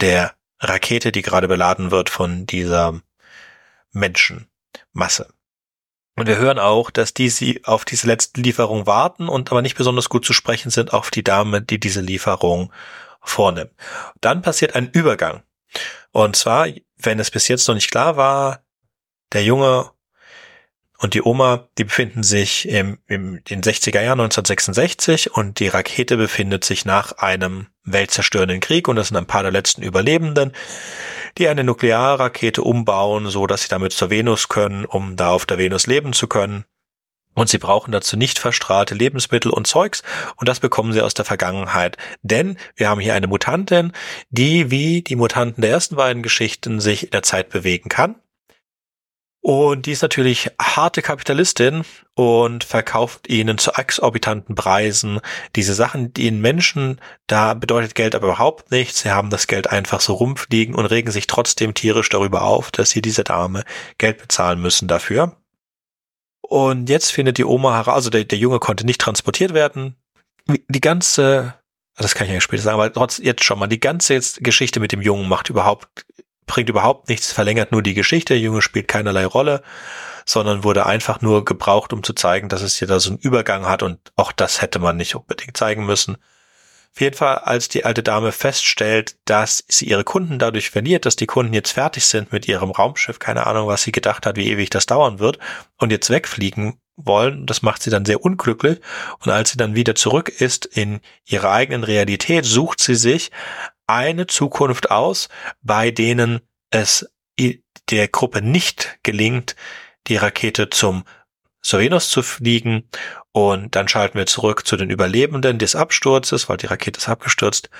[0.00, 3.00] der Rakete, die gerade beladen wird von dieser
[3.92, 5.32] Menschenmasse.
[6.16, 9.76] Und wir hören auch, dass die sie auf diese letzte Lieferung warten und aber nicht
[9.76, 12.72] besonders gut zu sprechen sind auf die Dame, die diese Lieferung
[13.22, 13.72] vornimmt.
[14.20, 15.42] Dann passiert ein Übergang.
[16.10, 18.62] Und zwar, wenn es bis jetzt noch nicht klar war,
[19.32, 19.90] der Junge
[20.98, 26.16] und die Oma, die befinden sich im, im den 60er Jahren 1966 und die Rakete
[26.16, 30.52] befindet sich nach einem weltzerstörenden Krieg und das sind ein paar der letzten Überlebenden
[31.38, 35.58] die eine Nuklearrakete umbauen, so dass sie damit zur Venus können, um da auf der
[35.58, 36.64] Venus leben zu können.
[37.34, 40.02] Und sie brauchen dazu nicht verstrahlte Lebensmittel und Zeugs
[40.36, 41.96] und das bekommen sie aus der Vergangenheit.
[42.22, 43.92] Denn wir haben hier eine Mutantin,
[44.30, 48.16] die wie die Mutanten der ersten beiden Geschichten sich in der Zeit bewegen kann.
[49.44, 51.82] Und die ist natürlich harte Kapitalistin
[52.14, 55.18] und verkauft ihnen zu exorbitanten Preisen
[55.56, 59.00] diese Sachen, die ihnen Menschen, da bedeutet Geld aber überhaupt nichts.
[59.00, 62.90] Sie haben das Geld einfach so rumfliegen und regen sich trotzdem tierisch darüber auf, dass
[62.90, 63.64] sie diese Dame
[63.98, 65.36] Geld bezahlen müssen dafür.
[66.42, 69.96] Und jetzt findet die Oma heraus, also der, der Junge konnte nicht transportiert werden.
[70.46, 71.54] Die ganze,
[71.96, 74.78] das kann ich ja später sagen, aber trotz jetzt schon mal, die ganze jetzt Geschichte
[74.78, 76.06] mit dem Jungen macht überhaupt
[76.46, 78.34] bringt überhaupt nichts, verlängert nur die Geschichte.
[78.34, 79.62] Der Junge spielt keinerlei Rolle,
[80.24, 83.66] sondern wurde einfach nur gebraucht, um zu zeigen, dass es hier da so einen Übergang
[83.66, 86.16] hat und auch das hätte man nicht unbedingt zeigen müssen.
[86.94, 91.16] Auf jeden Fall, als die alte Dame feststellt, dass sie ihre Kunden dadurch verliert, dass
[91.16, 94.50] die Kunden jetzt fertig sind mit ihrem Raumschiff, keine Ahnung, was sie gedacht hat, wie
[94.50, 95.38] ewig das dauern wird,
[95.78, 98.80] und jetzt wegfliegen wollen, das macht sie dann sehr unglücklich.
[99.20, 103.30] Und als sie dann wieder zurück ist in ihrer eigenen Realität, sucht sie sich
[103.86, 105.28] eine Zukunft aus,
[105.62, 106.40] bei denen
[106.70, 107.10] es
[107.90, 109.56] der Gruppe nicht gelingt,
[110.06, 111.04] die Rakete zum
[111.62, 112.88] zur Venus zu fliegen
[113.30, 117.70] und dann schalten wir zurück zu den Überlebenden des Absturzes, weil die Rakete ist abgestürzt,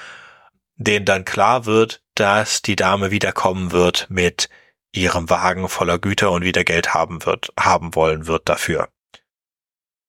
[0.76, 4.48] denen dann klar wird, dass die Dame wiederkommen wird mit
[4.92, 8.88] ihrem Wagen voller Güter und wieder Geld haben wird, haben wollen wird dafür.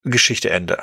[0.04, 0.80] Geschichte Ende.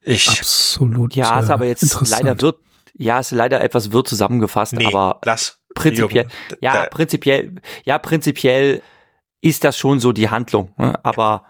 [0.00, 1.16] Ich absolut.
[1.16, 2.60] Ja, ist aber jetzt leider wird
[2.98, 7.54] ja, ist leider etwas wirr zusammengefasst, nee, aber lass, prinzipiell, Jürgen, ja, da, prinzipiell,
[7.84, 8.82] ja, prinzipiell
[9.40, 10.98] ist das schon so die Handlung, ne?
[11.04, 11.44] aber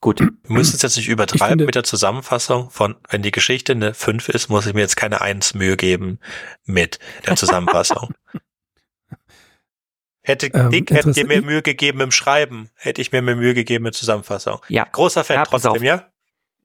[0.00, 0.20] gut.
[0.20, 4.28] Wir müssen es jetzt nicht übertreiben mit der Zusammenfassung von, wenn die Geschichte eine 5
[4.28, 6.20] ist, muss ich mir jetzt keine 1 Mühe geben
[6.64, 8.14] mit der Zusammenfassung.
[10.22, 13.54] Hätte ähm, Dick hätte dir mehr Mühe gegeben im Schreiben, hätte ich mir mehr Mühe
[13.54, 14.58] gegeben mit Zusammenfassung.
[14.68, 14.84] Ja.
[14.90, 16.10] Großer Fan ja, trotzdem, ja?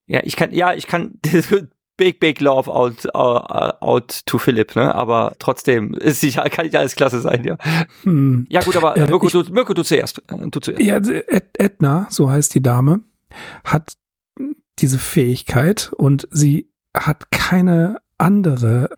[0.08, 1.20] Ja, ich kann, ja, ich kann,
[2.02, 4.96] big, big love out, uh, out to Philipp, ne?
[4.96, 7.58] Aber trotzdem ist sicher, kann nicht alles klasse sein, ja.
[8.02, 8.48] Hm.
[8.50, 10.20] Ja, gut, aber ja, Mirko, ich, du, Mirko, du zuerst.
[10.28, 10.82] Du zuerst.
[10.82, 11.00] Ja,
[11.60, 13.02] Edna, so heißt die Dame,
[13.64, 13.94] hat
[14.80, 18.90] diese Fähigkeit und sie hat keine andere,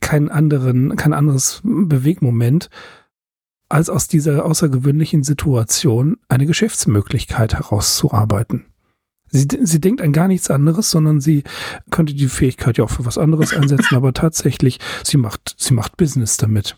[0.00, 2.70] keinen anderen, kein anderes Bewegmoment,
[3.68, 8.69] als aus dieser außergewöhnlichen Situation eine Geschäftsmöglichkeit herauszuarbeiten.
[9.30, 11.44] Sie, sie denkt an gar nichts anderes, sondern sie
[11.90, 15.96] könnte die Fähigkeit ja auch für was anderes einsetzen, aber tatsächlich, sie macht, sie macht
[15.96, 16.76] Business damit.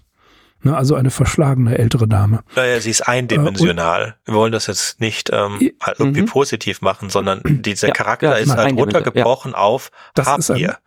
[0.64, 2.44] Ne, also eine verschlagene ältere Dame.
[2.54, 4.14] Naja, sie ist eindimensional.
[4.24, 6.26] Äh, Wir wollen das jetzt nicht ähm, irgendwie mhm.
[6.26, 9.58] positiv machen, sondern dieser ja, Charakter ja, ist halt runtergebrochen ja.
[9.58, 10.78] auf das Habgier.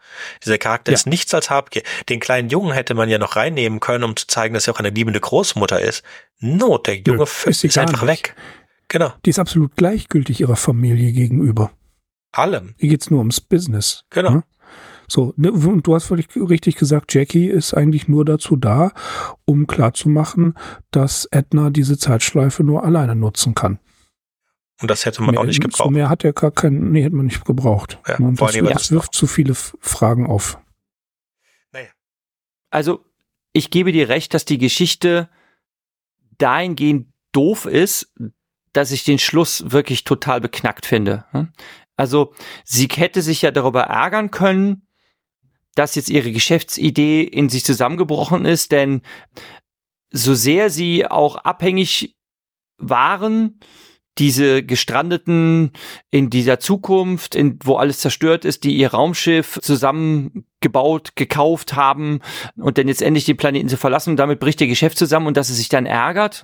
[0.45, 1.83] Dieser Charakter ist nichts als Habgier.
[2.07, 4.79] Den kleinen Jungen hätte man ja noch reinnehmen können, um zu zeigen, dass er auch
[4.79, 6.03] eine liebende Großmutter ist.
[6.39, 8.11] No, der Junge Nö, ist, ist einfach nicht.
[8.11, 8.35] weg.
[8.87, 9.13] Genau.
[9.25, 11.71] Die ist absolut gleichgültig ihrer Familie gegenüber.
[12.31, 12.75] Allem.
[12.77, 14.05] Hier geht's nur ums Business.
[14.09, 14.31] Genau.
[14.31, 14.43] Ne?
[15.07, 18.91] So, ne, und du hast völlig richtig gesagt, Jackie ist eigentlich nur dazu da,
[19.45, 20.55] um klarzumachen,
[20.91, 23.79] dass Edna diese Zeitschleife nur alleine nutzen kann.
[24.81, 25.91] Und das hätte man mehr, auch nicht gebraucht.
[25.91, 27.99] Mehr hat er gar keinen, nee, hätte man nicht gebraucht.
[28.07, 30.59] Ja, und das, das wirft zu viele Fragen auf.
[31.71, 31.87] Naja.
[32.71, 33.05] Also,
[33.53, 35.29] ich gebe dir recht, dass die Geschichte
[36.37, 38.13] dahingehend doof ist,
[38.75, 41.25] dass ich den Schluss wirklich total beknackt finde.
[41.31, 41.49] Hm?
[41.95, 42.33] Also
[42.63, 44.87] sie hätte sich ja darüber ärgern können,
[45.75, 49.01] dass jetzt ihre Geschäftsidee in sich zusammengebrochen ist, denn
[50.11, 52.15] so sehr sie auch abhängig
[52.77, 53.59] waren,
[54.17, 55.71] diese Gestrandeten
[56.09, 62.21] in dieser Zukunft, in, wo alles zerstört ist, die ihr Raumschiff zusammengebaut, gekauft haben
[62.55, 65.35] und dann jetzt endlich den Planeten zu verlassen und damit bricht ihr Geschäft zusammen und
[65.35, 66.43] dass sie sich dann ärgert.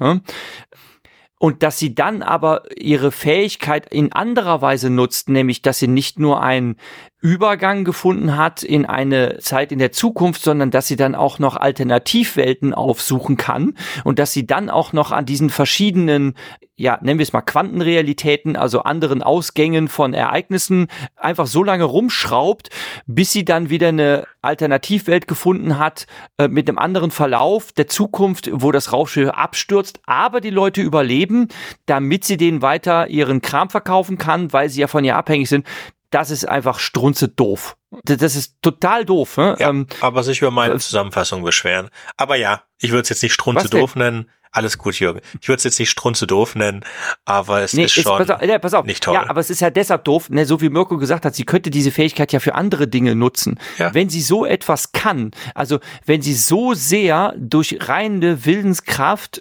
[1.41, 6.19] Und dass sie dann aber ihre Fähigkeit in anderer Weise nutzt, nämlich dass sie nicht
[6.19, 6.75] nur einen
[7.21, 11.55] Übergang gefunden hat in eine Zeit in der Zukunft, sondern dass sie dann auch noch
[11.55, 16.33] Alternativwelten aufsuchen kann und dass sie dann auch noch an diesen verschiedenen,
[16.75, 22.69] ja, nennen wir es mal Quantenrealitäten, also anderen Ausgängen von Ereignissen einfach so lange rumschraubt,
[23.05, 26.07] bis sie dann wieder eine Alternativwelt gefunden hat
[26.39, 31.49] äh, mit einem anderen Verlauf der Zukunft, wo das Raumschiff abstürzt, aber die Leute überleben,
[31.85, 35.67] damit sie denen weiter ihren Kram verkaufen kann, weil sie ja von ihr abhängig sind
[36.11, 37.75] das ist einfach strunze doof.
[38.03, 39.37] Das ist total doof.
[39.37, 39.55] Ne?
[39.59, 41.89] Ja, ähm, aber sich über meine Zusammenfassung beschweren.
[42.17, 44.29] Aber ja, ich würde es jetzt nicht strunze doof nennen.
[44.53, 45.21] Alles gut, Jürgen.
[45.39, 46.83] Ich würde es jetzt nicht strunze doof nennen,
[47.23, 48.85] aber es nee, ist schon ist, pass auf, ja, pass auf.
[48.85, 49.13] nicht toll.
[49.13, 51.69] Ja, aber es ist ja deshalb doof, ne, so wie Mirko gesagt hat, sie könnte
[51.69, 53.57] diese Fähigkeit ja für andere Dinge nutzen.
[53.77, 53.93] Ja.
[53.93, 59.39] Wenn sie so etwas kann, also wenn sie so sehr durch reine Willenskraft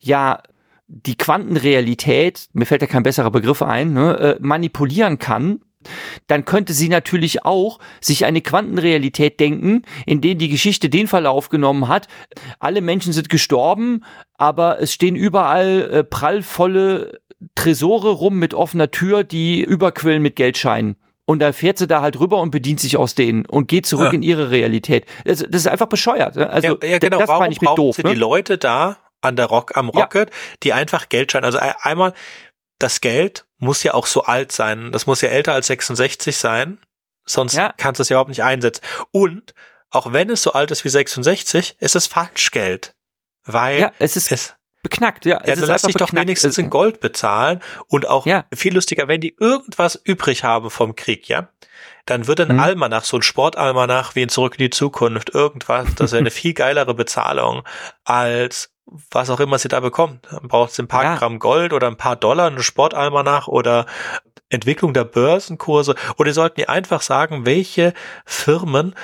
[0.00, 0.42] ja
[0.88, 5.60] die Quantenrealität, mir fällt ja kein besserer Begriff ein, ne, äh, manipulieren kann,
[6.26, 11.48] dann könnte sie natürlich auch sich eine Quantenrealität denken, in der die Geschichte den Verlauf
[11.48, 12.08] genommen hat.
[12.58, 14.04] Alle Menschen sind gestorben,
[14.34, 17.20] aber es stehen überall äh, prallvolle
[17.54, 20.96] Tresore rum mit offener Tür, die überquillen mit Geldscheinen.
[21.24, 24.08] Und dann fährt sie da halt rüber und bedient sich aus denen und geht zurück
[24.08, 24.12] ja.
[24.14, 25.06] in ihre Realität.
[25.24, 26.34] Das, das, ist einfach bescheuert.
[26.34, 26.50] Ne?
[26.50, 27.20] Also, ja, ja genau.
[27.20, 27.96] das Warum ich mit doof.
[27.96, 28.14] Sie ne?
[28.14, 30.36] die Leute da an der Rock, am Rocket, ja.
[30.64, 32.14] die einfach Geldscheine, also einmal
[32.80, 34.90] das Geld muss ja auch so alt sein.
[34.90, 36.78] Das muss ja älter als 66 sein.
[37.24, 37.72] Sonst ja.
[37.76, 38.82] kannst du es ja überhaupt nicht einsetzen.
[39.12, 39.54] Und
[39.90, 42.94] auch wenn es so alt ist wie 66, ist es Falschgeld.
[43.44, 45.42] Weil ja, es ist es, beknackt, ja.
[45.46, 48.46] Ja, dann lass dich doch wenigstens in Gold bezahlen und auch ja.
[48.54, 51.48] viel lustiger, wenn die irgendwas übrig haben vom Krieg, ja,
[52.10, 52.60] dann wird ein mhm.
[52.60, 56.54] Almanach, so ein Sportalmanach wie in Zurück in die Zukunft, irgendwas, das wäre eine viel
[56.54, 57.62] geilere Bezahlung
[58.04, 58.70] als
[59.10, 60.26] was auch immer sie da bekommt.
[60.30, 61.16] Dann braucht sie ein paar ja.
[61.16, 63.86] Gramm Gold oder ein paar Dollar, eine Sportalmanach oder
[64.48, 65.94] Entwicklung der Börsenkurse.
[66.18, 68.94] Oder sollten die einfach sagen, welche Firmen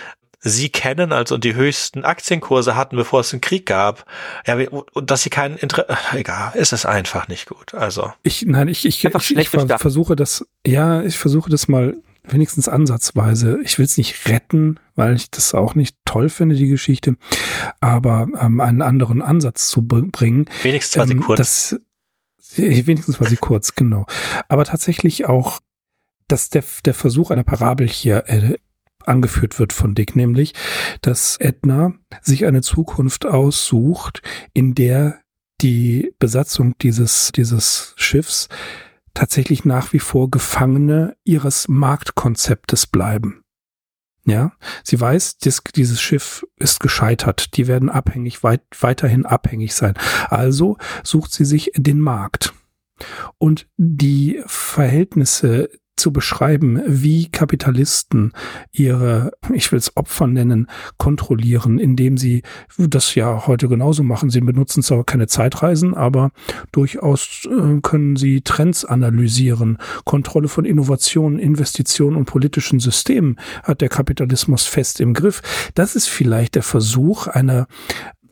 [0.40, 4.04] sie kennen, also die höchsten Aktienkurse hatten, bevor es einen Krieg gab.
[4.46, 4.56] Ja,
[4.92, 7.74] und dass sie keinen Interesse, egal, ist es einfach nicht gut.
[7.74, 8.12] Also.
[8.22, 11.96] Ich, nein, ich, ich, ich, ich versuche das, ja, ich versuche das mal
[12.28, 13.60] wenigstens ansatzweise.
[13.62, 17.16] Ich will es nicht retten, weil ich das auch nicht toll finde, die Geschichte,
[17.80, 20.46] aber ähm, einen anderen Ansatz zu bringen.
[20.62, 21.38] Wenigstens war sie ähm, kurz.
[21.38, 21.80] Das,
[22.56, 24.06] wenigstens war sie kurz, genau.
[24.48, 25.60] Aber tatsächlich auch,
[26.28, 28.56] dass der, der Versuch einer Parabel hier äh,
[29.04, 30.52] angeführt wird von Dick, nämlich,
[31.00, 34.22] dass Edna sich eine Zukunft aussucht,
[34.52, 35.20] in der
[35.60, 38.48] die Besatzung dieses, dieses Schiffs
[39.16, 43.42] tatsächlich nach wie vor Gefangene ihres Marktkonzeptes bleiben.
[44.26, 44.52] Ja,
[44.82, 47.56] sie weiß, dies, dieses Schiff ist gescheitert.
[47.56, 49.94] Die werden abhängig, weit, weiterhin abhängig sein.
[50.28, 52.52] Also sucht sie sich den Markt.
[53.38, 58.32] Und die Verhältnisse zu beschreiben, wie Kapitalisten
[58.72, 60.68] ihre, ich will es Opfer nennen,
[60.98, 62.42] kontrollieren, indem sie
[62.76, 64.30] das ja heute genauso machen.
[64.30, 66.30] Sie benutzen zwar keine Zeitreisen, aber
[66.72, 69.78] durchaus äh, können sie Trends analysieren.
[70.04, 75.42] Kontrolle von Innovationen, Investitionen und politischen Systemen hat der Kapitalismus fest im Griff.
[75.74, 77.66] Das ist vielleicht der Versuch einer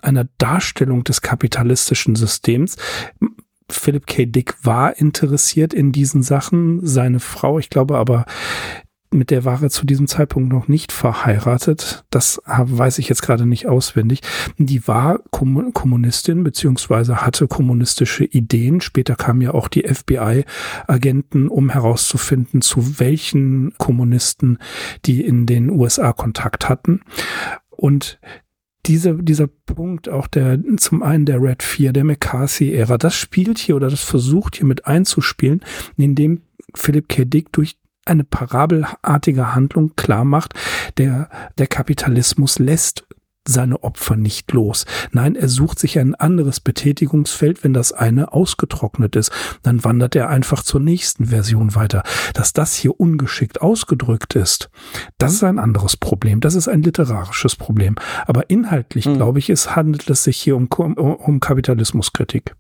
[0.02, 2.76] einer Darstellung des kapitalistischen Systems
[3.70, 4.26] Philip K.
[4.26, 6.84] Dick war interessiert in diesen Sachen.
[6.86, 8.26] Seine Frau, ich glaube aber,
[9.14, 12.04] mit der war er zu diesem Zeitpunkt noch nicht verheiratet.
[12.10, 14.20] Das weiß ich jetzt gerade nicht auswendig.
[14.58, 18.80] Die war Kommunistin beziehungsweise hatte kommunistische Ideen.
[18.80, 24.58] Später kamen ja auch die FBI-Agenten, um herauszufinden, zu welchen Kommunisten
[25.04, 27.02] die in den USA Kontakt hatten.
[27.70, 28.18] Und
[28.86, 33.77] diese, dieser Punkt, auch der, zum einen der Red 4, der McCarthy-Ära, das spielt hier
[33.77, 35.62] oder das versucht hier mit einzuspielen,
[35.97, 36.43] indem
[36.74, 37.24] Philip K.
[37.24, 40.55] Dick durch eine parabelartige Handlung klar macht,
[40.98, 43.06] der, der Kapitalismus lässt
[43.46, 44.86] seine Opfer nicht los.
[45.12, 49.30] Nein, er sucht sich ein anderes Betätigungsfeld, wenn das eine ausgetrocknet ist.
[49.62, 52.02] Dann wandert er einfach zur nächsten Version weiter.
[52.32, 54.70] Dass das hier ungeschickt ausgedrückt ist,
[55.18, 56.40] das ist ein anderes Problem.
[56.40, 57.96] Das ist ein literarisches Problem.
[58.26, 59.16] Aber inhaltlich, hm.
[59.16, 62.54] glaube ich, es handelt es sich hier um, um, um Kapitalismuskritik.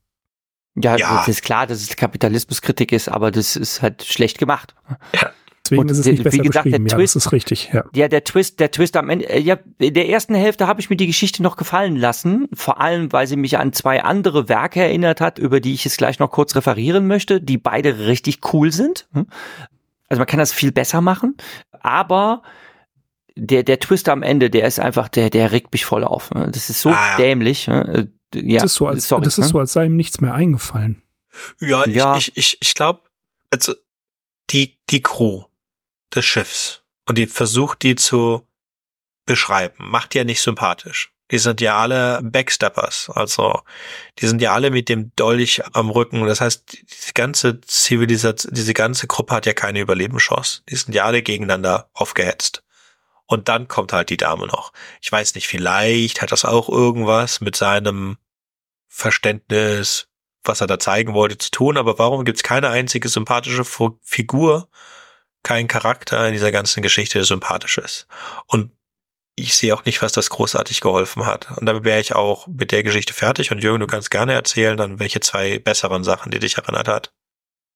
[0.76, 4.74] Ja, ja, das ist klar, dass es Kapitalismuskritik ist, aber das ist halt schlecht gemacht.
[5.14, 5.30] Ja.
[5.64, 7.70] Deswegen und ist es nicht besser wie gesagt, der ja, Twist, das ist richtig.
[7.72, 7.84] Ja.
[7.94, 9.28] ja, der Twist, der Twist am Ende.
[9.30, 12.82] Äh, ja, in der ersten Hälfte habe ich mir die Geschichte noch gefallen lassen, vor
[12.82, 16.18] allem, weil sie mich an zwei andere Werke erinnert hat, über die ich jetzt gleich
[16.18, 19.08] noch kurz referieren möchte, die beide richtig cool sind.
[19.12, 19.26] Hm?
[20.08, 21.36] Also man kann das viel besser machen,
[21.80, 22.42] aber
[23.34, 26.30] der der Twist am Ende, der ist einfach, der der regt mich voll auf.
[26.30, 26.50] Ne?
[26.52, 27.68] Das ist so ah, dämlich.
[27.68, 28.10] Ne?
[28.34, 29.50] ja, das ist so, als, sorry, das ist ne?
[29.50, 31.02] so, als sei ihm nichts mehr eingefallen.
[31.58, 32.16] Ja, ja.
[32.18, 33.00] ich, ich, ich glaube,
[33.50, 33.74] also
[34.50, 35.44] die, die Crew
[36.14, 38.46] des Schiffs und die versucht, die zu
[39.26, 41.12] beschreiben, macht ja nicht sympathisch.
[41.30, 43.62] Die sind ja alle Backsteppers, also
[44.18, 46.26] die sind ja alle mit dem Dolch am Rücken.
[46.26, 50.62] Das heißt, diese ganze Zivilisation, diese ganze Gruppe hat ja keine Überlebenschance.
[50.68, 52.62] Die sind ja alle gegeneinander aufgehetzt.
[53.26, 54.72] Und dann kommt halt die Dame noch.
[55.00, 58.18] Ich weiß nicht, vielleicht hat das auch irgendwas mit seinem
[58.86, 60.08] Verständnis,
[60.44, 64.68] was er da zeigen wollte, zu tun, aber warum gibt es keine einzige sympathische Figur,
[65.44, 68.08] kein Charakter in dieser ganzen Geschichte, sympathisch ist?
[68.46, 68.72] Und
[69.36, 71.56] ich sehe auch nicht, was das großartig geholfen hat.
[71.56, 73.50] Und damit wäre ich auch mit der Geschichte fertig.
[73.50, 77.12] Und Jürgen, du kannst gerne erzählen, dann welche zwei besseren Sachen, die dich erinnert hat.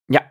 [0.08, 0.22] Ja,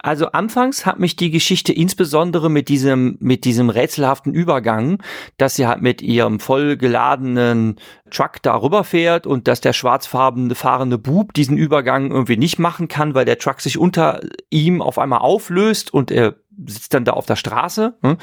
[0.00, 5.02] also anfangs hat mich die Geschichte insbesondere mit diesem, mit diesem rätselhaften Übergang,
[5.38, 7.76] dass sie halt mit ihrem vollgeladenen
[8.10, 13.14] Truck da rüberfährt und dass der schwarzfarbene fahrende Bub diesen Übergang irgendwie nicht machen kann,
[13.14, 14.20] weil der Truck sich unter
[14.50, 16.36] ihm auf einmal auflöst und er
[16.66, 17.94] sitzt dann da auf der Straße.
[18.02, 18.18] Hm?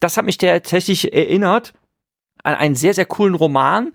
[0.00, 1.72] Das hat mich tatsächlich erinnert
[2.44, 3.92] an einen sehr, sehr coolen Roman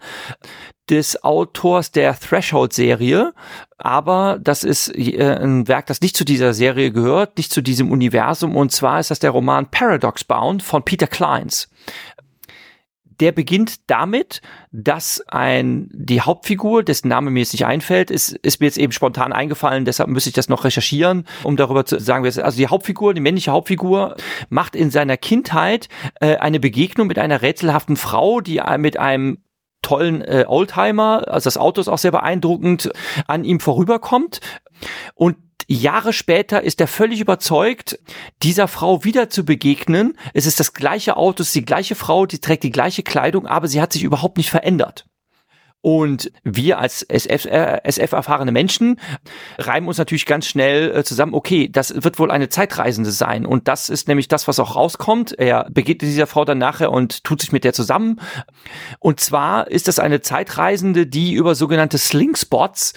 [0.89, 3.33] des Autors der Threshold-Serie,
[3.77, 7.89] aber das ist äh, ein Werk, das nicht zu dieser Serie gehört, nicht zu diesem
[7.89, 11.69] Universum, und zwar ist das der Roman Paradox Bound von Peter Kleins
[13.23, 14.41] der beginnt damit,
[14.73, 18.91] dass ein, die Hauptfigur, dessen Name mir jetzt nicht einfällt, ist, ist mir jetzt eben
[18.91, 23.13] spontan eingefallen, deshalb müsste ich das noch recherchieren, um darüber zu sagen, also die Hauptfigur,
[23.13, 24.17] die männliche Hauptfigur,
[24.49, 25.87] macht in seiner Kindheit
[26.19, 29.37] äh, eine Begegnung mit einer rätselhaften Frau, die mit einem
[29.81, 32.91] tollen äh, Oldtimer, also das Auto ist auch sehr beeindruckend,
[33.27, 34.41] an ihm vorüberkommt.
[35.15, 35.37] Und
[35.67, 37.99] Jahre später ist er völlig überzeugt,
[38.41, 40.17] dieser Frau wieder zu begegnen.
[40.33, 43.47] Es ist das gleiche Auto, es ist die gleiche Frau, die trägt die gleiche Kleidung,
[43.47, 45.05] aber sie hat sich überhaupt nicht verändert.
[45.85, 48.13] Und wir als SF, äh, SF
[48.45, 49.01] Menschen
[49.57, 53.45] reiben uns natürlich ganz schnell äh, zusammen, okay, das wird wohl eine Zeitreisende sein.
[53.45, 55.37] Und das ist nämlich das, was auch rauskommt.
[55.37, 58.21] Er begegnet dieser Frau dann nachher und tut sich mit der zusammen.
[58.99, 62.93] Und zwar ist das eine Zeitreisende, die über sogenannte Slingspots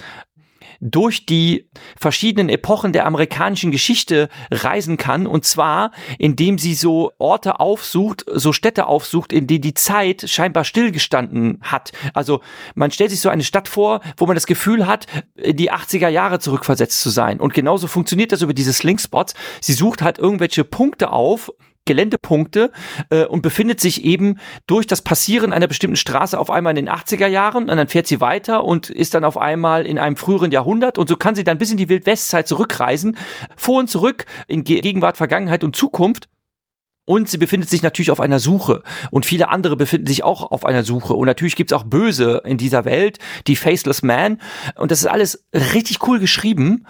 [0.80, 5.26] durch die verschiedenen Epochen der amerikanischen Geschichte reisen kann.
[5.26, 10.64] Und zwar, indem sie so Orte aufsucht, so Städte aufsucht, in denen die Zeit scheinbar
[10.64, 11.92] stillgestanden hat.
[12.14, 12.40] Also
[12.74, 16.38] man stellt sich so eine Stadt vor, wo man das Gefühl hat, die 80er Jahre
[16.38, 17.40] zurückversetzt zu sein.
[17.40, 19.34] Und genauso funktioniert das über diese Slingspots.
[19.60, 21.50] Sie sucht halt irgendwelche Punkte auf,
[21.86, 22.70] Geländepunkte
[23.10, 26.94] äh, und befindet sich eben durch das Passieren einer bestimmten Straße auf einmal in den
[26.94, 30.50] 80er Jahren und dann fährt sie weiter und ist dann auf einmal in einem früheren
[30.50, 33.16] Jahrhundert und so kann sie dann bis in die Wildwestzeit zurückreisen,
[33.56, 36.28] vor und zurück in Gegenwart, Vergangenheit und Zukunft
[37.06, 38.82] und sie befindet sich natürlich auf einer Suche.
[39.10, 41.14] Und viele andere befinden sich auch auf einer Suche.
[41.14, 44.40] Und natürlich gibt's auch Böse in dieser Welt, die Faceless Man.
[44.74, 46.84] Und das ist alles richtig cool geschrieben.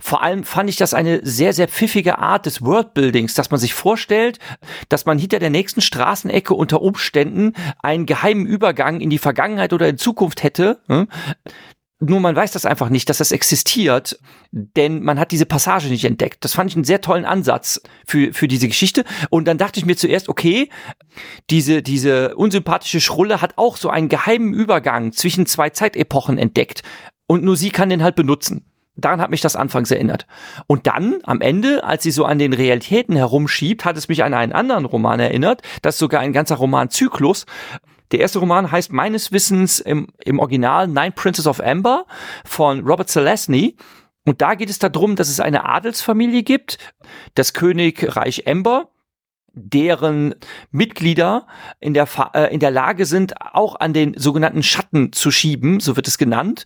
[0.00, 3.74] Vor allem fand ich das eine sehr, sehr pfiffige Art des Worldbuildings, dass man sich
[3.74, 4.38] vorstellt,
[4.88, 9.86] dass man hinter der nächsten Straßenecke unter Umständen einen geheimen Übergang in die Vergangenheit oder
[9.86, 10.80] in Zukunft hätte.
[12.00, 14.20] Nur man weiß das einfach nicht, dass das existiert,
[14.52, 16.44] denn man hat diese Passage nicht entdeckt.
[16.44, 19.04] Das fand ich einen sehr tollen Ansatz für, für diese Geschichte.
[19.30, 20.68] Und dann dachte ich mir zuerst, okay,
[21.50, 26.82] diese, diese unsympathische Schrulle hat auch so einen geheimen Übergang zwischen zwei Zeitepochen entdeckt.
[27.26, 28.64] Und nur sie kann den halt benutzen.
[28.98, 30.26] Daran hat mich das anfangs erinnert.
[30.66, 34.34] Und dann, am Ende, als sie so an den Realitäten herumschiebt, hat es mich an
[34.34, 35.62] einen anderen Roman erinnert.
[35.82, 37.46] Das ist sogar ein ganzer Romanzyklus.
[38.12, 42.06] Der erste Roman heißt meines Wissens im, im Original Nine Princes of Amber
[42.44, 43.76] von Robert Zelazny.
[44.24, 46.78] Und da geht es darum, dass es eine Adelsfamilie gibt,
[47.34, 48.90] das Königreich Amber,
[49.52, 50.34] deren
[50.70, 51.46] Mitglieder
[51.80, 55.96] in der, äh, in der Lage sind, auch an den sogenannten Schatten zu schieben, so
[55.96, 56.64] wird es genannt,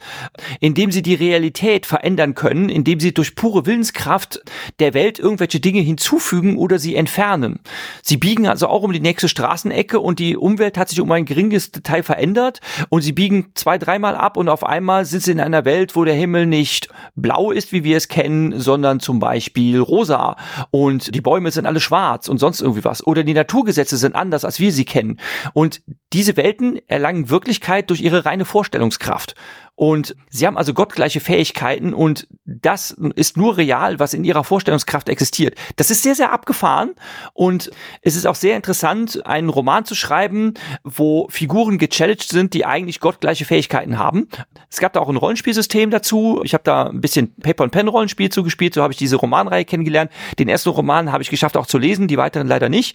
[0.61, 4.43] indem sie die Realität verändern können, indem sie durch pure Willenskraft
[4.79, 7.61] der Welt irgendwelche Dinge hinzufügen oder sie entfernen.
[8.03, 11.25] Sie biegen also auch um die nächste Straßenecke und die Umwelt hat sich um ein
[11.25, 15.41] geringes Detail verändert und sie biegen zwei, dreimal ab und auf einmal sind sie in
[15.41, 19.79] einer Welt, wo der Himmel nicht blau ist, wie wir es kennen, sondern zum Beispiel
[19.81, 20.37] rosa
[20.71, 23.07] und die Bäume sind alle schwarz und sonst irgendwie was.
[23.07, 25.19] Oder die Naturgesetze sind anders, als wir sie kennen.
[25.53, 25.83] Und
[26.13, 29.35] diese Welten erlangen Wirklichkeit durch ihre reine Vorstellungskraft.
[29.75, 35.09] Und sie haben also gottgleiche Fähigkeiten und das ist nur real, was in ihrer Vorstellungskraft
[35.09, 35.57] existiert.
[35.77, 36.95] Das ist sehr, sehr abgefahren
[37.33, 37.71] und
[38.03, 40.55] es ist auch sehr interessant, einen Roman zu schreiben,
[40.85, 44.29] wo Figuren gechallenged sind, die eigentlich gottgleiche Fähigkeiten haben.
[44.71, 46.43] Es gab da auch ein Rollenspielsystem dazu.
[46.45, 50.13] Ich habe da ein bisschen Paper-and-Pen-Rollenspiel zugespielt, so habe ich diese Romanreihe kennengelernt.
[50.39, 52.95] Den ersten Roman habe ich geschafft auch zu lesen, die weiteren leider nicht.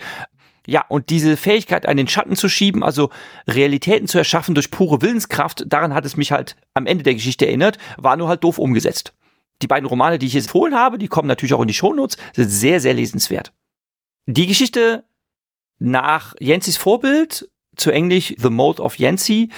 [0.69, 3.09] Ja, und diese Fähigkeit, den Schatten zu schieben, also
[3.47, 7.47] Realitäten zu erschaffen durch pure Willenskraft, daran hat es mich halt am Ende der Geschichte
[7.47, 9.13] erinnert, war nur halt doof umgesetzt.
[9.61, 12.17] Die beiden Romane, die ich jetzt empfohlen habe, die kommen natürlich auch in die Shownotes,
[12.35, 13.53] sind sehr, sehr lesenswert.
[14.25, 15.05] Die Geschichte
[15.79, 19.49] nach Jensis Vorbild, zu Englisch The Mode of Yancy,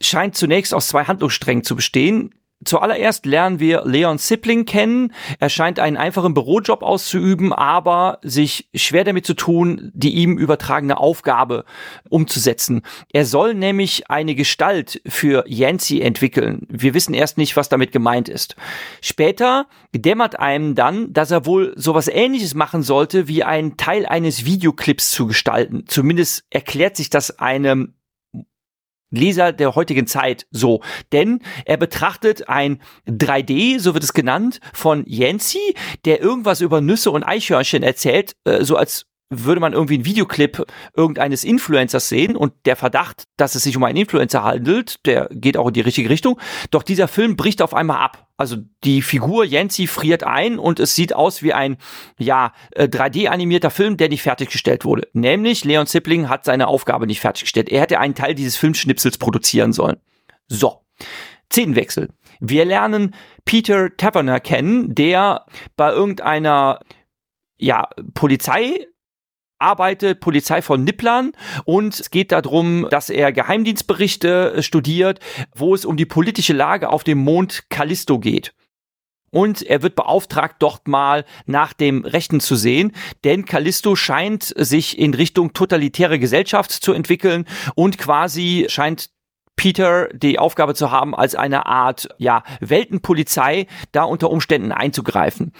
[0.00, 2.34] scheint zunächst aus zwei Handlungssträngen zu bestehen.
[2.64, 5.12] Zuallererst lernen wir Leon Sibling kennen.
[5.40, 10.98] Er scheint einen einfachen Bürojob auszuüben, aber sich schwer damit zu tun, die ihm übertragene
[10.98, 11.64] Aufgabe
[12.08, 12.82] umzusetzen.
[13.12, 16.66] Er soll nämlich eine Gestalt für Yancy entwickeln.
[16.68, 18.56] Wir wissen erst nicht, was damit gemeint ist.
[19.00, 24.44] Später dämmert einem dann, dass er wohl sowas ähnliches machen sollte, wie einen Teil eines
[24.44, 25.84] Videoclips zu gestalten.
[25.86, 27.94] Zumindest erklärt sich das einem
[29.12, 30.80] Leser der heutigen Zeit so.
[31.12, 35.74] Denn er betrachtet ein 3D, so wird es genannt, von Yancy,
[36.04, 40.64] der irgendwas über Nüsse und Eichhörnchen erzählt, äh, so als würde man irgendwie einen Videoclip
[40.96, 45.56] irgendeines Influencers sehen und der Verdacht, dass es sich um einen Influencer handelt, der geht
[45.56, 46.38] auch in die richtige Richtung.
[46.70, 48.28] Doch dieser Film bricht auf einmal ab.
[48.36, 51.76] Also die Figur Yancy friert ein und es sieht aus wie ein,
[52.18, 55.08] ja, 3D-animierter äh, Film, der nicht fertiggestellt wurde.
[55.12, 57.68] Nämlich Leon Sibling hat seine Aufgabe nicht fertiggestellt.
[57.68, 59.98] Er hätte einen Teil dieses Filmschnipsels produzieren sollen.
[60.48, 60.80] So.
[61.52, 62.08] Szenenwechsel.
[62.40, 63.14] Wir lernen
[63.44, 65.46] Peter Taverner kennen, der
[65.76, 66.80] bei irgendeiner
[67.58, 68.88] ja, Polizei
[69.62, 71.32] arbeitet, Polizei von Nipplan
[71.64, 75.20] und es geht darum, dass er Geheimdienstberichte äh, studiert,
[75.54, 78.54] wo es um die politische Lage auf dem Mond Callisto geht.
[79.30, 82.92] Und er wird beauftragt, dort mal nach dem Rechten zu sehen,
[83.24, 89.08] denn Callisto scheint sich in Richtung totalitäre Gesellschaft zu entwickeln und quasi scheint
[89.56, 95.52] Peter die Aufgabe zu haben, als eine Art, ja, Weltenpolizei da unter Umständen einzugreifen.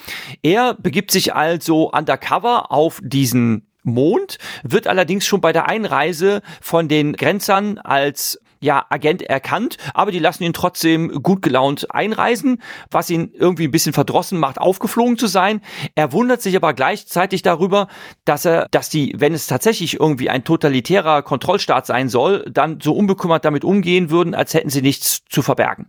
[0.43, 6.89] Er begibt sich also undercover auf diesen Mond, wird allerdings schon bei der Einreise von
[6.89, 13.11] den Grenzern als ja, Agent erkannt, aber die lassen ihn trotzdem gut gelaunt einreisen, was
[13.11, 15.61] ihn irgendwie ein bisschen verdrossen macht, aufgeflogen zu sein.
[15.97, 17.89] Er wundert sich aber gleichzeitig darüber,
[18.25, 22.95] dass er, dass die, wenn es tatsächlich irgendwie ein totalitärer Kontrollstaat sein soll, dann so
[22.95, 25.89] unbekümmert damit umgehen würden, als hätten sie nichts zu verbergen.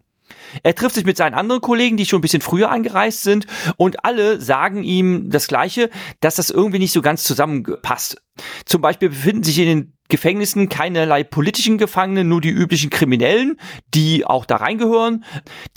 [0.61, 3.47] Er trifft sich mit seinen anderen Kollegen, die schon ein bisschen früher angereist sind
[3.77, 5.89] und alle sagen ihm das Gleiche,
[6.19, 8.21] dass das irgendwie nicht so ganz zusammenpasst.
[8.65, 13.57] Zum Beispiel befinden sich in den Gefängnissen keinerlei politischen Gefangenen, nur die üblichen Kriminellen,
[13.93, 15.23] die auch da reingehören.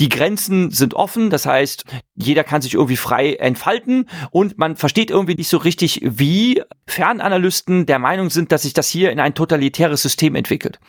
[0.00, 1.84] Die Grenzen sind offen, das heißt,
[2.16, 7.86] jeder kann sich irgendwie frei entfalten und man versteht irgendwie nicht so richtig, wie Fernanalysten
[7.86, 10.80] der Meinung sind, dass sich das hier in ein totalitäres System entwickelt.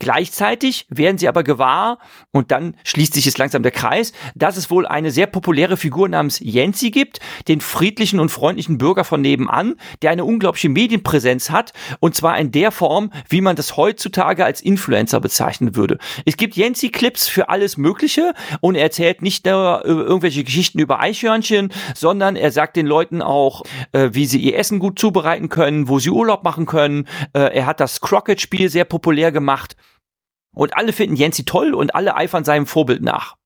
[0.00, 1.98] Gleichzeitig werden sie aber gewahr,
[2.32, 6.08] und dann schließt sich jetzt langsam der Kreis, dass es wohl eine sehr populäre Figur
[6.08, 11.72] namens Jensi gibt, den friedlichen und freundlichen Bürger von nebenan, der eine unglaubliche Medienpräsenz hat,
[12.00, 15.98] und zwar in der Form, wie man das heutzutage als Influencer bezeichnen würde.
[16.24, 21.72] Es gibt Jensi-Clips für alles Mögliche und er erzählt nicht nur irgendwelche Geschichten über Eichhörnchen,
[21.94, 23.62] sondern er sagt den Leuten auch,
[23.92, 27.06] äh, wie sie ihr Essen gut zubereiten können, wo sie Urlaub machen können.
[27.32, 29.76] Äh, er hat das Crockett-Spiel sehr populär gemacht.
[30.54, 33.36] Und alle finden Jensi toll und alle eifern seinem Vorbild nach.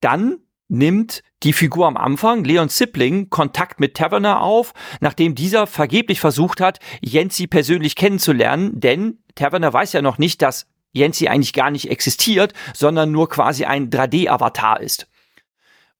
[0.00, 0.38] Dann
[0.68, 6.60] nimmt die Figur am Anfang, Leon Sibling, Kontakt mit Taverner auf, nachdem dieser vergeblich versucht
[6.60, 11.90] hat, Jensi persönlich kennenzulernen, denn Taverner weiß ja noch nicht, dass Jensi eigentlich gar nicht
[11.90, 15.08] existiert, sondern nur quasi ein 3D-Avatar ist.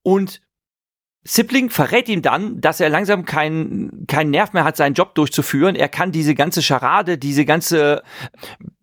[0.02, 0.40] Und
[1.24, 5.74] Sibling verrät ihm dann, dass er langsam keinen keinen Nerv mehr hat, seinen Job durchzuführen.
[5.76, 8.02] Er kann diese ganze Scharade, diese ganze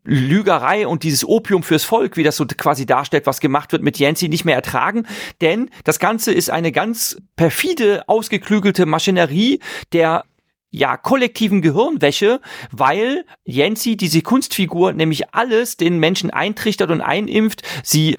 [0.06, 3.98] Lügerei und dieses Opium fürs Volk, wie das so quasi darstellt, was gemacht wird mit
[3.98, 5.07] Yancy, nicht mehr ertragen.
[5.41, 9.60] Denn das Ganze ist eine ganz perfide, ausgeklügelte Maschinerie
[9.91, 10.23] der
[10.72, 18.18] ja, kollektiven Gehirnwäsche, weil Yancy, diese Kunstfigur, nämlich alles den Menschen eintrichtert und einimpft, sie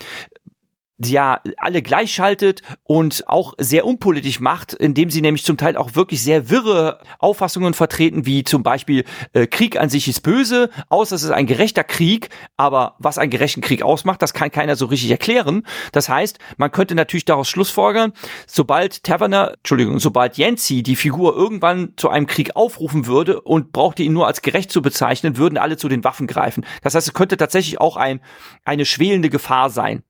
[0.98, 6.23] ja alle gleichschaltet und auch sehr unpolitisch macht, indem sie nämlich zum Teil auch wirklich
[6.23, 11.23] sehr wirre Auffassungen vertreten, wie zum Beispiel äh, Krieg an sich ist böse, außer es
[11.23, 15.10] ist ein gerechter Krieg, aber was einen gerechten Krieg ausmacht, das kann keiner so richtig
[15.10, 15.64] erklären.
[15.93, 18.12] Das heißt, man könnte natürlich daraus schlussfolgern,
[18.47, 24.02] sobald Taverner, Entschuldigung, sobald Yancy die Figur irgendwann zu einem Krieg aufrufen würde und brauchte
[24.02, 26.64] ihn nur als gerecht zu bezeichnen, würden alle zu den Waffen greifen.
[26.82, 28.20] Das heißt, es könnte tatsächlich auch ein,
[28.64, 30.02] eine schwelende Gefahr sein.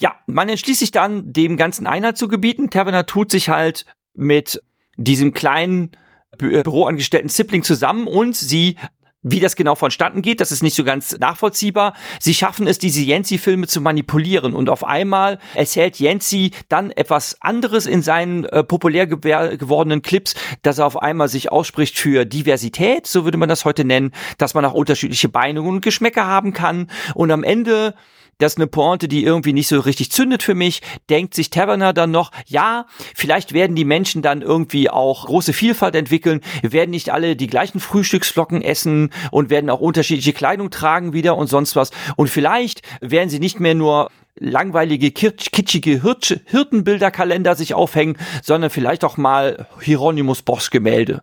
[0.00, 2.70] Ja, man entschließt sich dann, dem ganzen Einhalt zu gebieten.
[2.70, 4.62] Taverner tut sich halt mit
[4.96, 5.92] diesem kleinen
[6.38, 8.76] Bü äh, Büroangestellten Sibling zusammen und sie
[9.22, 11.94] wie das genau vonstatten geht, das ist nicht so ganz nachvollziehbar.
[12.18, 17.84] Sie schaffen es, diese Yancy-Filme zu manipulieren und auf einmal erzählt Yancy dann etwas anderes
[17.84, 23.24] in seinen äh, populär gewordenen Clips, dass er auf einmal sich ausspricht für Diversität, so
[23.24, 27.30] würde man das heute nennen, dass man auch unterschiedliche Meinungen und Geschmäcker haben kann und
[27.30, 27.94] am Ende
[28.40, 30.82] das ist eine Pointe, die irgendwie nicht so richtig zündet für mich.
[31.08, 35.94] Denkt sich Taverner dann noch, ja, vielleicht werden die Menschen dann irgendwie auch große Vielfalt
[35.94, 36.40] entwickeln.
[36.62, 41.48] Werden nicht alle die gleichen Frühstücksflocken essen und werden auch unterschiedliche Kleidung tragen wieder und
[41.48, 41.90] sonst was.
[42.16, 49.16] Und vielleicht werden sie nicht mehr nur langweilige, kitschige Hirtenbilderkalender sich aufhängen, sondern vielleicht auch
[49.16, 51.22] mal Hieronymus Boss Gemälde.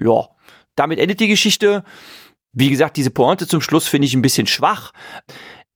[0.00, 0.28] Ja,
[0.74, 1.84] damit endet die Geschichte.
[2.52, 4.92] Wie gesagt, diese Pointe zum Schluss finde ich ein bisschen schwach.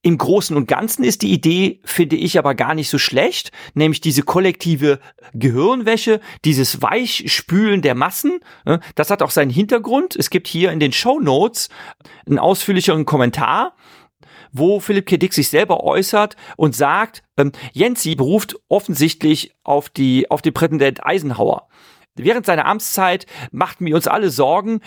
[0.05, 4.01] Im Großen und Ganzen ist die Idee, finde ich, aber gar nicht so schlecht, nämlich
[4.01, 4.99] diese kollektive
[5.33, 8.41] Gehirnwäsche, dieses Weichspülen der Massen.
[8.65, 10.16] Ne, das hat auch seinen Hintergrund.
[10.16, 11.69] Es gibt hier in den Show Notes
[12.27, 13.77] einen ausführlicheren Kommentar
[14.55, 15.16] wo Philipp K.
[15.16, 21.07] Dick sich selber äußert und sagt, ähm, Jensi beruft offensichtlich auf die, auf den Präsident
[21.07, 21.69] Eisenhower.
[22.15, 24.81] Während seiner Amtszeit machten wir uns alle Sorgen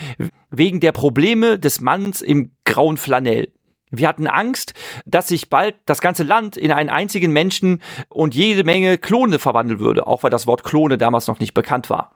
[0.51, 3.54] wegen der Probleme des Manns im grauen Flanell.
[3.97, 4.73] Wir hatten Angst,
[5.05, 9.79] dass sich bald das ganze Land in einen einzigen Menschen und jede Menge Klone verwandeln
[9.79, 12.15] würde, auch weil das Wort Klone damals noch nicht bekannt war.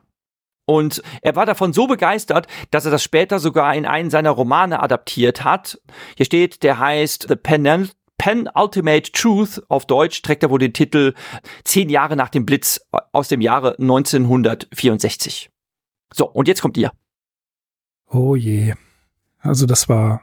[0.65, 4.83] Und er war davon so begeistert, dass er das später sogar in einen seiner Romane
[4.83, 5.81] adaptiert hat.
[6.15, 7.89] Hier steht, der heißt The Pen
[8.19, 9.63] Penultimate Truth.
[9.69, 11.15] Auf Deutsch trägt er wohl den Titel
[11.63, 12.81] Zehn Jahre nach dem Blitz
[13.13, 15.49] aus dem Jahre 1964.
[16.13, 16.91] So, und jetzt kommt ihr.
[18.07, 18.75] Oh je.
[19.39, 20.21] Also das war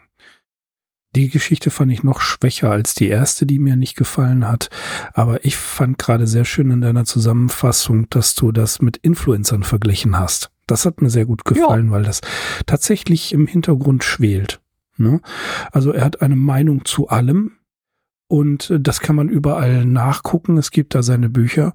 [1.14, 4.68] die Geschichte fand ich noch schwächer als die erste, die mir nicht gefallen hat.
[5.14, 10.18] Aber ich fand gerade sehr schön in deiner Zusammenfassung, dass du das mit Influencern verglichen
[10.18, 10.50] hast.
[10.66, 11.92] Das hat mir sehr gut gefallen, ja.
[11.92, 12.20] weil das
[12.66, 14.60] tatsächlich im Hintergrund schwelt.
[14.98, 15.20] Ne?
[15.72, 17.52] Also er hat eine Meinung zu allem
[18.28, 20.56] und das kann man überall nachgucken.
[20.58, 21.74] Es gibt da seine Bücher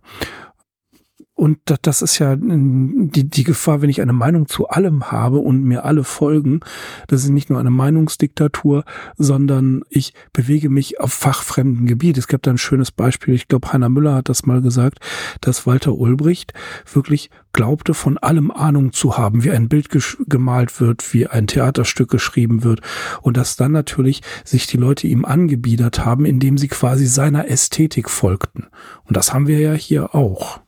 [1.42, 5.64] und das ist ja die, die Gefahr, wenn ich eine Meinung zu allem habe und
[5.64, 6.60] mir alle folgen.
[7.08, 8.84] Das ist nicht nur eine Meinungsdiktatur,
[9.18, 12.20] sondern ich bewege mich auf fachfremden Gebiet.
[12.20, 13.34] Es gibt da ein schönes Beispiel.
[13.34, 15.00] Ich glaube, Heiner Müller hat das mal gesagt,
[15.42, 16.54] dass Walter Ulbricht
[16.94, 19.90] wirklich glaubte, von allem Ahnung zu haben, wie ein Bild
[20.28, 22.82] gemalt wird, wie ein Theaterstück geschrieben wird.
[23.24, 28.12] Und dass dann natürlich sich die Leute ihm angebiedert haben, indem sie quasi seiner Ästhetik
[28.12, 28.68] folgten.
[29.06, 30.62] Und das haben wir ja hier auch.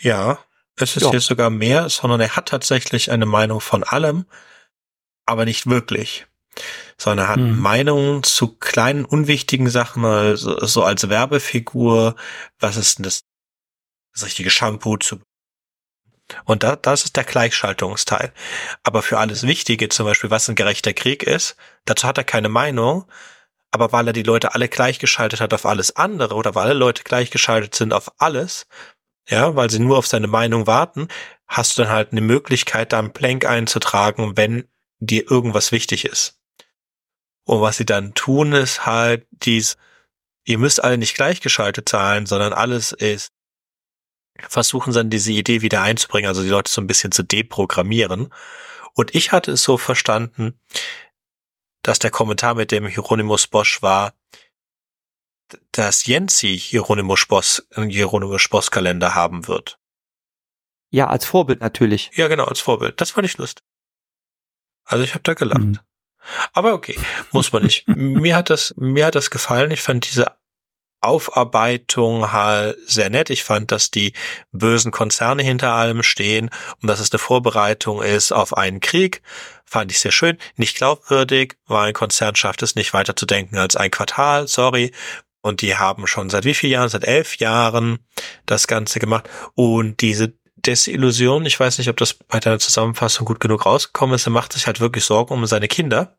[0.00, 0.38] Ja,
[0.76, 1.10] es ist ja.
[1.10, 4.26] hier sogar mehr, sondern er hat tatsächlich eine Meinung von allem,
[5.24, 6.26] aber nicht wirklich.
[6.98, 7.58] Sondern er hat hm.
[7.58, 12.16] Meinungen zu kleinen, unwichtigen Sachen, also so als Werbefigur,
[12.58, 13.24] was ist denn das,
[14.14, 15.20] das richtige Shampoo zu
[16.44, 18.32] und da, das ist der Gleichschaltungsteil.
[18.82, 22.48] Aber für alles Wichtige, zum Beispiel, was ein gerechter Krieg ist, dazu hat er keine
[22.48, 23.06] Meinung.
[23.70, 27.02] Aber weil er die Leute alle gleichgeschaltet hat auf alles andere oder weil alle Leute
[27.04, 28.66] gleichgeschaltet sind auf alles,
[29.28, 31.08] ja, weil sie nur auf seine Meinung warten,
[31.46, 36.40] hast du dann halt eine Möglichkeit, da einen Plank einzutragen, wenn dir irgendwas wichtig ist.
[37.44, 39.76] Und was sie dann tun, ist halt dies,
[40.44, 43.32] ihr müsst alle nicht gleichgeschaltet sein, sondern alles ist,
[44.48, 48.32] versuchen dann diese Idee wieder einzubringen, also die Leute so ein bisschen zu deprogrammieren.
[48.94, 50.58] Und ich hatte es so verstanden,
[51.82, 54.14] dass der Kommentar mit dem Hieronymus Bosch war,
[55.72, 59.78] dass Jensi Hieronymus Boss, einen Hieronymus Boss Kalender haben wird.
[60.90, 62.10] Ja, als Vorbild natürlich.
[62.14, 63.00] Ja, genau, als Vorbild.
[63.00, 63.64] Das fand ich lustig.
[64.84, 65.60] Also ich habe da gelacht.
[65.60, 65.78] Mhm.
[66.52, 66.98] Aber okay,
[67.32, 67.86] muss man nicht.
[67.88, 69.70] mir hat das, mir hat das gefallen.
[69.70, 70.36] Ich fand diese
[71.00, 73.30] Aufarbeitung halt sehr nett.
[73.30, 74.12] Ich fand, dass die
[74.52, 76.50] bösen Konzerne hinter allem stehen
[76.80, 79.22] und dass es eine Vorbereitung ist auf einen Krieg.
[79.64, 80.38] Fand ich sehr schön.
[80.56, 84.92] Nicht glaubwürdig, weil ein Konzern schafft es nicht weiter zu denken als ein Quartal, sorry.
[85.46, 86.88] Und die haben schon seit wie vielen Jahren?
[86.88, 88.00] Seit elf Jahren
[88.46, 89.30] das Ganze gemacht.
[89.54, 94.26] Und diese Desillusion, ich weiß nicht, ob das bei deiner Zusammenfassung gut genug rausgekommen ist,
[94.26, 96.16] er macht sich halt wirklich Sorgen um seine Kinder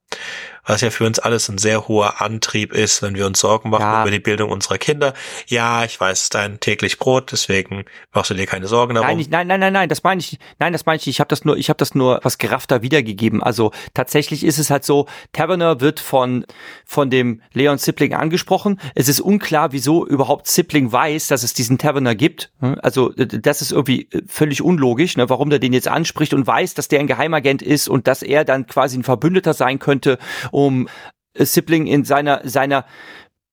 [0.68, 3.82] was ja für uns alles ein sehr hoher Antrieb ist, wenn wir uns Sorgen machen
[3.82, 4.02] ja.
[4.02, 5.14] über die Bildung unserer Kinder.
[5.48, 9.08] Ja, ich weiß, es ist dein täglich Brot, deswegen machst du dir keine Sorgen darum.
[9.08, 11.30] Nein, ich, nein, nein, nein, nein, das meine ich, nein, das meine ich, ich habe
[11.30, 13.42] das nur, ich habe das nur was geraffter wiedergegeben.
[13.42, 16.46] Also tatsächlich ist es halt so, Taverner wird von
[16.86, 18.80] von dem Leon Sibling angesprochen.
[18.94, 22.52] Es ist unklar, wieso überhaupt Sibling weiß, dass es diesen Taverner gibt.
[22.82, 26.88] Also das ist irgendwie völlig unlogisch, ne, warum der den jetzt anspricht und weiß, dass
[26.88, 30.18] der ein Geheimagent ist und dass er dann quasi ein Verbündeter sein könnte
[30.58, 30.90] um
[31.36, 32.86] Sibling in seiner, seiner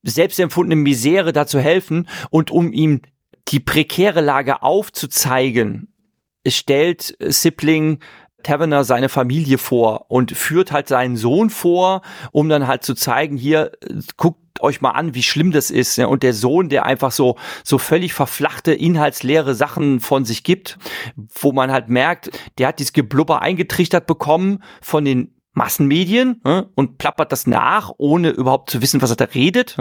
[0.02, 3.02] selbstempfundenen Misere dazu helfen und um ihm
[3.48, 5.92] die prekäre Lage aufzuzeigen,
[6.48, 7.98] stellt Sibling
[8.42, 12.00] Taverner seine Familie vor und führt halt seinen Sohn vor,
[12.32, 13.72] um dann halt zu zeigen, hier,
[14.16, 15.98] guckt euch mal an, wie schlimm das ist.
[15.98, 20.78] Und der Sohn, der einfach so, so völlig verflachte, inhaltsleere Sachen von sich gibt,
[21.16, 26.98] wo man halt merkt, der hat dieses Geblubber eingetrichtert bekommen von den Massenmedien äh, und
[26.98, 29.76] plappert das nach, ohne überhaupt zu wissen, was er da redet.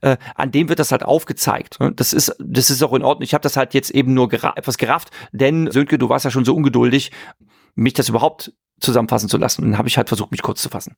[0.00, 1.78] Äh, an dem wird das halt aufgezeigt.
[1.80, 1.92] Äh.
[1.94, 3.24] Das ist, das ist auch in Ordnung.
[3.24, 6.30] Ich habe das halt jetzt eben nur gera etwas gerafft, denn Sönke, du warst ja
[6.30, 7.10] schon so ungeduldig,
[7.74, 9.62] mich das überhaupt zusammenfassen zu lassen.
[9.62, 10.96] Und dann habe ich halt versucht, mich kurz zu fassen.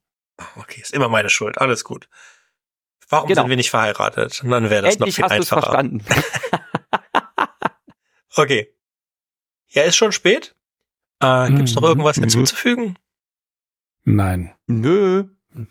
[0.57, 1.59] Okay, ist immer meine Schuld.
[1.59, 2.09] Alles gut.
[3.09, 3.43] Warum genau.
[3.43, 4.43] sind wir nicht verheiratet?
[4.45, 5.63] Und dann wäre das Endlich noch viel hast einfacher.
[5.63, 6.05] verstanden.
[8.37, 8.75] okay.
[9.69, 10.55] Ja, ist schon spät.
[11.21, 11.89] Äh, Gibt es noch mhm.
[11.89, 12.99] irgendwas hinzuzufügen?
[14.09, 14.53] Nein.
[14.67, 15.25] Nö.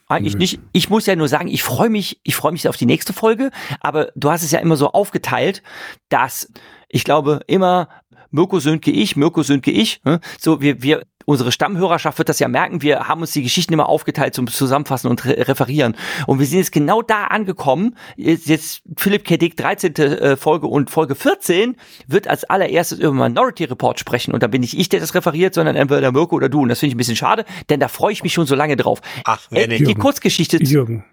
[0.08, 0.40] Eigentlich Nö.
[0.40, 0.60] nicht.
[0.74, 3.52] Ich muss ja nur sagen, ich freue mich, ich freue mich auf die nächste Folge,
[3.80, 5.64] aber du hast es ja immer so aufgeteilt,
[6.10, 6.52] dass
[6.88, 7.90] ich glaube immer
[8.30, 10.20] Mirko Sönke ich, Mirko Sönke ich, ne?
[10.40, 13.90] so wir wir unsere Stammhörerschaft wird das ja merken, wir haben uns die Geschichten immer
[13.90, 15.96] aufgeteilt zum Zusammenfassen und re referieren.
[16.26, 17.96] Und wir sind jetzt genau da angekommen.
[18.16, 19.36] Jetzt, jetzt Philipp K.
[19.36, 19.94] Dick, 13.
[19.96, 21.76] Äh, Folge und Folge 14
[22.08, 24.34] wird als allererstes über Minority Report sprechen.
[24.34, 26.62] Und da bin nicht ich, der das referiert, sondern entweder Mirko oder du.
[26.62, 28.78] Und das finde ich ein bisschen schade, denn da freue ich mich schon so lange
[28.78, 29.02] drauf.
[29.26, 29.86] Ach, wer nicht.
[29.86, 30.64] Die Kurzgeschichte.
[30.64, 31.04] Jürgen,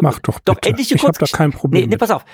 [0.00, 0.44] mach doch bitte.
[0.46, 1.24] Doch, endlich die Kurzgeschichte.
[1.24, 1.82] Ich habe da kein Problem.
[1.82, 2.24] Nee, nee, pass auf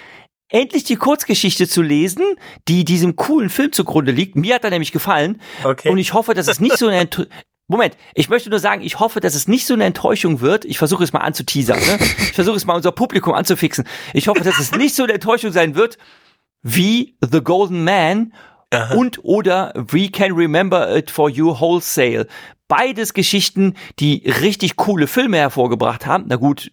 [0.49, 2.25] endlich die Kurzgeschichte zu lesen,
[2.69, 4.37] die diesem coolen Film zugrunde liegt.
[4.37, 5.41] Mir hat er nämlich gefallen.
[5.65, 5.89] Okay.
[5.89, 7.29] Und ich hoffe, dass es nicht so eine Ent
[7.69, 10.65] Moment, ich möchte nur sagen, ich hoffe, dass es nicht so eine Enttäuschung wird.
[10.65, 11.81] Ich versuche es mal anzuteasern.
[11.81, 11.99] Ne?
[12.19, 13.89] Ich versuche es mal unser Publikum anzufixen.
[14.13, 15.99] Ich hoffe, dass es nicht so eine Enttäuschung sein wird
[16.63, 18.33] wie The Golden Man
[18.71, 18.95] Aha.
[18.95, 22.29] und oder We Can Remember It For You Wholesale.
[22.69, 26.25] Beides Geschichten, die richtig coole Filme hervorgebracht haben.
[26.29, 26.71] Na gut,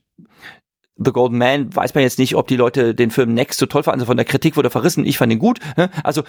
[0.95, 3.83] The Golden Man weiß man jetzt nicht, ob die Leute den Film Next so toll
[3.83, 4.01] fanden.
[4.01, 5.05] Also von der Kritik wurde verrissen.
[5.05, 5.59] Ich fand ihn gut.
[5.77, 5.89] Ne?
[6.03, 6.23] Also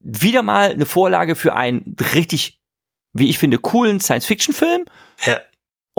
[0.00, 2.60] wieder mal eine Vorlage für einen richtig,
[3.12, 4.84] wie ich finde, coolen Science-Fiction-Film.
[5.24, 5.40] Ja.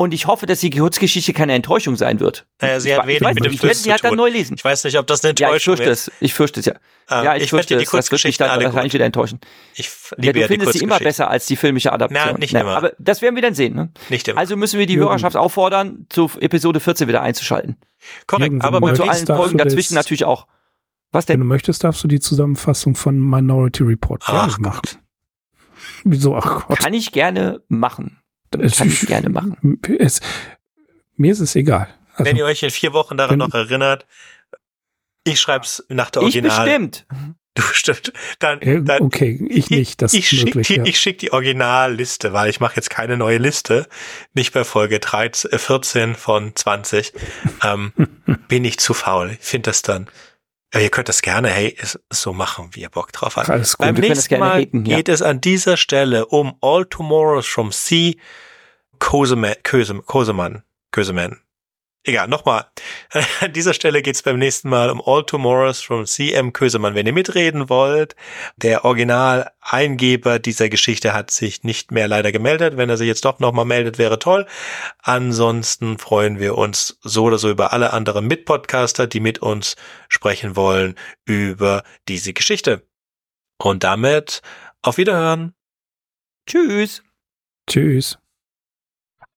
[0.02, 2.48] Und ich hoffe, dass die Kurzgeschichte keine Enttäuschung sein wird.
[2.60, 4.56] Naja, sie hat wenig mit dem Film zu halt dann neu lesen.
[4.58, 6.08] Ich weiß nicht, ob das eine Enttäuschung ja, ich fürchte ist.
[6.08, 6.14] Es.
[6.20, 6.74] Ich fürchte es, ja.
[7.08, 7.88] Ähm, ja, ich, ich fürchte es.
[7.88, 9.40] Das wird mich dann wahrscheinlich wieder enttäuschen.
[9.76, 12.32] Ich liebe ja, du findest sie immer besser als die filmische Adaption.
[12.32, 12.78] Na, nicht Na, immer.
[12.78, 13.76] Aber das werden wir dann sehen.
[13.76, 13.92] Ne?
[14.10, 14.40] Nicht immer.
[14.40, 17.76] Also müssen wir die Hörerschaft auffordern, zu Episode 14 wieder einzuschalten.
[18.26, 20.48] Korrekt, aber und zu allen Folgen dazwischen natürlich auch.
[21.12, 21.36] Was denn?
[21.36, 24.82] Wenn du möchtest, darfst du die Zusammenfassung von Minority Report gerne machen.
[26.06, 26.36] Wieso?
[26.36, 26.80] Ach Gott.
[26.80, 28.21] Kann ich gerne machen.
[28.52, 29.80] Das kann ich gerne machen.
[30.00, 30.22] Es,
[31.16, 31.88] mir ist es egal.
[32.14, 34.06] Also, wenn ihr euch in vier Wochen daran noch erinnert,
[35.24, 36.52] ich schreib's nach der Original.
[36.52, 37.06] Ich bestimmt.
[37.54, 38.14] Du stimmt.
[38.40, 40.02] Dann, dann okay, ich nicht.
[40.02, 40.86] Das ich möglich, schick die, ja.
[40.86, 43.90] Ich schicke die Originalliste, weil ich mache jetzt keine neue Liste.
[44.34, 47.12] Nicht bei Folge 13, 14 äh, von 20.
[47.62, 47.92] Ähm,
[48.48, 49.32] bin ich zu faul.
[49.38, 50.08] Ich finde das dann.
[50.74, 51.76] Ja, ihr könnt das gerne, hey,
[52.10, 53.50] so machen, wie ihr Bock drauf habt.
[53.50, 53.86] Alles gut.
[53.86, 54.68] Beim nächsten Mal ja.
[54.72, 58.14] geht es an dieser Stelle um All Tomorrows from Sea
[59.00, 59.56] Koseman.
[59.64, 60.64] Koseman.
[60.92, 61.40] Köseman.
[62.04, 62.66] Egal, nochmal.
[63.42, 66.96] An dieser Stelle geht's beim nächsten Mal um All Tomorrows from CM Kösemann.
[66.96, 68.16] Wenn ihr mitreden wollt,
[68.56, 72.76] der Original-Eingeber dieser Geschichte hat sich nicht mehr leider gemeldet.
[72.76, 74.48] Wenn er sich jetzt doch nochmal meldet, wäre toll.
[75.04, 79.76] Ansonsten freuen wir uns so oder so über alle anderen Mitpodcaster, die mit uns
[80.10, 80.96] sprechen wollen
[81.26, 82.88] über diese Geschichte.
[83.60, 84.42] Und damit
[84.82, 85.54] auf Wiederhören.
[86.48, 87.04] Tschüss.
[87.70, 88.18] Tschüss.